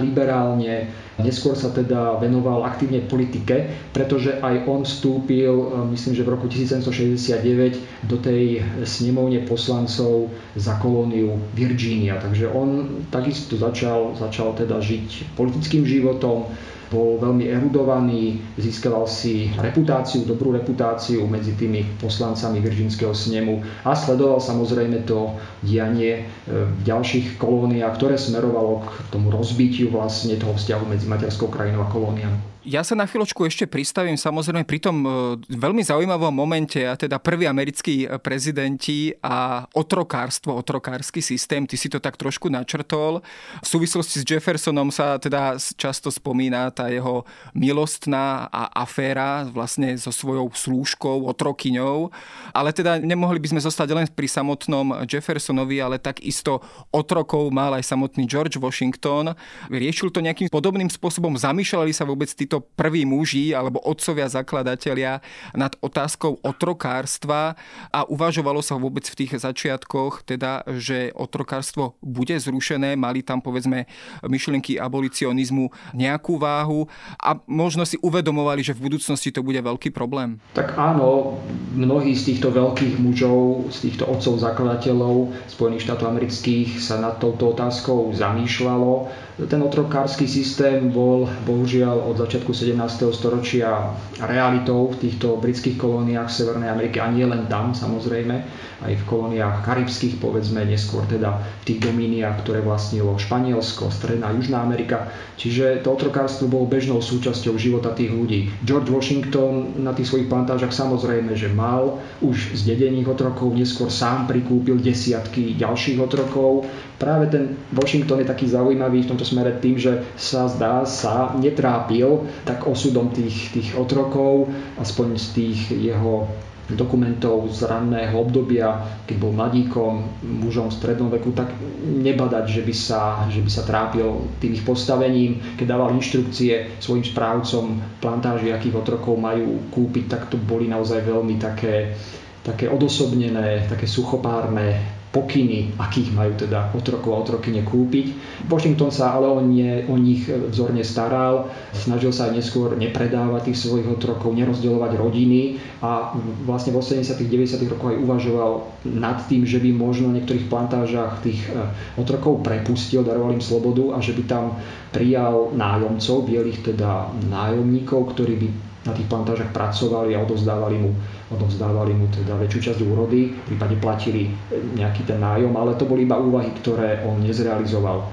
liberálne. 0.00 0.88
Neskôr 1.20 1.52
sa 1.52 1.68
teda 1.68 2.16
venoval 2.16 2.64
aktívne 2.64 3.04
politike, 3.04 3.68
pretože 3.92 4.40
aj 4.40 4.64
on 4.64 4.82
vstúpil, 4.82 5.52
myslím, 5.92 6.16
že 6.16 6.24
v 6.24 6.32
roku 6.32 6.48
1769 6.48 8.08
do 8.08 8.16
tej 8.16 8.64
snemovne 8.88 9.44
poslancov 9.44 10.32
za 10.56 10.80
kolóniu 10.80 11.36
Virginia. 11.52 12.16
Takže 12.16 12.48
on 12.48 13.04
takisto 13.12 13.60
začal, 13.60 14.16
začal 14.16 14.56
teda 14.56 14.80
žiť 14.80 15.36
politickým 15.36 15.84
životom, 15.84 16.48
bol 16.92 17.16
veľmi 17.16 17.48
erudovaný, 17.48 18.44
získaval 18.60 19.08
si 19.08 19.48
reputáciu, 19.56 20.28
dobrú 20.28 20.52
reputáciu 20.52 21.24
medzi 21.24 21.56
tými 21.56 21.88
poslancami 21.96 22.60
Virginského 22.60 23.16
snemu 23.16 23.64
a 23.88 23.96
sledoval 23.96 24.44
samozrejme 24.44 25.08
to 25.08 25.32
dianie 25.64 26.20
e, 26.20 26.22
v 26.52 26.80
ďalších 26.84 27.40
kolóniách, 27.40 27.96
ktoré 27.96 28.20
smerovalo 28.20 28.84
k 28.84 28.88
tomu 29.08 29.32
rozbitiu 29.32 29.88
vlastne 29.88 30.36
toho 30.36 30.52
vzťahu 30.52 30.84
medzi 30.92 31.08
materskou 31.08 31.48
krajinou 31.48 31.88
a 31.88 31.88
kolóniami. 31.88 32.51
Ja 32.62 32.86
sa 32.86 32.94
na 32.94 33.10
chvíľočku 33.10 33.42
ešte 33.42 33.66
pristavím 33.66 34.14
samozrejme 34.14 34.62
pri 34.62 34.78
tom 34.78 35.02
e, 35.02 35.10
veľmi 35.50 35.82
zaujímavom 35.82 36.30
momente, 36.30 36.78
a 36.86 36.94
teda 36.94 37.18
prví 37.18 37.50
americkí 37.50 38.06
e, 38.06 38.22
prezidenti 38.22 39.10
a 39.18 39.66
otrokárstvo, 39.74 40.54
otrokársky 40.54 41.18
systém, 41.18 41.66
ty 41.66 41.74
si 41.74 41.90
to 41.90 41.98
tak 41.98 42.14
trošku 42.14 42.46
načrtol. 42.46 43.18
V 43.58 43.66
súvislosti 43.66 44.22
s 44.22 44.28
Jeffersonom 44.30 44.94
sa 44.94 45.18
teda 45.18 45.58
často 45.74 46.14
spomína 46.14 46.70
tá 46.70 46.86
jeho 46.86 47.26
milostná 47.50 48.46
a 48.46 48.70
aféra 48.78 49.42
vlastne 49.50 49.98
so 49.98 50.14
svojou 50.14 50.54
slúžkou, 50.54 51.26
otrokyňou. 51.34 52.14
Ale 52.54 52.70
teda 52.70 53.02
nemohli 53.02 53.42
by 53.42 53.58
sme 53.58 53.60
zostať 53.66 53.90
len 53.90 54.06
pri 54.06 54.30
samotnom 54.30 55.02
Jeffersonovi, 55.10 55.82
ale 55.82 55.98
takisto 55.98 56.62
otrokov 56.94 57.50
mal 57.50 57.74
aj 57.74 57.90
samotný 57.90 58.22
George 58.30 58.54
Washington. 58.62 59.34
Riešil 59.66 60.14
to 60.14 60.22
nejakým 60.22 60.46
podobným 60.46 60.94
spôsobom? 60.94 61.34
Zamýšľali 61.34 61.90
sa 61.90 62.06
vôbec 62.06 62.30
tí 62.30 62.51
títo 62.52 62.68
prví 62.76 63.08
muži 63.08 63.56
alebo 63.56 63.80
otcovia 63.80 64.28
zakladatelia 64.28 65.24
nad 65.56 65.72
otázkou 65.80 66.36
otrokárstva 66.44 67.56
a 67.88 68.04
uvažovalo 68.04 68.60
sa 68.60 68.76
vôbec 68.76 69.08
v 69.08 69.24
tých 69.24 69.40
začiatkoch, 69.40 70.20
teda, 70.28 70.60
že 70.76 71.16
otrokárstvo 71.16 71.96
bude 72.04 72.36
zrušené, 72.36 72.92
mali 72.92 73.24
tam 73.24 73.40
povedzme 73.40 73.88
myšlienky 74.20 74.76
abolicionizmu 74.76 75.72
nejakú 75.96 76.36
váhu 76.36 76.92
a 77.16 77.40
možno 77.48 77.88
si 77.88 77.96
uvedomovali, 78.04 78.60
že 78.60 78.76
v 78.76 78.92
budúcnosti 78.92 79.32
to 79.32 79.40
bude 79.40 79.64
veľký 79.64 79.88
problém. 79.88 80.36
Tak 80.52 80.76
áno, 80.76 81.40
mnohí 81.72 82.12
z 82.12 82.36
týchto 82.36 82.52
veľkých 82.52 83.00
mužov, 83.00 83.72
z 83.72 83.88
týchto 83.88 84.04
otcov 84.12 84.44
zakladateľov 84.44 85.48
Spojených 85.48 85.88
štátov 85.88 86.04
amerických 86.04 86.84
sa 86.84 87.00
nad 87.00 87.16
touto 87.16 87.56
otázkou 87.56 88.12
zamýšľalo 88.12 89.08
ten 89.48 89.62
otrokársky 89.62 90.28
systém 90.28 90.92
bol 90.92 91.24
bohužiaľ 91.48 92.04
od 92.12 92.20
začiatku 92.20 92.41
17. 92.50 92.74
storočia 93.14 93.94
realitou 94.18 94.90
v 94.90 95.06
týchto 95.06 95.38
britských 95.38 95.78
kolóniách 95.78 96.26
v 96.26 96.34
Severnej 96.34 96.74
Amerike 96.74 96.98
a 96.98 97.06
nie 97.14 97.22
len 97.22 97.46
tam 97.46 97.70
samozrejme, 97.70 98.42
aj 98.82 98.98
v 98.98 99.06
kolóniách 99.06 99.62
karibských, 99.62 100.18
povedzme 100.18 100.66
neskôr 100.66 101.06
teda 101.06 101.38
v 101.62 101.64
tých 101.70 101.78
domíniách, 101.86 102.42
ktoré 102.42 102.58
vlastnilo 102.66 103.14
Španielsko, 103.14 103.94
Stredná 103.94 104.34
a 104.34 104.34
Južná 104.34 104.58
Amerika. 104.58 105.06
Čiže 105.38 105.86
to 105.86 105.94
otrokárstvo 105.94 106.50
bolo 106.50 106.66
bežnou 106.66 106.98
súčasťou 106.98 107.54
života 107.54 107.94
tých 107.94 108.10
ľudí. 108.10 108.50
George 108.66 108.90
Washington 108.90 109.78
na 109.78 109.94
tých 109.94 110.10
svojich 110.10 110.26
plantážach 110.26 110.74
samozrejme, 110.74 111.38
že 111.38 111.46
mal 111.54 112.02
už 112.18 112.58
z 112.58 112.74
otrokov, 113.06 113.54
neskôr 113.54 113.86
sám 113.86 114.26
prikúpil 114.26 114.82
desiatky 114.82 115.54
ďalších 115.54 115.98
otrokov. 116.02 116.66
Práve 116.98 117.30
ten 117.30 117.58
Washington 117.74 118.22
je 118.22 118.30
taký 118.30 118.46
zaujímavý 118.46 119.02
v 119.02 119.10
tomto 119.10 119.26
smere 119.26 119.58
tým, 119.58 119.74
že 119.74 120.06
sa 120.14 120.46
zdá 120.46 120.86
sa 120.86 121.34
netrápil 121.34 122.30
tak 122.44 122.66
osudom 122.66 123.10
tých, 123.10 123.52
tých 123.54 123.68
otrokov, 123.78 124.50
aspoň 124.78 125.08
z 125.18 125.26
tých 125.34 125.58
jeho 125.92 126.26
dokumentov 126.70 127.50
z 127.50 127.66
ranného 127.68 128.14
obdobia, 128.16 129.02
keď 129.04 129.16
bol 129.18 129.32
mladíkom, 129.34 130.22
mužom 130.24 130.70
v 130.70 130.76
strednom 130.78 131.10
veku, 131.10 131.34
tak 131.34 131.52
nebadať, 131.82 132.44
že 132.48 132.62
by 132.62 132.74
sa, 132.74 133.02
že 133.28 133.42
by 133.42 133.50
sa 133.50 133.66
trápil 133.66 134.06
tým 134.38 134.56
ich 134.56 134.64
postavením. 134.64 135.58
Keď 135.58 135.66
dával 135.66 135.92
inštrukcie 135.98 136.78
svojim 136.78 137.04
správcom 137.04 137.82
plantáži, 137.98 138.54
akých 138.54 138.78
otrokov 138.78 139.18
majú 139.18 139.68
kúpiť, 139.74 140.04
tak 140.08 140.22
to 140.32 140.38
boli 140.38 140.70
naozaj 140.70 141.02
veľmi 141.02 141.36
také, 141.36 141.98
také 142.46 142.70
odosobnené, 142.70 143.66
také 143.68 143.84
suchopárne 143.84 145.01
pokyny, 145.12 145.76
akých 145.76 146.08
majú 146.16 146.32
teda 146.40 146.72
otrokov 146.72 147.12
a 147.12 147.20
otrokyne 147.20 147.60
kúpiť. 147.60 148.16
Washington 148.48 148.88
sa 148.88 149.12
ale 149.12 149.28
o, 149.28 149.44
nie, 149.44 149.84
o 149.84 150.00
nich 150.00 150.24
vzorne 150.24 150.80
staral, 150.80 151.52
snažil 151.76 152.16
sa 152.16 152.32
aj 152.32 152.40
neskôr 152.40 152.72
nepredávať 152.80 153.52
tých 153.52 153.60
svojich 153.68 153.92
otrokov, 153.92 154.32
nerozdeľovať 154.32 154.92
rodiny 154.96 155.60
a 155.84 156.16
vlastne 156.48 156.72
v 156.72 156.80
80 156.80 157.12
90 157.28 157.72
rokoch 157.76 157.92
aj 157.92 158.00
uvažoval 158.00 158.52
nad 158.88 159.20
tým, 159.28 159.44
že 159.44 159.60
by 159.60 159.68
možno 159.76 160.08
na 160.08 160.16
niektorých 160.16 160.48
plantážach 160.48 161.20
tých 161.20 161.44
e, 161.52 161.60
otrokov 162.00 162.40
prepustil, 162.40 163.04
daroval 163.04 163.36
im 163.36 163.44
slobodu 163.44 163.92
a 163.92 163.98
že 164.00 164.16
by 164.16 164.22
tam 164.24 164.56
prijal 164.96 165.52
nájomcov, 165.52 166.24
bielých 166.24 166.72
teda 166.72 167.12
nájomníkov, 167.28 168.16
ktorí 168.16 168.34
by 168.40 168.48
na 168.82 168.92
tých 168.96 169.06
plantážach 169.06 169.52
pracovali 169.54 170.16
a 170.16 170.24
odozdávali 170.24 170.76
mu 170.80 170.90
odovzdávali 171.34 171.96
mu 171.96 172.06
teda 172.12 172.36
väčšiu 172.36 172.60
časť 172.72 172.80
úrody, 172.84 173.32
v 173.32 173.42
prípade 173.48 173.76
platili 173.80 174.30
nejaký 174.76 175.08
ten 175.08 175.18
nájom, 175.18 175.52
ale 175.56 175.74
to 175.80 175.88
boli 175.88 176.04
iba 176.04 176.20
úvahy, 176.20 176.52
ktoré 176.60 177.02
on 177.08 177.24
nezrealizoval. 177.24 178.04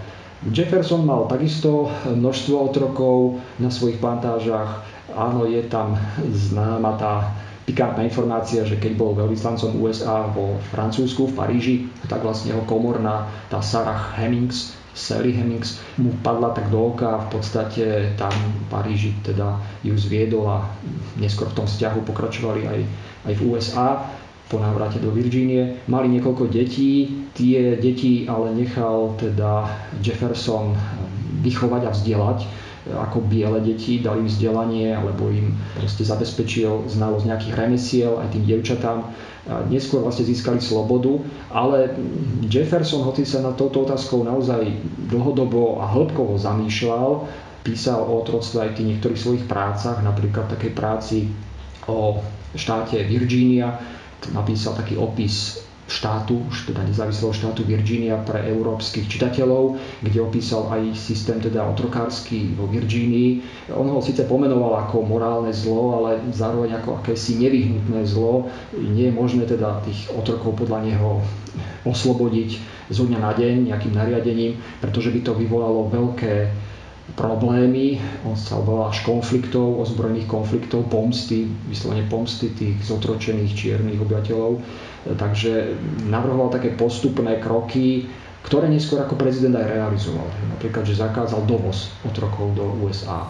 Jefferson 0.48 1.04
mal 1.04 1.28
takisto 1.28 1.92
množstvo 2.08 2.56
otrokov 2.72 3.44
na 3.60 3.68
svojich 3.68 4.00
plantážach. 4.00 4.88
Áno, 5.12 5.44
je 5.44 5.60
tam 5.68 6.00
známa 6.32 6.96
tá 6.96 7.36
pikantná 7.68 8.08
informácia, 8.08 8.64
že 8.64 8.80
keď 8.80 8.98
bol 8.98 9.12
veľvyslancom 9.14 9.78
USA 9.84 10.26
vo 10.32 10.58
Francúzsku, 10.72 11.30
v 11.30 11.36
Paríži, 11.36 11.76
tak 12.08 12.24
vlastne 12.24 12.56
jeho 12.56 12.64
komorná, 12.66 13.30
tá 13.52 13.60
Sarah 13.60 14.16
Hemmings, 14.16 14.79
Sally 14.94 15.32
Hemings 15.32 15.80
mu 15.98 16.12
padla 16.26 16.50
tak 16.50 16.70
do 16.74 16.92
oka 16.94 17.18
a 17.18 17.22
v 17.30 17.38
podstate 17.38 18.14
tam 18.18 18.32
v 18.34 18.64
Paríži 18.70 19.14
teda 19.22 19.62
ju 19.86 19.94
zviedol 19.96 20.50
a 20.50 20.66
neskôr 21.22 21.48
v 21.50 21.64
tom 21.64 21.68
vzťahu 21.70 22.04
pokračovali 22.10 22.66
aj, 22.66 22.80
aj 23.30 23.34
v 23.38 23.42
USA 23.54 24.02
po 24.50 24.58
návrate 24.58 24.98
do 24.98 25.14
Virgínie. 25.14 25.78
Mali 25.86 26.10
niekoľko 26.10 26.50
detí, 26.50 27.06
tie 27.38 27.78
deti 27.78 28.26
ale 28.26 28.52
nechal 28.58 29.14
teda 29.22 29.70
Jefferson 30.02 30.74
vychovať 31.46 31.82
a 31.86 31.92
vzdielať 31.94 32.40
ako 32.90 33.22
biele 33.30 33.62
deti, 33.62 34.02
dal 34.02 34.18
im 34.18 34.26
vzdelanie 34.26 34.98
alebo 34.98 35.30
im 35.30 35.54
proste 35.78 36.02
zabezpečil 36.02 36.90
znalosť 36.90 37.26
nejakých 37.30 37.54
remesiel 37.54 38.18
aj 38.18 38.34
tým 38.34 38.50
devčatám 38.50 39.06
neskôr 39.70 40.06
vlastne 40.06 40.30
získali 40.30 40.62
slobodu, 40.62 41.18
ale 41.50 41.93
Jefferson, 42.45 43.02
hoci 43.02 43.26
sa 43.26 43.41
na 43.41 43.54
touto 43.58 43.86
otázkou 43.86 44.22
naozaj 44.22 44.70
dlhodobo 45.10 45.82
a 45.82 45.89
hĺbkovo 45.89 46.38
zamýšľal, 46.38 47.26
písal 47.66 48.00
o 48.02 48.22
otroctve 48.22 48.70
aj 48.70 48.72
v 48.78 48.93
niektorých 48.93 49.20
svojich 49.20 49.45
prácach, 49.50 50.00
napríklad 50.02 50.47
takej 50.47 50.72
práci 50.74 51.18
o 51.89 52.22
štáte 52.54 53.02
Virginia, 53.06 53.78
napísal 54.34 54.78
taký 54.78 54.97
opis 54.97 55.69
štátu, 55.90 56.38
teda 56.70 56.86
nezávislého 56.86 57.34
štátu 57.34 57.66
Virginia 57.66 58.22
pre 58.22 58.46
európskych 58.46 59.10
čitateľov, 59.10 59.76
kde 60.06 60.20
opísal 60.22 60.70
aj 60.70 60.94
systém 60.94 61.42
teda 61.42 61.66
otrokársky 61.66 62.54
vo 62.54 62.70
Virgínii. 62.70 63.42
On 63.74 63.90
ho 63.90 64.00
síce 64.00 64.24
pomenoval 64.24 64.86
ako 64.86 65.02
morálne 65.04 65.50
zlo, 65.50 65.98
ale 65.98 66.22
zároveň 66.30 66.78
ako 66.80 67.02
akési 67.02 67.42
nevyhnutné 67.42 68.06
zlo. 68.06 68.48
Nie 68.78 69.10
je 69.10 69.18
možné 69.18 69.44
teda 69.50 69.82
tých 69.82 70.14
otrokov 70.14 70.56
podľa 70.56 70.86
neho 70.86 71.10
oslobodiť 71.84 72.50
zo 72.94 73.10
dňa 73.10 73.20
na 73.20 73.32
deň 73.34 73.74
nejakým 73.74 73.94
nariadením, 73.94 74.62
pretože 74.80 75.10
by 75.10 75.20
to 75.26 75.34
vyvolalo 75.34 75.90
veľké 75.90 76.54
problémy, 77.18 77.98
on 78.22 78.38
sa 78.38 78.62
volá 78.62 78.94
až 78.94 79.02
konfliktov, 79.02 79.82
ozbrojených 79.82 80.30
konfliktov, 80.30 80.86
pomsty, 80.94 81.50
vyslovene 81.66 82.06
pomsty 82.06 82.54
tých 82.54 82.78
zotročených 82.86 83.50
čiernych 83.50 83.98
obyvateľov 83.98 84.62
Takže 85.18 85.74
navrhoval 86.05 86.53
také 86.53 86.76
postupné 86.78 87.41
kroky, 87.41 88.05
ktoré 88.45 88.70
neskôr 88.70 89.01
ako 89.01 89.18
prezident 89.18 89.57
aj 89.57 89.70
realizoval. 89.70 90.26
Napríklad, 90.53 90.86
že 90.86 90.99
zakázal 91.01 91.45
dovoz 91.45 91.93
otrokov 92.05 92.53
do 92.55 92.66
USA. 92.84 93.30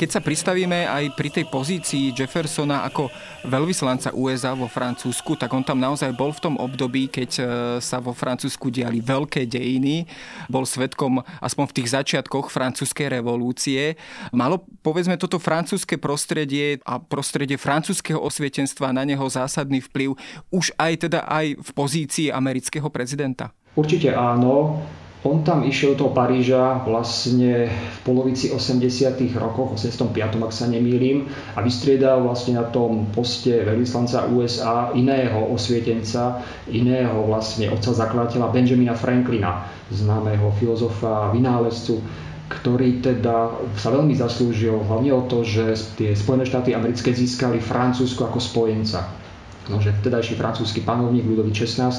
Keď 0.00 0.16
sa 0.16 0.24
pristavíme 0.24 0.88
aj 0.88 1.12
pri 1.12 1.28
tej 1.28 1.44
pozícii 1.52 2.16
Jeffersona 2.16 2.88
ako 2.88 3.12
veľvyslanca 3.44 4.16
USA 4.16 4.56
vo 4.56 4.64
Francúzsku, 4.64 5.36
tak 5.36 5.52
on 5.52 5.60
tam 5.60 5.76
naozaj 5.76 6.16
bol 6.16 6.32
v 6.32 6.40
tom 6.40 6.54
období, 6.56 7.12
keď 7.12 7.30
e, 7.36 7.42
sa 7.84 8.00
vo 8.00 8.16
Francúzsku 8.16 8.72
diali 8.72 9.04
veľké 9.04 9.44
dejiny. 9.44 10.08
Bol 10.48 10.64
svetkom 10.64 11.20
aspoň 11.44 11.64
v 11.68 11.76
tých 11.76 11.92
začiatkoch 11.92 12.48
francúzskej 12.48 13.12
revolúcie. 13.20 14.00
Malo, 14.32 14.64
povedzme, 14.80 15.20
toto 15.20 15.36
francúzske 15.36 16.00
prostredie 16.00 16.80
a 16.88 16.96
prostredie 16.96 17.60
francúzského 17.60 18.24
osvietenstva 18.24 18.96
na 18.96 19.04
neho 19.04 19.28
zásadný 19.28 19.84
vplyv 19.84 20.16
už 20.48 20.72
aj 20.80 21.12
teda 21.12 21.28
aj 21.28 21.60
v 21.60 21.70
pozícii 21.76 22.26
amerického 22.32 22.88
prezidenta? 22.88 23.52
Určite 23.76 24.16
áno. 24.16 24.80
On 25.20 25.44
tam 25.44 25.68
išiel 25.68 26.00
do 26.00 26.08
Paríža 26.16 26.80
vlastne 26.88 27.68
v 27.68 27.98
polovici 28.08 28.48
80. 28.48 29.20
rokoch, 29.36 29.76
85. 29.76 30.16
ak 30.16 30.48
sa 30.48 30.64
nemýlim, 30.64 31.28
a 31.52 31.60
vystriedal 31.60 32.24
vlastne 32.24 32.56
na 32.56 32.64
tom 32.64 33.04
poste 33.12 33.52
veľvyslanca 33.60 34.32
USA 34.32 34.88
iného 34.96 35.44
osvietenca, 35.52 36.40
iného 36.72 37.20
vlastne 37.28 37.68
otca 37.68 37.92
zakladateľa 37.92 38.48
Benjamina 38.48 38.96
Franklina, 38.96 39.68
známeho 39.92 40.56
filozofa 40.56 41.28
a 41.28 41.30
vynálezcu, 41.36 42.00
ktorý 42.48 43.04
teda 43.04 43.52
sa 43.76 43.92
veľmi 43.92 44.16
zaslúžil 44.16 44.88
hlavne 44.88 45.12
o 45.12 45.28
to, 45.28 45.44
že 45.44 45.76
tie 46.00 46.16
Spojené 46.16 46.48
štáty 46.48 46.72
americké 46.72 47.12
získali 47.12 47.60
Francúzsko 47.60 48.24
ako 48.24 48.40
spojenca 48.40 49.19
no, 49.70 49.78
že 49.78 49.94
vtedajší 49.94 50.34
francúzsky 50.34 50.82
panovník 50.82 51.22
Ludovít 51.24 51.54
XVI 51.62 51.94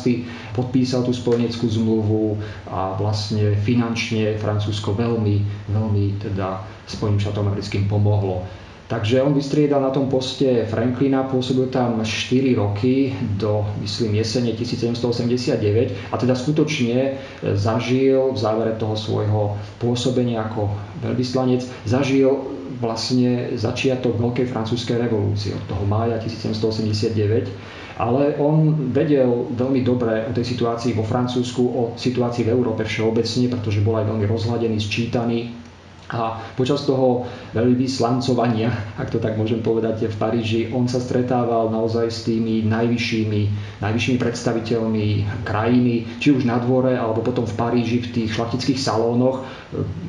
podpísal 0.54 1.08
tú 1.08 1.16
spojeneckú 1.16 1.66
zmluvu 1.72 2.38
a 2.68 3.00
vlastne 3.00 3.56
finančne 3.64 4.36
Francúzsko 4.38 4.94
veľmi, 4.94 5.72
veľmi 5.72 6.06
teda 6.20 6.62
Spojeným 6.92 7.24
štátom 7.24 7.48
americkým 7.48 7.88
pomohlo. 7.88 8.44
Takže 8.92 9.24
on 9.24 9.32
vystriedal 9.32 9.80
na 9.80 9.88
tom 9.96 10.12
poste 10.12 10.68
Franklina, 10.68 11.24
pôsobil 11.24 11.72
tam 11.72 12.04
4 12.04 12.60
roky 12.60 13.16
do, 13.40 13.64
myslím, 13.80 14.20
jesene 14.20 14.52
1789 14.52 16.12
a 16.12 16.16
teda 16.20 16.36
skutočne 16.36 17.00
e, 17.00 17.12
zažil 17.56 18.36
v 18.36 18.38
závere 18.38 18.76
toho 18.76 19.00
svojho 19.00 19.56
pôsobenia 19.80 20.44
ako 20.44 20.76
veľvyslanec, 21.08 21.64
zažil 21.88 22.36
vlastne 22.78 23.32
začiatok 23.54 24.16
Veľkej 24.16 24.48
francúzskej 24.48 24.98
revolúcie 25.00 25.52
od 25.52 25.64
toho 25.66 25.84
mája 25.84 26.16
1789 26.18 27.82
ale 27.98 28.34
on 28.40 28.90
vedel 28.90 29.30
veľmi 29.52 29.86
dobre 29.86 30.26
o 30.26 30.34
tej 30.34 30.42
situácii 30.48 30.98
vo 30.98 31.06
Francúzsku, 31.06 31.62
o 31.62 31.82
situácii 31.94 32.42
v 32.42 32.50
Európe 32.50 32.82
všeobecne, 32.82 33.46
pretože 33.46 33.86
bol 33.86 34.02
aj 34.02 34.10
veľmi 34.10 34.26
rozhľadený, 34.26 34.78
sčítaný 34.80 35.54
a 36.12 36.44
počas 36.60 36.84
toho 36.84 37.24
veľvyslancovania, 37.56 38.68
ak 39.00 39.16
to 39.16 39.24
tak 39.24 39.40
môžem 39.40 39.64
povedať, 39.64 40.12
v 40.12 40.18
Paríži, 40.20 40.62
on 40.76 40.92
sa 40.92 41.00
stretával 41.00 41.72
naozaj 41.72 42.08
s 42.12 42.28
tými 42.28 42.68
najvyššími, 42.68 43.42
najvyššími 43.80 44.18
predstaviteľmi 44.20 45.08
krajiny, 45.48 46.20
či 46.20 46.36
už 46.36 46.44
na 46.44 46.60
dvore, 46.60 47.00
alebo 47.00 47.24
potom 47.24 47.48
v 47.48 47.56
Paríži 47.56 48.04
v 48.04 48.12
tých 48.12 48.36
šlachtických 48.36 48.76
salónoch. 48.76 49.48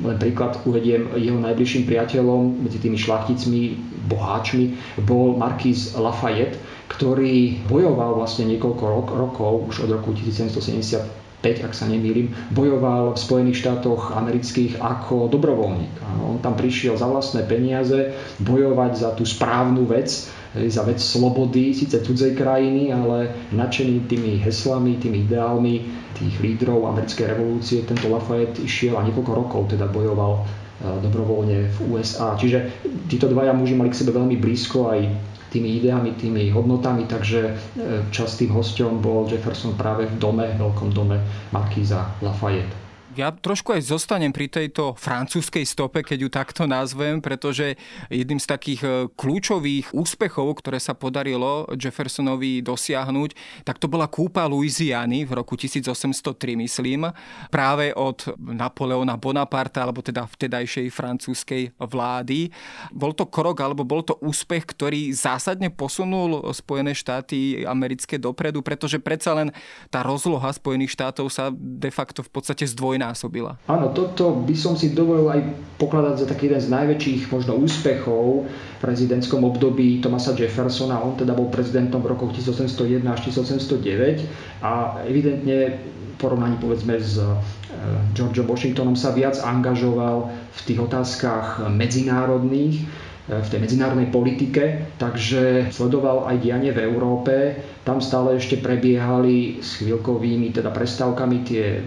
Len 0.03 0.19
príklad 0.19 0.59
uvediem, 0.67 1.07
jeho 1.15 1.39
najbližším 1.39 1.87
priateľom 1.87 2.67
medzi 2.67 2.83
tými 2.83 2.99
šlachticmi, 2.99 3.79
boháčmi, 4.11 4.75
bol 5.07 5.39
Marquis 5.39 5.95
Lafayette, 5.95 6.59
ktorý 6.91 7.63
bojoval 7.71 8.19
vlastne 8.19 8.51
niekoľko 8.51 8.83
rok, 8.83 9.07
rokov, 9.15 9.51
už 9.71 9.87
od 9.87 9.89
roku 9.95 10.11
1770 10.11 11.22
5, 11.22 11.22
ak 11.43 11.75
sa 11.75 11.91
nemýlim, 11.91 12.31
bojoval 12.55 13.11
v 13.11 13.19
Spojených 13.19 13.59
štátoch 13.59 14.15
amerických 14.15 14.79
ako 14.79 15.27
dobrovoľník. 15.27 15.95
On 16.23 16.39
tam 16.39 16.55
prišiel 16.55 16.95
za 16.95 17.11
vlastné 17.11 17.43
peniaze 17.43 18.15
bojovať 18.39 18.91
za 18.95 19.09
tú 19.11 19.27
správnu 19.27 19.83
vec, 19.83 20.31
za 20.55 20.83
vec 20.87 21.03
slobody, 21.03 21.75
síce 21.75 21.99
cudzej 21.99 22.39
krajiny, 22.39 22.95
ale 22.95 23.35
nadšený 23.51 24.07
tými 24.07 24.39
heslami, 24.39 24.95
tými 25.01 25.27
ideálmi 25.27 25.75
tých 26.15 26.35
lídrov 26.39 26.87
americkej 26.87 27.35
revolúcie. 27.35 27.83
Tento 27.83 28.07
Lafayette 28.07 28.63
išiel 28.63 28.95
a 28.95 29.03
niekoľko 29.03 29.33
rokov 29.33 29.61
teda 29.73 29.89
bojoval 29.89 30.39
e, 30.39 30.41
dobrovoľne 31.01 31.57
v 31.73 31.77
USA. 31.89 32.37
Čiže 32.37 32.85
títo 33.09 33.25
dvaja 33.27 33.51
muži 33.51 33.73
mali 33.73 33.89
k 33.89 33.99
sebe 33.99 34.13
veľmi 34.13 34.37
blízko 34.37 34.93
aj 34.93 34.99
tými 35.53 35.77
ideami, 35.77 36.17
tými 36.17 36.49
hodnotami, 36.49 37.05
takže 37.05 37.41
e, 37.45 37.53
častým 38.09 38.49
hostom 38.49 38.97
bol 38.97 39.29
Jefferson 39.29 39.77
práve 39.77 40.09
v 40.09 40.17
dome, 40.17 40.49
veľkom 40.57 40.89
dome 40.89 41.21
Markíza 41.53 42.17
Lafayette. 42.25 42.82
Ja 43.13 43.29
trošku 43.29 43.77
aj 43.77 43.85
zostanem 43.93 44.33
pri 44.33 44.49
tejto 44.49 44.97
francúzskej 44.97 45.69
stope, 45.69 46.01
keď 46.01 46.17
ju 46.17 46.29
takto 46.33 46.65
nazvem, 46.65 47.21
pretože 47.21 47.77
jedným 48.09 48.41
z 48.41 48.47
takých 48.49 48.81
e, 48.81 48.89
kľúčových 49.13 49.93
úspechov, 49.93 50.57
ktoré 50.57 50.81
sa 50.81 50.97
podarilo 50.97 51.69
Jeffersonovi 51.77 52.65
dosiahnuť, 52.65 53.61
tak 53.61 53.77
to 53.77 53.85
bola 53.85 54.09
kúpa 54.09 54.49
Louisiany 54.49 55.29
v 55.29 55.31
roku 55.37 55.53
1803, 55.53 56.57
myslím, 56.65 57.05
práve 57.53 57.93
od 57.93 58.33
Napoleona 58.41 59.13
Bonaparte, 59.21 59.77
alebo 59.77 60.01
teda 60.01 60.25
vtedajšej 60.25 60.89
francúzskej 60.89 61.77
vlády. 61.77 62.49
Bol 62.89 63.13
to 63.13 63.29
krok, 63.29 63.61
alebo 63.61 63.85
bol 63.85 64.01
to 64.01 64.17
úspech, 64.25 64.65
ktorý 64.73 65.13
zásadne 65.13 65.69
posunul 65.69 66.49
Spojené 66.49 66.97
štáty 66.97 67.61
americké 67.61 68.17
dopredu, 68.17 68.65
pretože 68.65 68.97
predsa 68.97 69.37
len 69.37 69.53
tá 69.93 70.01
rozloha 70.01 70.49
Spojených 70.49 70.97
štátov 70.97 71.29
sa 71.29 71.53
de 71.53 71.93
facto 71.93 72.25
v 72.25 72.33
podstate 72.33 72.65
zdvojná 72.65 73.02
zdvojnásobila. 73.03 73.59
Áno, 73.67 73.91
toto 73.91 74.31
by 74.47 74.55
som 74.55 74.79
si 74.79 74.95
dovolil 74.95 75.27
aj 75.27 75.41
pokladať 75.75 76.23
za 76.23 76.25
taký 76.31 76.47
jeden 76.47 76.63
z 76.63 76.71
najväčších 76.71 77.21
možno 77.27 77.59
úspechov 77.59 78.47
v 78.47 78.77
prezidentskom 78.79 79.43
období 79.43 79.99
Thomasa 79.99 80.31
Jeffersona. 80.31 81.03
On 81.03 81.19
teda 81.19 81.35
bol 81.35 81.51
prezidentom 81.51 81.99
v 81.99 82.15
rokoch 82.15 82.31
1801 82.31 83.03
až 83.03 83.19
1809 83.27 84.63
a 84.63 85.03
evidentne 85.03 85.75
v 85.75 86.15
porovnaní 86.15 86.55
povedzme 86.63 86.95
s 86.95 87.19
e, 87.19 87.27
Georgeom 88.15 88.47
Washingtonom 88.47 88.95
sa 88.95 89.11
viac 89.11 89.35
angažoval 89.43 90.31
v 90.31 90.59
tých 90.63 90.79
otázkach 90.79 91.67
medzinárodných, 91.67 92.79
e, 92.79 93.43
v 93.43 93.47
tej 93.49 93.59
medzinárodnej 93.59 94.07
politike, 94.13 94.87
takže 94.95 95.73
sledoval 95.73 96.31
aj 96.31 96.37
dianie 96.39 96.71
v 96.71 96.85
Európe. 96.85 97.59
Tam 97.83 97.99
stále 97.99 98.39
ešte 98.39 98.61
prebiehali 98.61 99.59
s 99.59 99.83
chvíľkovými 99.83 100.55
teda 100.55 100.71
prestávkami 100.71 101.37
tie 101.43 101.83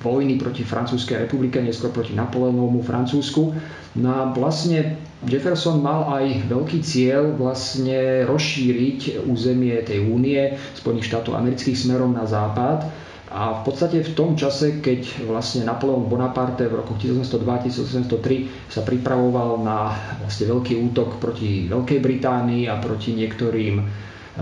vojny 0.00 0.40
proti 0.40 0.64
Francúzskej 0.64 1.28
republike, 1.28 1.60
neskôr 1.60 1.92
proti 1.92 2.16
Napoleónovmu 2.16 2.80
Francúzsku. 2.80 3.52
No 4.00 4.08
a 4.08 4.32
vlastne 4.32 4.96
Jefferson 5.28 5.84
mal 5.84 6.08
aj 6.08 6.48
veľký 6.48 6.80
cieľ 6.80 7.36
vlastne 7.36 8.24
rozšíriť 8.24 9.28
územie 9.28 9.76
tej 9.84 10.08
únie 10.08 10.56
Spojených 10.72 11.12
štátov 11.12 11.36
amerických 11.36 11.76
smerom 11.76 12.16
na 12.16 12.24
západ. 12.24 12.88
A 13.30 13.54
v 13.54 13.60
podstate 13.62 14.02
v 14.02 14.10
tom 14.18 14.34
čase, 14.34 14.82
keď 14.82 15.22
vlastne 15.22 15.62
Napoleon 15.62 16.02
Bonaparte 16.02 16.66
v 16.66 16.82
roku 16.82 16.98
1802-1803 16.98 18.66
sa 18.66 18.82
pripravoval 18.82 19.62
na 19.62 19.94
vlastne 20.18 20.50
veľký 20.50 20.74
útok 20.90 21.22
proti 21.22 21.70
Veľkej 21.70 22.02
Británii 22.02 22.66
a 22.66 22.82
proti 22.82 23.14
niektorým 23.14 23.86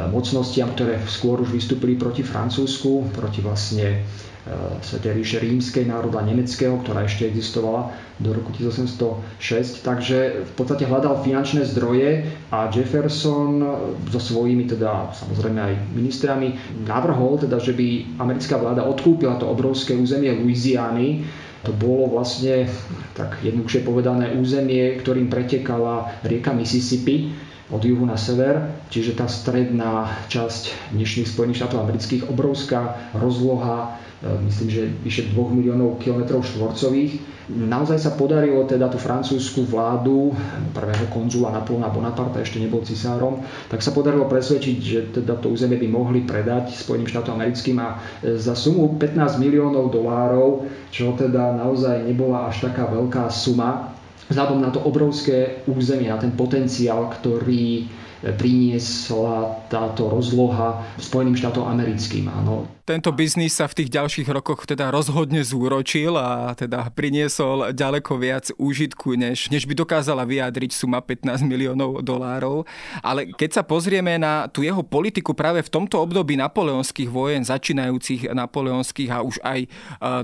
mocnostiam, 0.07 0.71
ktoré 0.71 1.03
skôr 1.11 1.43
už 1.43 1.51
vystúpili 1.51 1.99
proti 1.99 2.23
Francúzsku, 2.23 3.11
proti 3.11 3.43
vlastne 3.43 4.07
E, 4.49 4.81
Svetej 4.81 5.13
ríše 5.13 5.39
rímskej 5.45 5.85
národa 5.85 6.25
nemeckého, 6.25 6.81
ktorá 6.81 7.05
ešte 7.05 7.29
existovala 7.29 7.93
do 8.17 8.33
roku 8.33 8.49
1806. 8.57 9.85
Takže 9.85 10.49
v 10.49 10.53
podstate 10.57 10.89
hľadal 10.89 11.21
finančné 11.21 11.69
zdroje 11.69 12.25
a 12.49 12.73
Jefferson 12.73 13.61
so 14.09 14.21
svojimi 14.21 14.65
teda 14.65 15.13
samozrejme 15.13 15.61
aj 15.61 15.75
ministrami 15.93 16.57
navrhol, 16.89 17.37
teda, 17.45 17.61
že 17.61 17.77
by 17.77 18.17
americká 18.25 18.57
vláda 18.57 18.89
odkúpila 18.89 19.37
to 19.37 19.45
obrovské 19.45 19.93
územie 19.93 20.33
Louisiany, 20.33 21.29
to 21.67 21.75
bolo 21.75 22.09
vlastne, 22.09 22.71
tak 23.13 23.43
jednoduchšie 23.45 23.83
povedané, 23.85 24.33
územie, 24.39 24.97
ktorým 25.03 25.29
pretekala 25.29 26.23
rieka 26.25 26.55
Mississippi 26.55 27.48
od 27.69 27.83
juhu 27.85 28.05
na 28.09 28.16
sever, 28.16 28.64
čiže 28.89 29.16
tá 29.16 29.29
stredná 29.29 30.09
časť 30.33 30.93
dnešných 30.97 31.29
Spojených 31.29 31.64
štátov 31.64 31.85
amerických, 31.85 32.33
obrovská 32.33 33.12
rozloha 33.12 34.01
E, 34.19 34.43
myslím, 34.45 34.71
že 34.71 34.83
vyše 35.07 35.23
2 35.31 35.55
miliónov 35.55 36.03
kilometrov 36.03 36.43
štvorcových. 36.43 37.39
Naozaj 37.49 37.99
sa 38.03 38.12
podarilo 38.19 38.66
teda 38.66 38.91
tú 38.91 38.99
francúzsku 38.99 39.62
vládu, 39.62 40.35
prvého 40.75 41.07
konzula 41.14 41.55
Napoleona 41.55 41.89
Bonaparte, 41.89 42.43
ešte 42.43 42.59
nebol 42.59 42.83
cisárom, 42.83 43.41
tak 43.71 43.79
sa 43.81 43.95
podarilo 43.95 44.27
presvedčiť, 44.27 44.77
že 44.83 45.01
teda 45.23 45.39
to 45.39 45.55
územie 45.55 45.79
by 45.79 45.89
mohli 45.89 46.21
predať 46.27 46.75
Spojeným 46.75 47.07
štátom 47.07 47.39
americkým 47.39 47.79
a 47.79 48.03
e, 48.21 48.35
za 48.35 48.59
sumu 48.59 48.99
15 48.99 49.39
miliónov 49.39 49.95
dolárov, 49.95 50.66
čo 50.91 51.14
teda 51.14 51.55
naozaj 51.55 52.03
nebola 52.03 52.51
až 52.51 52.66
taká 52.69 52.91
veľká 52.91 53.31
suma, 53.31 53.95
vzhľadom 54.29 54.61
na 54.61 54.70
to 54.70 54.81
obrovské 54.85 55.64
územie, 55.68 56.12
na 56.12 56.20
ten 56.20 56.33
potenciál, 56.33 57.09
ktorý 57.12 57.89
priniesla 58.18 59.66
táto 59.70 60.11
rozloha 60.11 60.83
Spojeným 60.99 61.39
štátom 61.39 61.64
americkým. 61.66 62.26
Áno. 62.26 62.78
Tento 62.89 63.12
biznis 63.12 63.53
sa 63.53 63.68
v 63.68 63.84
tých 63.84 63.93
ďalších 63.93 64.32
rokoch 64.32 64.64
teda 64.64 64.89
rozhodne 64.89 65.45
zúročil 65.45 66.16
a 66.16 66.57
teda 66.57 66.89
priniesol 66.89 67.76
ďaleko 67.76 68.16
viac 68.16 68.49
úžitku, 68.57 69.12
než, 69.12 69.53
než 69.53 69.68
by 69.68 69.76
dokázala 69.76 70.24
vyjadriť 70.24 70.72
suma 70.72 71.05
15 71.05 71.45
miliónov 71.45 72.01
dolárov. 72.01 72.64
Ale 73.05 73.28
keď 73.36 73.61
sa 73.61 73.62
pozrieme 73.68 74.16
na 74.16 74.49
tú 74.49 74.64
jeho 74.64 74.80
politiku 74.80 75.36
práve 75.36 75.61
v 75.61 75.68
tomto 75.68 76.01
období 76.01 76.41
napoleonských 76.41 77.12
vojen, 77.12 77.45
začínajúcich 77.45 78.32
napoleonských 78.32 79.11
a 79.12 79.20
už 79.20 79.36
aj 79.45 79.61
e, 79.61 79.68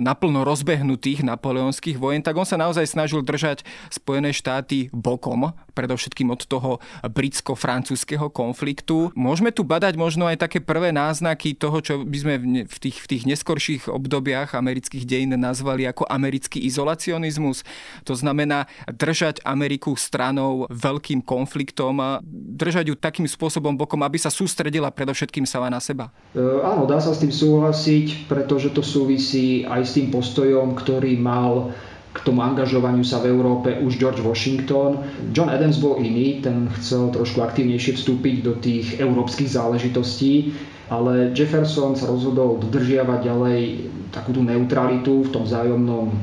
naplno 0.01 0.41
rozbehnutých 0.49 1.21
napoleonských 1.21 2.01
vojen, 2.01 2.25
tak 2.25 2.33
on 2.33 2.49
sa 2.49 2.57
naozaj 2.57 2.89
snažil 2.89 3.21
držať 3.21 3.61
Spojené 3.93 4.33
štáty 4.33 4.89
bokom, 4.89 5.53
predovšetkým 5.77 6.33
od 6.33 6.41
toho 6.49 6.81
britsko-francúzského 7.05 8.33
konfliktu. 8.33 9.13
Môžeme 9.13 9.53
tu 9.53 9.69
badať 9.69 10.01
možno 10.01 10.25
aj 10.25 10.49
také 10.49 10.65
prvé 10.65 10.97
náznaky 10.97 11.53
toho, 11.53 11.85
čo 11.85 12.01
by 12.01 12.17
sme 12.17 12.54
tých, 12.63 13.03
v 13.03 13.07
tých 13.11 13.23
neskorších 13.27 13.83
obdobiach 13.91 14.55
amerických 14.55 15.03
dejín 15.03 15.35
nazvali 15.35 15.91
ako 15.91 16.07
americký 16.07 16.63
izolacionizmus. 16.63 17.67
To 18.07 18.15
znamená 18.15 18.71
držať 18.87 19.43
Ameriku 19.43 19.99
stranou 19.99 20.71
veľkým 20.71 21.27
konfliktom 21.27 21.99
a 21.99 22.23
držať 22.55 22.93
ju 22.93 22.95
takým 22.95 23.27
spôsobom 23.27 23.75
bokom, 23.75 23.99
aby 24.07 24.17
sa 24.23 24.31
sústredila 24.31 24.95
predovšetkým 24.95 25.49
sama 25.49 25.67
na 25.67 25.83
seba. 25.83 26.15
E, 26.33 26.41
áno, 26.63 26.87
dá 26.87 27.03
sa 27.03 27.11
s 27.11 27.21
tým 27.21 27.35
súhlasiť, 27.35 28.31
pretože 28.31 28.71
to 28.71 28.85
súvisí 28.85 29.67
aj 29.67 29.83
s 29.83 29.99
tým 29.99 30.15
postojom, 30.15 30.79
ktorý 30.79 31.19
mal 31.19 31.75
k 32.15 32.23
tomu 32.23 32.41
angažovaniu 32.41 33.03
sa 33.03 33.19
v 33.19 33.29
Európe 33.29 33.75
už 33.75 33.99
George 33.99 34.23
Washington. 34.23 35.03
John 35.31 35.51
Adams 35.51 35.77
bol 35.77 35.99
iný, 35.99 36.39
ten 36.39 36.71
chcel 36.73 37.11
trošku 37.11 37.43
aktívnejšie 37.43 37.99
vstúpiť 37.99 38.37
do 38.41 38.55
tých 38.55 38.97
európskych 38.97 39.51
záležitostí, 39.51 40.55
ale 40.87 41.35
Jefferson 41.35 41.93
sa 41.93 42.07
rozhodol 42.07 42.63
dodržiavať 42.63 43.19
ďalej 43.21 43.61
takú 44.11 44.31
tú 44.31 44.41
neutralitu 44.41 45.27
v 45.27 45.33
tom 45.33 45.43
vzájomnom 45.43 46.07
e, 46.07 46.17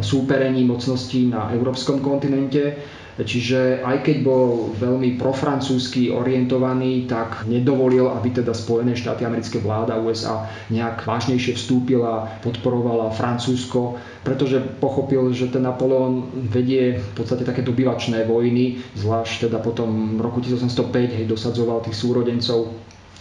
súperení 0.00 0.66
mocností 0.66 1.30
na 1.30 1.52
európskom 1.52 2.00
kontinente 2.00 2.74
Čiže 3.18 3.82
aj 3.82 4.06
keď 4.06 4.16
bol 4.22 4.70
veľmi 4.78 5.18
profrancúzsky 5.18 6.06
orientovaný, 6.14 7.10
tak 7.10 7.50
nedovolil, 7.50 8.06
aby 8.14 8.30
teda 8.30 8.54
Spojené 8.54 8.94
štáty, 8.94 9.26
americké 9.26 9.58
vláda 9.58 9.98
USA 9.98 10.46
nejak 10.70 11.02
vážnejšie 11.02 11.58
vstúpila, 11.58 12.38
podporovala 12.46 13.10
Francúzsko, 13.10 13.98
pretože 14.22 14.62
pochopil, 14.78 15.34
že 15.34 15.50
ten 15.50 15.66
Napoleon 15.66 16.30
vedie 16.30 17.02
v 17.02 17.12
podstate 17.18 17.42
také 17.42 17.66
dobyvačné 17.66 18.22
vojny, 18.22 18.78
zvlášť 18.94 19.50
teda 19.50 19.58
potom 19.58 20.14
v 20.14 20.20
roku 20.22 20.38
1805 20.38 21.18
hej, 21.18 21.24
dosadzoval 21.26 21.82
tých 21.82 21.98
súrodencov 21.98 22.70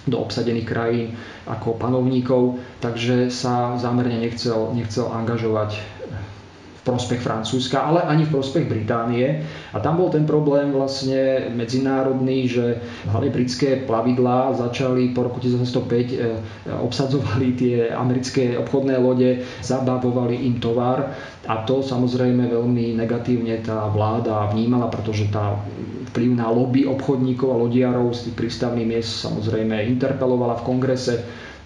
do 0.07 0.17
obsadených 0.23 0.67
krajín 0.69 1.07
ako 1.49 1.75
panovníkov, 1.75 2.63
takže 2.79 3.27
sa 3.27 3.75
zámerne 3.75 4.23
nechcel, 4.23 4.71
nechcel 4.71 5.11
angažovať 5.11 5.96
prospech 6.87 7.19
Francúzska, 7.19 7.83
ale 7.83 8.07
ani 8.07 8.23
v 8.23 8.31
prospech 8.31 8.63
Británie. 8.63 9.43
A 9.75 9.83
tam 9.83 9.99
bol 9.99 10.07
ten 10.07 10.23
problém 10.23 10.71
vlastne 10.71 11.51
medzinárodný, 11.51 12.47
že 12.47 12.79
hlavne 13.11 13.27
britské 13.35 13.83
plavidlá 13.83 14.55
začali 14.55 15.11
po 15.11 15.27
roku 15.27 15.43
1905 15.43 15.83
e, 15.83 16.15
obsadzovali 16.79 17.47
tie 17.59 17.91
americké 17.91 18.55
obchodné 18.55 18.95
lode, 19.03 19.43
zabavovali 19.59 20.47
im 20.47 20.63
tovar. 20.63 21.11
A 21.47 21.67
to 21.67 21.83
samozrejme 21.83 22.47
veľmi 22.47 22.95
negatívne 22.95 23.59
tá 23.59 23.91
vláda 23.91 24.47
vnímala, 24.55 24.87
pretože 24.87 25.27
tá 25.27 25.59
vplyvná 26.15 26.47
lobby 26.47 26.87
obchodníkov 26.87 27.51
a 27.51 27.61
lodiarov 27.61 28.15
z 28.15 28.31
tých 28.31 28.35
prístavných 28.39 28.87
miest 28.87 29.27
samozrejme 29.27 29.75
interpelovala 29.91 30.63
v 30.63 30.65
kongrese. 30.65 31.15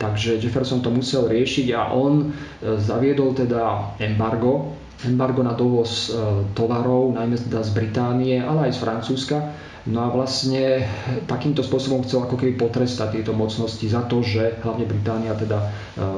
Takže 0.01 0.41
Jefferson 0.41 0.82
to 0.82 0.89
musel 0.89 1.30
riešiť 1.30 1.78
a 1.78 1.93
on 1.93 2.26
e, 2.26 2.76
zaviedol 2.82 3.38
teda 3.38 3.93
embargo 4.01 4.80
embargo 5.05 5.41
na 5.41 5.53
dovoz 5.53 6.09
e, 6.09 6.17
tovarov, 6.53 7.13
najmä 7.15 7.37
teda 7.37 7.61
z 7.65 7.71
Británie, 7.73 8.37
ale 8.37 8.69
aj 8.69 8.77
z 8.77 8.79
Francúzska. 8.81 9.37
No 9.89 10.05
a 10.05 10.13
vlastne 10.13 10.85
takýmto 11.25 11.65
spôsobom 11.65 12.05
chcel 12.05 12.21
ako 12.21 12.37
keby 12.37 12.53
potrestať 12.53 13.17
tieto 13.17 13.33
mocnosti 13.33 13.81
za 13.81 14.05
to, 14.05 14.21
že 14.21 14.61
hlavne 14.61 14.85
Británia 14.85 15.33
teda 15.33 15.57
e, 15.57 15.67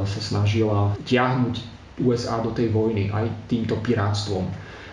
sa 0.03 0.19
snažila 0.19 0.91
tiahnuť 1.07 1.55
USA 2.03 2.41
do 2.43 2.51
tej 2.51 2.73
vojny 2.73 3.07
aj 3.13 3.29
týmto 3.47 3.79
pirátstvom. 3.79 4.43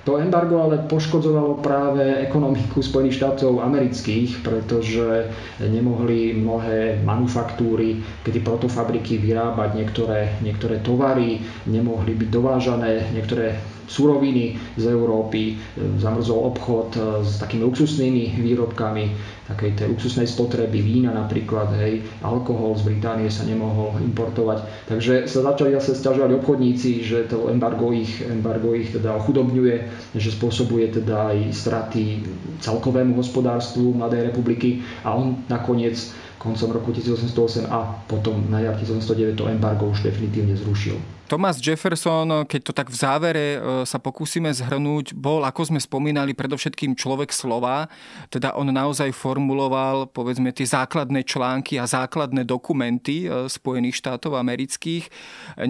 To 0.09 0.17
embargo 0.17 0.65
ale 0.65 0.81
poškodzovalo 0.89 1.61
práve 1.61 2.25
ekonomiku 2.25 2.81
Spojených 2.81 3.21
štátov 3.21 3.61
amerických, 3.61 4.41
pretože 4.41 5.29
nemohli 5.61 6.33
mnohé 6.41 7.05
manufaktúry, 7.05 8.01
kedy 8.25 8.41
protofabriky 8.41 9.21
vyrábať 9.21 9.77
niektoré, 9.77 10.21
niektoré 10.41 10.81
tovary, 10.81 11.45
nemohli 11.69 12.17
byť 12.17 12.29
dovážané 12.33 13.13
niektoré 13.13 13.61
suroviny 13.91 14.55
z 14.79 14.85
Európy, 14.87 15.59
zamrzol 15.99 16.55
obchod 16.55 16.89
e, 16.95 17.01
s 17.27 17.43
takými 17.43 17.67
luxusnými 17.67 18.39
výrobkami, 18.39 19.05
takej 19.51 19.71
tej 19.83 19.87
luxusnej 19.91 20.31
spotreby, 20.31 20.79
vína 20.79 21.11
napríklad, 21.11 21.75
hej, 21.83 22.07
alkohol 22.23 22.79
z 22.79 22.87
Británie 22.87 23.27
sa 23.27 23.43
nemohol 23.43 23.99
importovať. 23.99 24.87
Takže 24.87 25.27
sa 25.27 25.43
začali 25.43 25.75
zase 25.75 25.99
stiažovať 25.99 26.39
obchodníci, 26.39 27.03
že 27.03 27.27
to 27.27 27.51
embargo 27.51 27.91
ich, 27.91 28.23
embargo 28.23 28.79
ich 28.79 28.95
teda 28.95 29.19
ochudobňuje, 29.19 29.90
že 30.15 30.31
spôsobuje 30.31 30.91
teda 30.91 31.35
aj 31.35 31.39
straty 31.53 32.25
celkovému 32.61 33.17
hospodárstvu 33.19 33.95
Mladej 33.95 34.31
republiky 34.31 34.81
a 35.05 35.15
on 35.15 35.45
nakoniec 35.47 35.97
koncom 36.41 36.73
roku 36.73 36.91
1808 36.97 37.69
a 37.69 38.01
potom 38.09 38.49
na 38.49 38.65
jar 38.65 38.75
1809 38.75 39.37
to 39.37 39.45
embargo 39.53 39.93
už 39.93 40.03
definitívne 40.03 40.57
zrušil. 40.57 41.20
Thomas 41.31 41.63
Jefferson, 41.63 42.43
keď 42.43 42.61
to 42.67 42.73
tak 42.75 42.91
v 42.91 42.97
závere 42.99 43.47
e, 43.55 43.59
sa 43.87 44.03
pokúsime 44.03 44.51
zhrnúť, 44.51 45.15
bol, 45.15 45.47
ako 45.47 45.71
sme 45.71 45.79
spomínali, 45.79 46.35
predovšetkým 46.35 46.99
človek 46.99 47.31
slova. 47.31 47.87
Teda 48.35 48.51
on 48.59 48.67
naozaj 48.67 49.15
formuloval, 49.15 50.11
povedzme, 50.11 50.51
tie 50.51 50.67
základné 50.67 51.23
články 51.23 51.79
a 51.79 51.87
základné 51.87 52.43
dokumenty 52.43 53.31
e, 53.31 53.47
Spojených 53.47 54.03
štátov 54.03 54.35
amerických. 54.43 55.07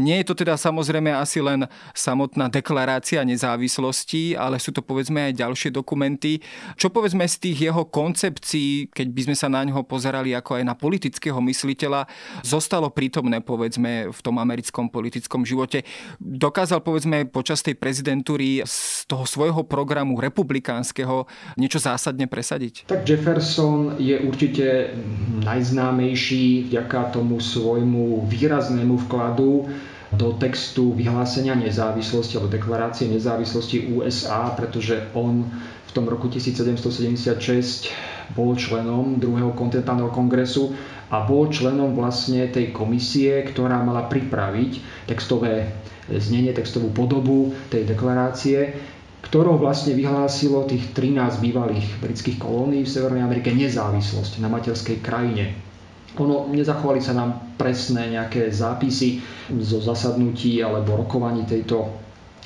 Nie 0.00 0.24
je 0.24 0.32
to 0.32 0.40
teda 0.40 0.56
samozrejme 0.56 1.12
asi 1.12 1.44
len 1.44 1.68
samotná 1.92 2.48
deklarácia 2.48 3.20
nezávislosti, 3.20 4.40
ale 4.40 4.56
sú 4.56 4.72
to 4.72 4.80
povedzme 4.80 5.28
aj 5.28 5.44
ďalšie 5.44 5.76
dokumenty. 5.76 6.40
Čo 6.80 6.88
povedzme 6.88 7.28
z 7.28 7.36
tých 7.36 7.68
jeho 7.68 7.84
koncepcií, 7.84 8.88
keď 8.88 9.12
by 9.12 9.20
sme 9.28 9.36
sa 9.36 9.52
na 9.52 9.60
ňo 9.68 9.84
pozerali 9.84 10.32
ako 10.32 10.56
aj 10.56 10.64
na 10.64 10.72
politického 10.72 11.36
mysliteľa, 11.44 12.08
zostalo 12.40 12.88
prítomné 12.88 13.44
povedzme 13.44 14.08
v 14.08 14.20
tom 14.24 14.40
americkom 14.40 14.88
politickom 14.88 15.49
živote. 15.50 15.82
Dokázal 16.22 16.80
povedzme 16.86 17.26
počas 17.26 17.66
tej 17.66 17.74
prezidentúry 17.74 18.62
z 18.62 19.04
toho 19.10 19.26
svojho 19.26 19.66
programu 19.66 20.16
republikánskeho 20.22 21.26
niečo 21.58 21.82
zásadne 21.82 22.30
presadiť? 22.30 22.86
Tak 22.86 23.02
Jefferson 23.02 23.98
je 23.98 24.22
určite 24.22 24.94
najznámejší 25.42 26.70
vďaka 26.70 27.10
tomu 27.10 27.42
svojmu 27.42 28.30
výraznému 28.30 29.10
vkladu 29.10 29.66
do 30.10 30.34
textu 30.38 30.90
vyhlásenia 30.90 31.54
nezávislosti 31.54 32.34
alebo 32.34 32.50
deklarácie 32.50 33.06
nezávislosti 33.06 33.94
USA, 33.94 34.50
pretože 34.58 35.06
on 35.14 35.46
v 35.86 35.90
tom 35.94 36.06
roku 36.06 36.26
1776 36.30 37.90
bol 38.34 38.54
členom 38.54 39.18
druhého 39.18 39.54
kontinentálneho 39.54 40.10
kongresu 40.14 40.74
a 41.10 41.26
bol 41.26 41.50
členom 41.50 41.92
vlastne 41.98 42.46
tej 42.46 42.70
komisie, 42.70 43.42
ktorá 43.42 43.82
mala 43.82 44.06
pripraviť 44.06 45.06
textové 45.10 45.66
znenie, 46.06 46.54
textovú 46.54 46.90
podobu 46.94 47.50
tej 47.70 47.86
deklarácie, 47.86 48.78
ktorou 49.26 49.60
vlastne 49.60 49.94
vyhlásilo 49.94 50.64
tých 50.66 50.90
13 50.96 51.44
bývalých 51.44 51.86
britských 52.00 52.40
kolónií 52.40 52.86
v 52.86 52.92
Severnej 52.94 53.26
Amerike 53.26 53.52
nezávislosť 53.52 54.40
na 54.42 54.48
materskej 54.48 54.98
krajine. 55.02 55.54
Ono, 56.18 56.50
nezachovali 56.50 56.98
sa 56.98 57.14
nám 57.14 57.54
presné 57.54 58.10
nejaké 58.10 58.50
zápisy 58.50 59.22
zo 59.62 59.78
zasadnutí 59.78 60.58
alebo 60.58 60.98
rokovaní 60.98 61.46
tejto 61.46 61.86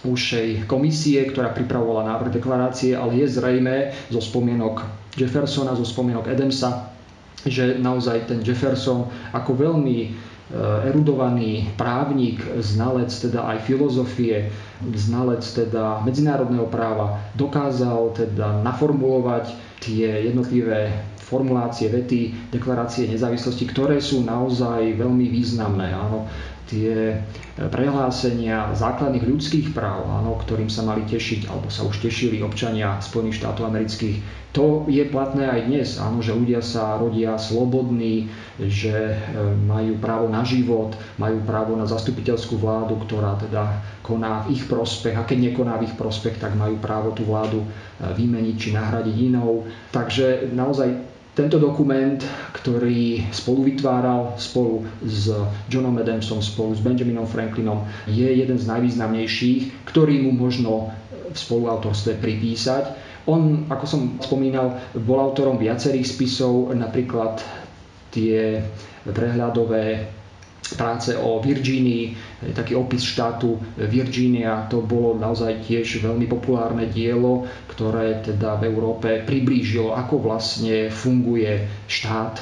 užšej 0.05 0.69
komisie, 0.69 1.25
ktorá 1.33 1.57
pripravovala 1.57 2.05
návrh 2.05 2.37
deklarácie, 2.37 2.93
ale 2.93 3.25
je 3.25 3.27
zrejme 3.33 3.97
zo 4.13 4.21
spomienok 4.21 4.85
Jeffersona, 5.17 5.73
zo 5.73 5.89
spomienok 5.89 6.29
Adamsa, 6.29 6.94
že 7.43 7.77
naozaj 7.77 8.31
ten 8.31 8.39
Jefferson 8.41 9.11
ako 9.35 9.59
veľmi 9.59 9.99
e, 10.01 10.09
erudovaný 10.87 11.75
právnik, 11.75 12.39
znalec 12.63 13.11
teda 13.11 13.45
aj 13.51 13.67
filozofie, 13.67 14.49
znalec 14.95 15.43
teda 15.43 16.01
medzinárodného 16.07 16.71
práva, 16.71 17.19
dokázal 17.35 18.15
teda 18.15 18.63
naformulovať 18.63 19.53
tie 19.83 20.31
jednotlivé 20.31 20.95
formulácie, 21.25 21.89
vety, 21.89 22.53
deklarácie 22.53 23.09
nezávislosti, 23.09 23.65
ktoré 23.73 23.97
sú 23.99 24.23
naozaj 24.23 24.95
veľmi 25.01 25.27
významné. 25.33 25.91
Áno. 25.91 26.29
Tie 26.69 27.21
prehlásenia 27.71 28.73
základných 28.73 29.25
ľudských 29.25 29.67
práv, 29.77 30.09
áno, 30.09 30.41
ktorým 30.41 30.73
sa 30.73 30.83
mali 30.83 31.05
tešiť, 31.05 31.47
alebo 31.47 31.69
sa 31.69 31.85
už 31.85 32.01
tešili 32.01 32.41
občania 32.41 32.99
Spojených 32.99 33.45
štátov 33.45 33.69
amerických, 33.69 34.17
to 34.55 34.87
je 34.87 35.03
platné 35.11 35.51
aj 35.51 35.61
dnes, 35.67 35.89
áno, 35.99 36.23
že 36.23 36.31
ľudia 36.31 36.63
sa 36.63 36.95
rodia 36.95 37.35
slobodní, 37.35 38.31
že 38.63 38.95
e, 38.95 39.17
majú 39.67 39.99
právo 39.99 40.31
na 40.31 40.47
život, 40.47 40.95
majú 41.19 41.43
právo 41.43 41.75
na 41.75 41.91
zastupiteľskú 41.91 42.63
vládu, 42.63 42.95
ktorá 43.03 43.35
teda 43.35 43.83
koná 44.07 44.47
v 44.47 44.55
ich 44.55 44.63
prospech 44.71 45.19
a 45.19 45.27
keď 45.27 45.51
nekoná 45.51 45.75
v 45.83 45.91
ich 45.91 45.95
prospech, 45.99 46.39
tak 46.39 46.55
majú 46.55 46.79
právo 46.79 47.11
tú 47.11 47.27
vládu 47.27 47.67
e, 47.67 47.69
vymeniť 48.15 48.55
či 48.55 48.69
nahradiť 48.79 49.17
inou. 49.27 49.67
Takže 49.91 50.55
naozaj 50.55 51.14
tento 51.35 51.59
dokument, 51.59 52.23
ktorý 52.55 53.27
spolu 53.35 53.75
vytváral 53.75 54.39
spolu 54.39 54.87
s 55.03 55.35
Johnom 55.67 55.99
Adamsom, 55.99 56.39
spolu 56.39 56.79
s 56.79 56.81
Benjaminom 56.81 57.27
Franklinom, 57.27 57.83
je 58.07 58.27
jeden 58.27 58.55
z 58.55 58.65
najvýznamnejších, 58.71 59.91
ktorý 59.91 60.23
mu 60.23 60.31
možno 60.31 60.95
v 61.11 61.37
spoluautorstve 61.37 62.23
pripísať. 62.23 62.85
On, 63.27 63.67
ako 63.67 63.85
som 63.85 64.01
spomínal, 64.23 64.79
bol 64.95 65.19
autorom 65.19 65.59
viacerých 65.59 66.07
spisov, 66.07 66.71
napríklad 66.71 67.43
tie 68.15 68.63
prehľadové 69.03 70.07
práce 70.73 71.13
o 71.13 71.39
Virgínii, 71.39 72.17
taký 72.53 72.73
opis 72.73 73.05
štátu 73.05 73.57
Virginia, 73.77 74.65
to 74.67 74.81
bolo 74.81 75.13
naozaj 75.15 75.61
tiež 75.61 76.01
veľmi 76.01 76.25
populárne 76.25 76.89
dielo, 76.89 77.45
ktoré 77.69 78.25
teda 78.25 78.57
v 78.57 78.73
Európe 78.73 79.21
priblížilo, 79.23 79.93
ako 79.93 80.25
vlastne 80.25 80.89
funguje 80.89 81.53
štát, 81.85 82.41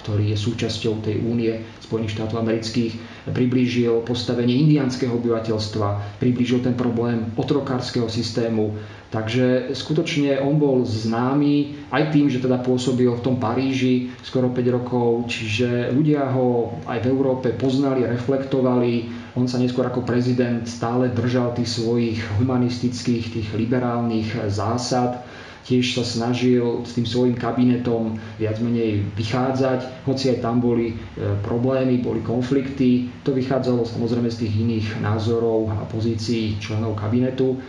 ktorý 0.00 0.32
je 0.32 0.38
súčasťou 0.38 1.04
tej 1.04 1.20
únie 1.20 1.52
Spojených 1.84 2.16
štátov 2.16 2.40
amerických, 2.40 2.92
priblížil 3.28 4.00
postavenie 4.08 4.56
indianského 4.64 5.12
obyvateľstva, 5.12 6.20
priblížil 6.22 6.64
ten 6.64 6.72
problém 6.72 7.28
otrokárskeho 7.36 8.08
systému, 8.08 8.72
Takže 9.10 9.74
skutočne 9.74 10.38
on 10.38 10.54
bol 10.62 10.86
známy 10.86 11.82
aj 11.90 12.14
tým, 12.14 12.30
že 12.30 12.38
teda 12.38 12.62
pôsobil 12.62 13.10
v 13.10 13.24
tom 13.26 13.42
Paríži 13.42 14.14
skoro 14.22 14.54
5 14.54 14.62
rokov, 14.70 15.26
čiže 15.26 15.90
ľudia 15.90 16.30
ho 16.30 16.78
aj 16.86 17.02
v 17.02 17.10
Európe 17.10 17.50
poznali, 17.50 18.06
reflektovali. 18.06 19.10
On 19.34 19.50
sa 19.50 19.58
neskôr 19.58 19.82
ako 19.90 20.06
prezident 20.06 20.62
stále 20.62 21.10
držal 21.10 21.58
tých 21.58 21.74
svojich 21.74 22.22
humanistických, 22.38 23.24
tých 23.34 23.48
liberálnych 23.50 24.30
zásad. 24.46 25.26
Tiež 25.60 26.00
sa 26.00 26.04
snažil 26.04 26.82
s 26.82 26.96
tým 26.96 27.04
svojim 27.04 27.36
kabinetom 27.36 28.16
viac 28.40 28.56
menej 28.64 29.04
vychádzať, 29.14 30.08
hoci 30.08 30.32
aj 30.32 30.38
tam 30.40 30.58
boli 30.58 30.92
e, 30.92 30.94
problémy, 31.44 32.00
boli 32.00 32.24
konflikty. 32.24 33.12
To 33.28 33.36
vychádzalo 33.36 33.84
samozrejme 33.84 34.32
z 34.32 34.40
tých 34.46 34.54
iných 34.56 34.86
názorov 35.04 35.68
a 35.68 35.84
pozícií 35.86 36.56
členov 36.58 36.96
kabinetu. 36.96 37.60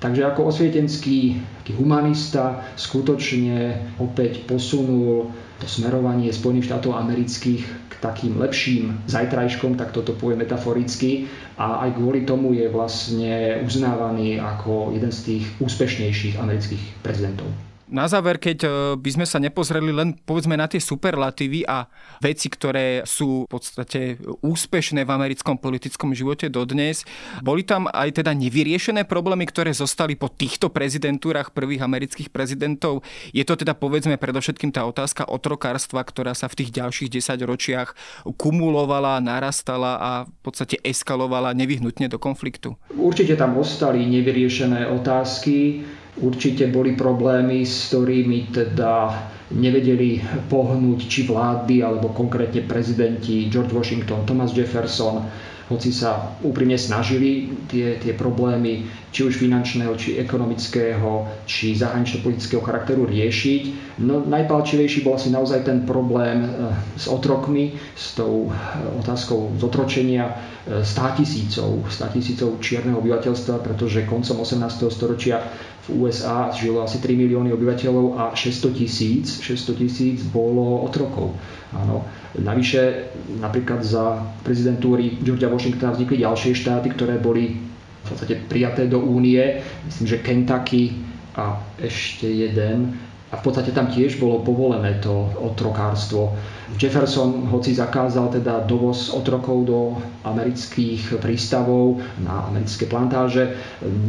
Takže 0.00 0.24
ako 0.24 0.48
osvietenský 0.48 1.36
humanista 1.76 2.64
skutočne 2.74 3.92
opäť 4.00 4.48
posunul 4.48 5.28
to 5.60 5.68
smerovanie 5.68 6.32
Spojených 6.32 6.72
štátov 6.72 6.96
amerických 6.96 7.62
k 7.62 7.92
takým 8.00 8.40
lepším 8.40 9.04
zajtrajškom, 9.06 9.76
tak 9.76 9.92
toto 9.92 10.16
povie 10.16 10.40
metaforicky, 10.40 11.28
a 11.60 11.84
aj 11.84 12.00
kvôli 12.00 12.24
tomu 12.24 12.56
je 12.56 12.72
vlastne 12.72 13.60
uznávaný 13.60 14.40
ako 14.40 14.96
jeden 14.96 15.12
z 15.12 15.20
tých 15.20 15.44
úspešnejších 15.60 16.40
amerických 16.40 17.04
prezidentov. 17.04 17.69
Na 17.90 18.06
záver, 18.06 18.38
keď 18.38 18.58
e, 18.62 18.68
by 19.02 19.10
sme 19.10 19.26
sa 19.26 19.42
nepozreli 19.42 19.90
len 19.90 20.14
povedzme 20.14 20.54
na 20.54 20.70
tie 20.70 20.78
superlatívy 20.78 21.66
a 21.66 21.90
veci, 22.22 22.46
ktoré 22.46 23.02
sú 23.02 23.50
v 23.50 23.50
podstate 23.50 24.22
úspešné 24.46 25.02
v 25.02 25.10
americkom 25.10 25.58
politickom 25.58 26.14
živote 26.14 26.46
dodnes, 26.46 27.02
boli 27.42 27.66
tam 27.66 27.90
aj 27.90 28.22
teda 28.22 28.30
nevyriešené 28.30 29.10
problémy, 29.10 29.42
ktoré 29.50 29.74
zostali 29.74 30.14
po 30.14 30.30
týchto 30.30 30.70
prezidentúrach 30.70 31.50
prvých 31.50 31.82
amerických 31.82 32.30
prezidentov. 32.30 33.02
Je 33.34 33.42
to 33.42 33.58
teda 33.58 33.74
povedzme 33.74 34.14
predovšetkým 34.14 34.70
tá 34.70 34.86
otázka 34.86 35.26
otrokárstva, 35.26 36.06
ktorá 36.06 36.30
sa 36.38 36.46
v 36.46 36.62
tých 36.62 36.70
ďalších 36.78 37.10
10 37.18 37.42
ročiach 37.42 37.98
kumulovala, 38.38 39.18
narastala 39.18 39.98
a 39.98 40.10
v 40.30 40.40
podstate 40.46 40.78
eskalovala 40.86 41.50
nevyhnutne 41.58 42.06
do 42.06 42.22
konfliktu. 42.22 42.78
Určite 42.94 43.34
tam 43.34 43.58
ostali 43.58 44.06
nevyriešené 44.06 44.86
otázky 44.94 45.82
Určite 46.20 46.68
boli 46.68 46.92
problémy, 46.92 47.64
s 47.64 47.88
ktorými 47.88 48.52
teda 48.52 49.08
nevedeli 49.50 50.20
pohnúť 50.46 51.00
či 51.10 51.20
vlády 51.26 51.82
alebo 51.82 52.14
konkrétne 52.14 52.62
prezidenti 52.64 53.50
George 53.50 53.74
Washington, 53.74 54.22
Thomas 54.22 54.54
Jefferson, 54.54 55.26
hoci 55.70 55.94
sa 55.94 56.34
úprimne 56.42 56.74
snažili 56.74 57.46
tie, 57.70 57.94
tie 58.02 58.10
problémy 58.18 58.90
či 59.14 59.22
už 59.22 59.38
finančného, 59.38 59.94
či 59.94 60.18
ekonomického, 60.18 61.30
či 61.46 61.78
zahranično-politického 61.78 62.58
charakteru 62.58 63.06
riešiť. 63.06 63.62
No, 64.02 64.18
najpalčivejší 64.26 65.06
bol 65.06 65.14
asi 65.14 65.30
naozaj 65.30 65.62
ten 65.62 65.86
problém 65.86 66.42
eh, 66.42 66.50
s 66.98 67.06
otrokmi, 67.06 67.78
s 67.94 68.18
tou 68.18 68.50
eh, 68.50 68.54
otázkou 68.98 69.54
zotročenia 69.62 70.34
100 70.66 70.82
eh, 70.82 71.10
tisícov, 71.22 71.86
100 71.86 72.14
tisícov 72.18 72.58
čierneho 72.58 72.98
obyvateľstva, 72.98 73.62
pretože 73.62 74.10
koncom 74.10 74.42
18. 74.42 74.90
storočia 74.90 75.38
USA 75.96 76.50
žilo 76.54 76.82
asi 76.82 77.02
3 77.02 77.16
milióny 77.16 77.50
obyvateľov 77.52 78.06
a 78.18 78.24
600 78.32 78.80
tisíc, 78.80 79.42
600 79.42 79.82
tisíc 79.82 80.18
bolo 80.30 80.86
otrokov. 80.86 81.34
Áno. 81.74 82.06
Navyše 82.38 83.10
napríklad 83.42 83.82
za 83.82 84.22
prezidentúry 84.46 85.18
Georgia 85.22 85.50
Washingtona 85.50 85.94
vznikli 85.94 86.22
ďalšie 86.22 86.54
štáty, 86.54 86.94
ktoré 86.94 87.18
boli 87.18 87.58
v 87.58 88.04
podstate 88.06 88.38
prijaté 88.46 88.86
do 88.86 89.02
únie. 89.02 89.60
Myslím, 89.86 90.06
že 90.06 90.22
Kentucky 90.22 90.94
a 91.34 91.58
ešte 91.78 92.26
jeden 92.26 92.94
a 93.30 93.38
v 93.38 93.42
podstate 93.42 93.70
tam 93.70 93.86
tiež 93.86 94.18
bolo 94.18 94.42
povolené 94.42 94.98
to 94.98 95.30
otrokárstvo. 95.38 96.34
Jefferson, 96.74 97.46
hoci 97.46 97.74
zakázal 97.74 98.28
teda 98.34 98.66
dovoz 98.66 99.14
otrokov 99.14 99.66
do 99.66 99.78
amerických 100.26 101.22
prístavov 101.22 102.02
na 102.18 102.50
americké 102.50 102.90
plantáže, 102.90 103.54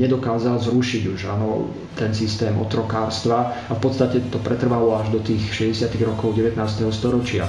nedokázal 0.02 0.58
zrušiť 0.58 1.02
už 1.06 1.22
áno, 1.30 1.70
ten 1.94 2.14
systém 2.18 2.54
otrokárstva 2.58 3.70
a 3.70 3.74
v 3.78 3.82
podstate 3.82 4.26
to 4.34 4.42
pretrvalo 4.42 4.98
až 4.98 5.14
do 5.14 5.20
tých 5.22 5.42
60. 5.78 5.86
rokov 6.02 6.34
19. 6.34 6.58
storočia. 6.90 7.46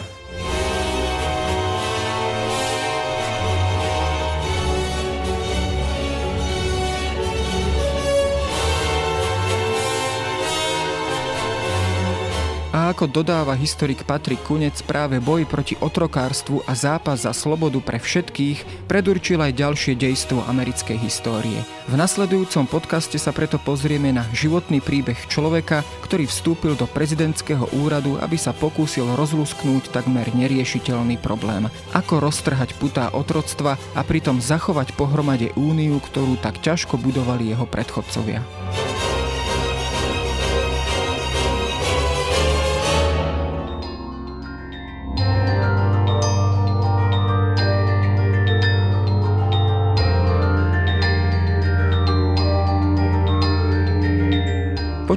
Ako 13.02 13.18
dodáva 13.18 13.58
historik 13.58 14.06
Patrik 14.06 14.46
Kunec, 14.46 14.78
práve 14.86 15.18
boj 15.18 15.42
proti 15.42 15.74
otrokárstvu 15.74 16.62
a 16.62 16.72
zápas 16.78 17.26
za 17.26 17.34
slobodu 17.34 17.82
pre 17.82 17.98
všetkých 17.98 18.86
predurčil 18.86 19.42
aj 19.42 19.58
ďalšie 19.58 19.98
dejstvo 19.98 20.46
americkej 20.46 21.02
histórie. 21.02 21.66
V 21.90 21.98
nasledujúcom 21.98 22.62
podcaste 22.70 23.18
sa 23.18 23.34
preto 23.34 23.58
pozrieme 23.58 24.14
na 24.14 24.22
životný 24.30 24.78
príbeh 24.78 25.18
človeka, 25.26 25.82
ktorý 26.06 26.30
vstúpil 26.30 26.78
do 26.78 26.86
prezidentského 26.86 27.66
úradu, 27.74 28.22
aby 28.22 28.38
sa 28.38 28.54
pokúsil 28.54 29.18
rozlusknúť 29.18 29.90
takmer 29.90 30.30
neriešiteľný 30.38 31.18
problém. 31.18 31.66
Ako 31.98 32.22
roztrhať 32.22 32.78
putá 32.78 33.10
otroctva 33.10 33.82
a 33.98 34.00
pritom 34.06 34.38
zachovať 34.38 34.94
pohromade 34.94 35.50
úniu, 35.58 35.98
ktorú 35.98 36.38
tak 36.38 36.62
ťažko 36.62 37.02
budovali 37.02 37.50
jeho 37.50 37.66
predchodcovia. 37.66 38.46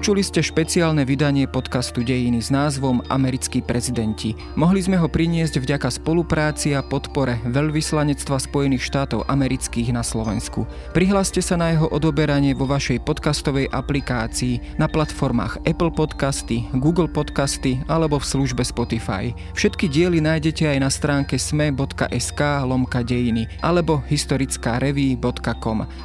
Počuli 0.06 0.22
ste 0.22 0.46
špeciálne 0.46 1.02
vydanie 1.02 1.50
podcastu 1.50 2.06
Dejiny 2.06 2.38
s 2.38 2.54
názvom 2.54 3.02
Americkí 3.10 3.66
prezidenti. 3.66 4.38
Mohli 4.54 4.86
sme 4.86 5.02
ho 5.02 5.10
priniesť 5.10 5.58
vďaka 5.58 5.90
spolupráci 5.90 6.78
a 6.78 6.86
podpore 6.86 7.42
Veľvyslanectva 7.42 8.38
Spojených 8.38 8.86
štátov 8.86 9.26
amerických 9.26 9.90
na 9.90 10.06
Slovensku. 10.06 10.70
Prihláste 10.94 11.42
sa 11.42 11.58
na 11.58 11.74
jeho 11.74 11.90
odoberanie 11.90 12.54
vo 12.54 12.70
vašej 12.70 13.02
podcastovej 13.02 13.66
aplikácii 13.74 14.78
na 14.78 14.86
platformách 14.86 15.66
Apple 15.66 15.90
Podcasty, 15.90 16.70
Google 16.78 17.10
Podcasty 17.10 17.82
alebo 17.90 18.22
v 18.22 18.30
službe 18.30 18.62
Spotify. 18.62 19.34
Všetky 19.58 19.90
diely 19.90 20.22
nájdete 20.22 20.70
aj 20.70 20.86
na 20.86 20.94
stránke 20.94 21.42
sme.sk 21.42 22.42
lomka 22.62 23.02
dejiny 23.02 23.50
alebo 23.66 24.06
historická 24.06 24.78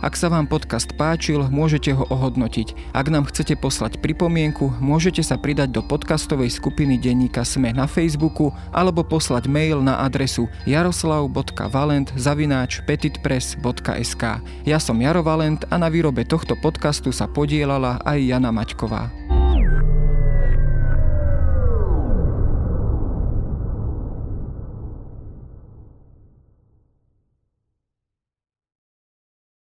Ak 0.00 0.16
sa 0.16 0.32
vám 0.32 0.48
podcast 0.48 0.88
páčil, 0.96 1.52
môžete 1.52 1.92
ho 1.92 2.08
ohodnotiť. 2.08 2.96
Ak 2.96 3.12
nám 3.12 3.28
chcete 3.28 3.60
poslať 3.60 3.89
poslať 3.90 3.98
pripomienku, 3.98 4.78
môžete 4.78 5.18
sa 5.26 5.34
pridať 5.34 5.74
do 5.74 5.82
podcastovej 5.82 6.54
skupiny 6.54 6.94
denníka 6.94 7.42
Sme 7.42 7.74
na 7.74 7.90
Facebooku 7.90 8.54
alebo 8.70 9.02
poslať 9.02 9.50
mail 9.50 9.82
na 9.82 10.06
adresu 10.06 10.46
jaroslav.valent 10.62 12.14
zavináč 12.14 12.86
petitpress.sk 12.86 14.22
Ja 14.62 14.78
som 14.78 14.94
Jaro 15.02 15.26
Valent 15.26 15.66
a 15.66 15.74
na 15.74 15.90
výrobe 15.90 16.22
tohto 16.22 16.54
podcastu 16.54 17.10
sa 17.10 17.26
podielala 17.26 17.98
aj 18.06 18.18
Jana 18.22 18.54
Maťková. 18.54 19.39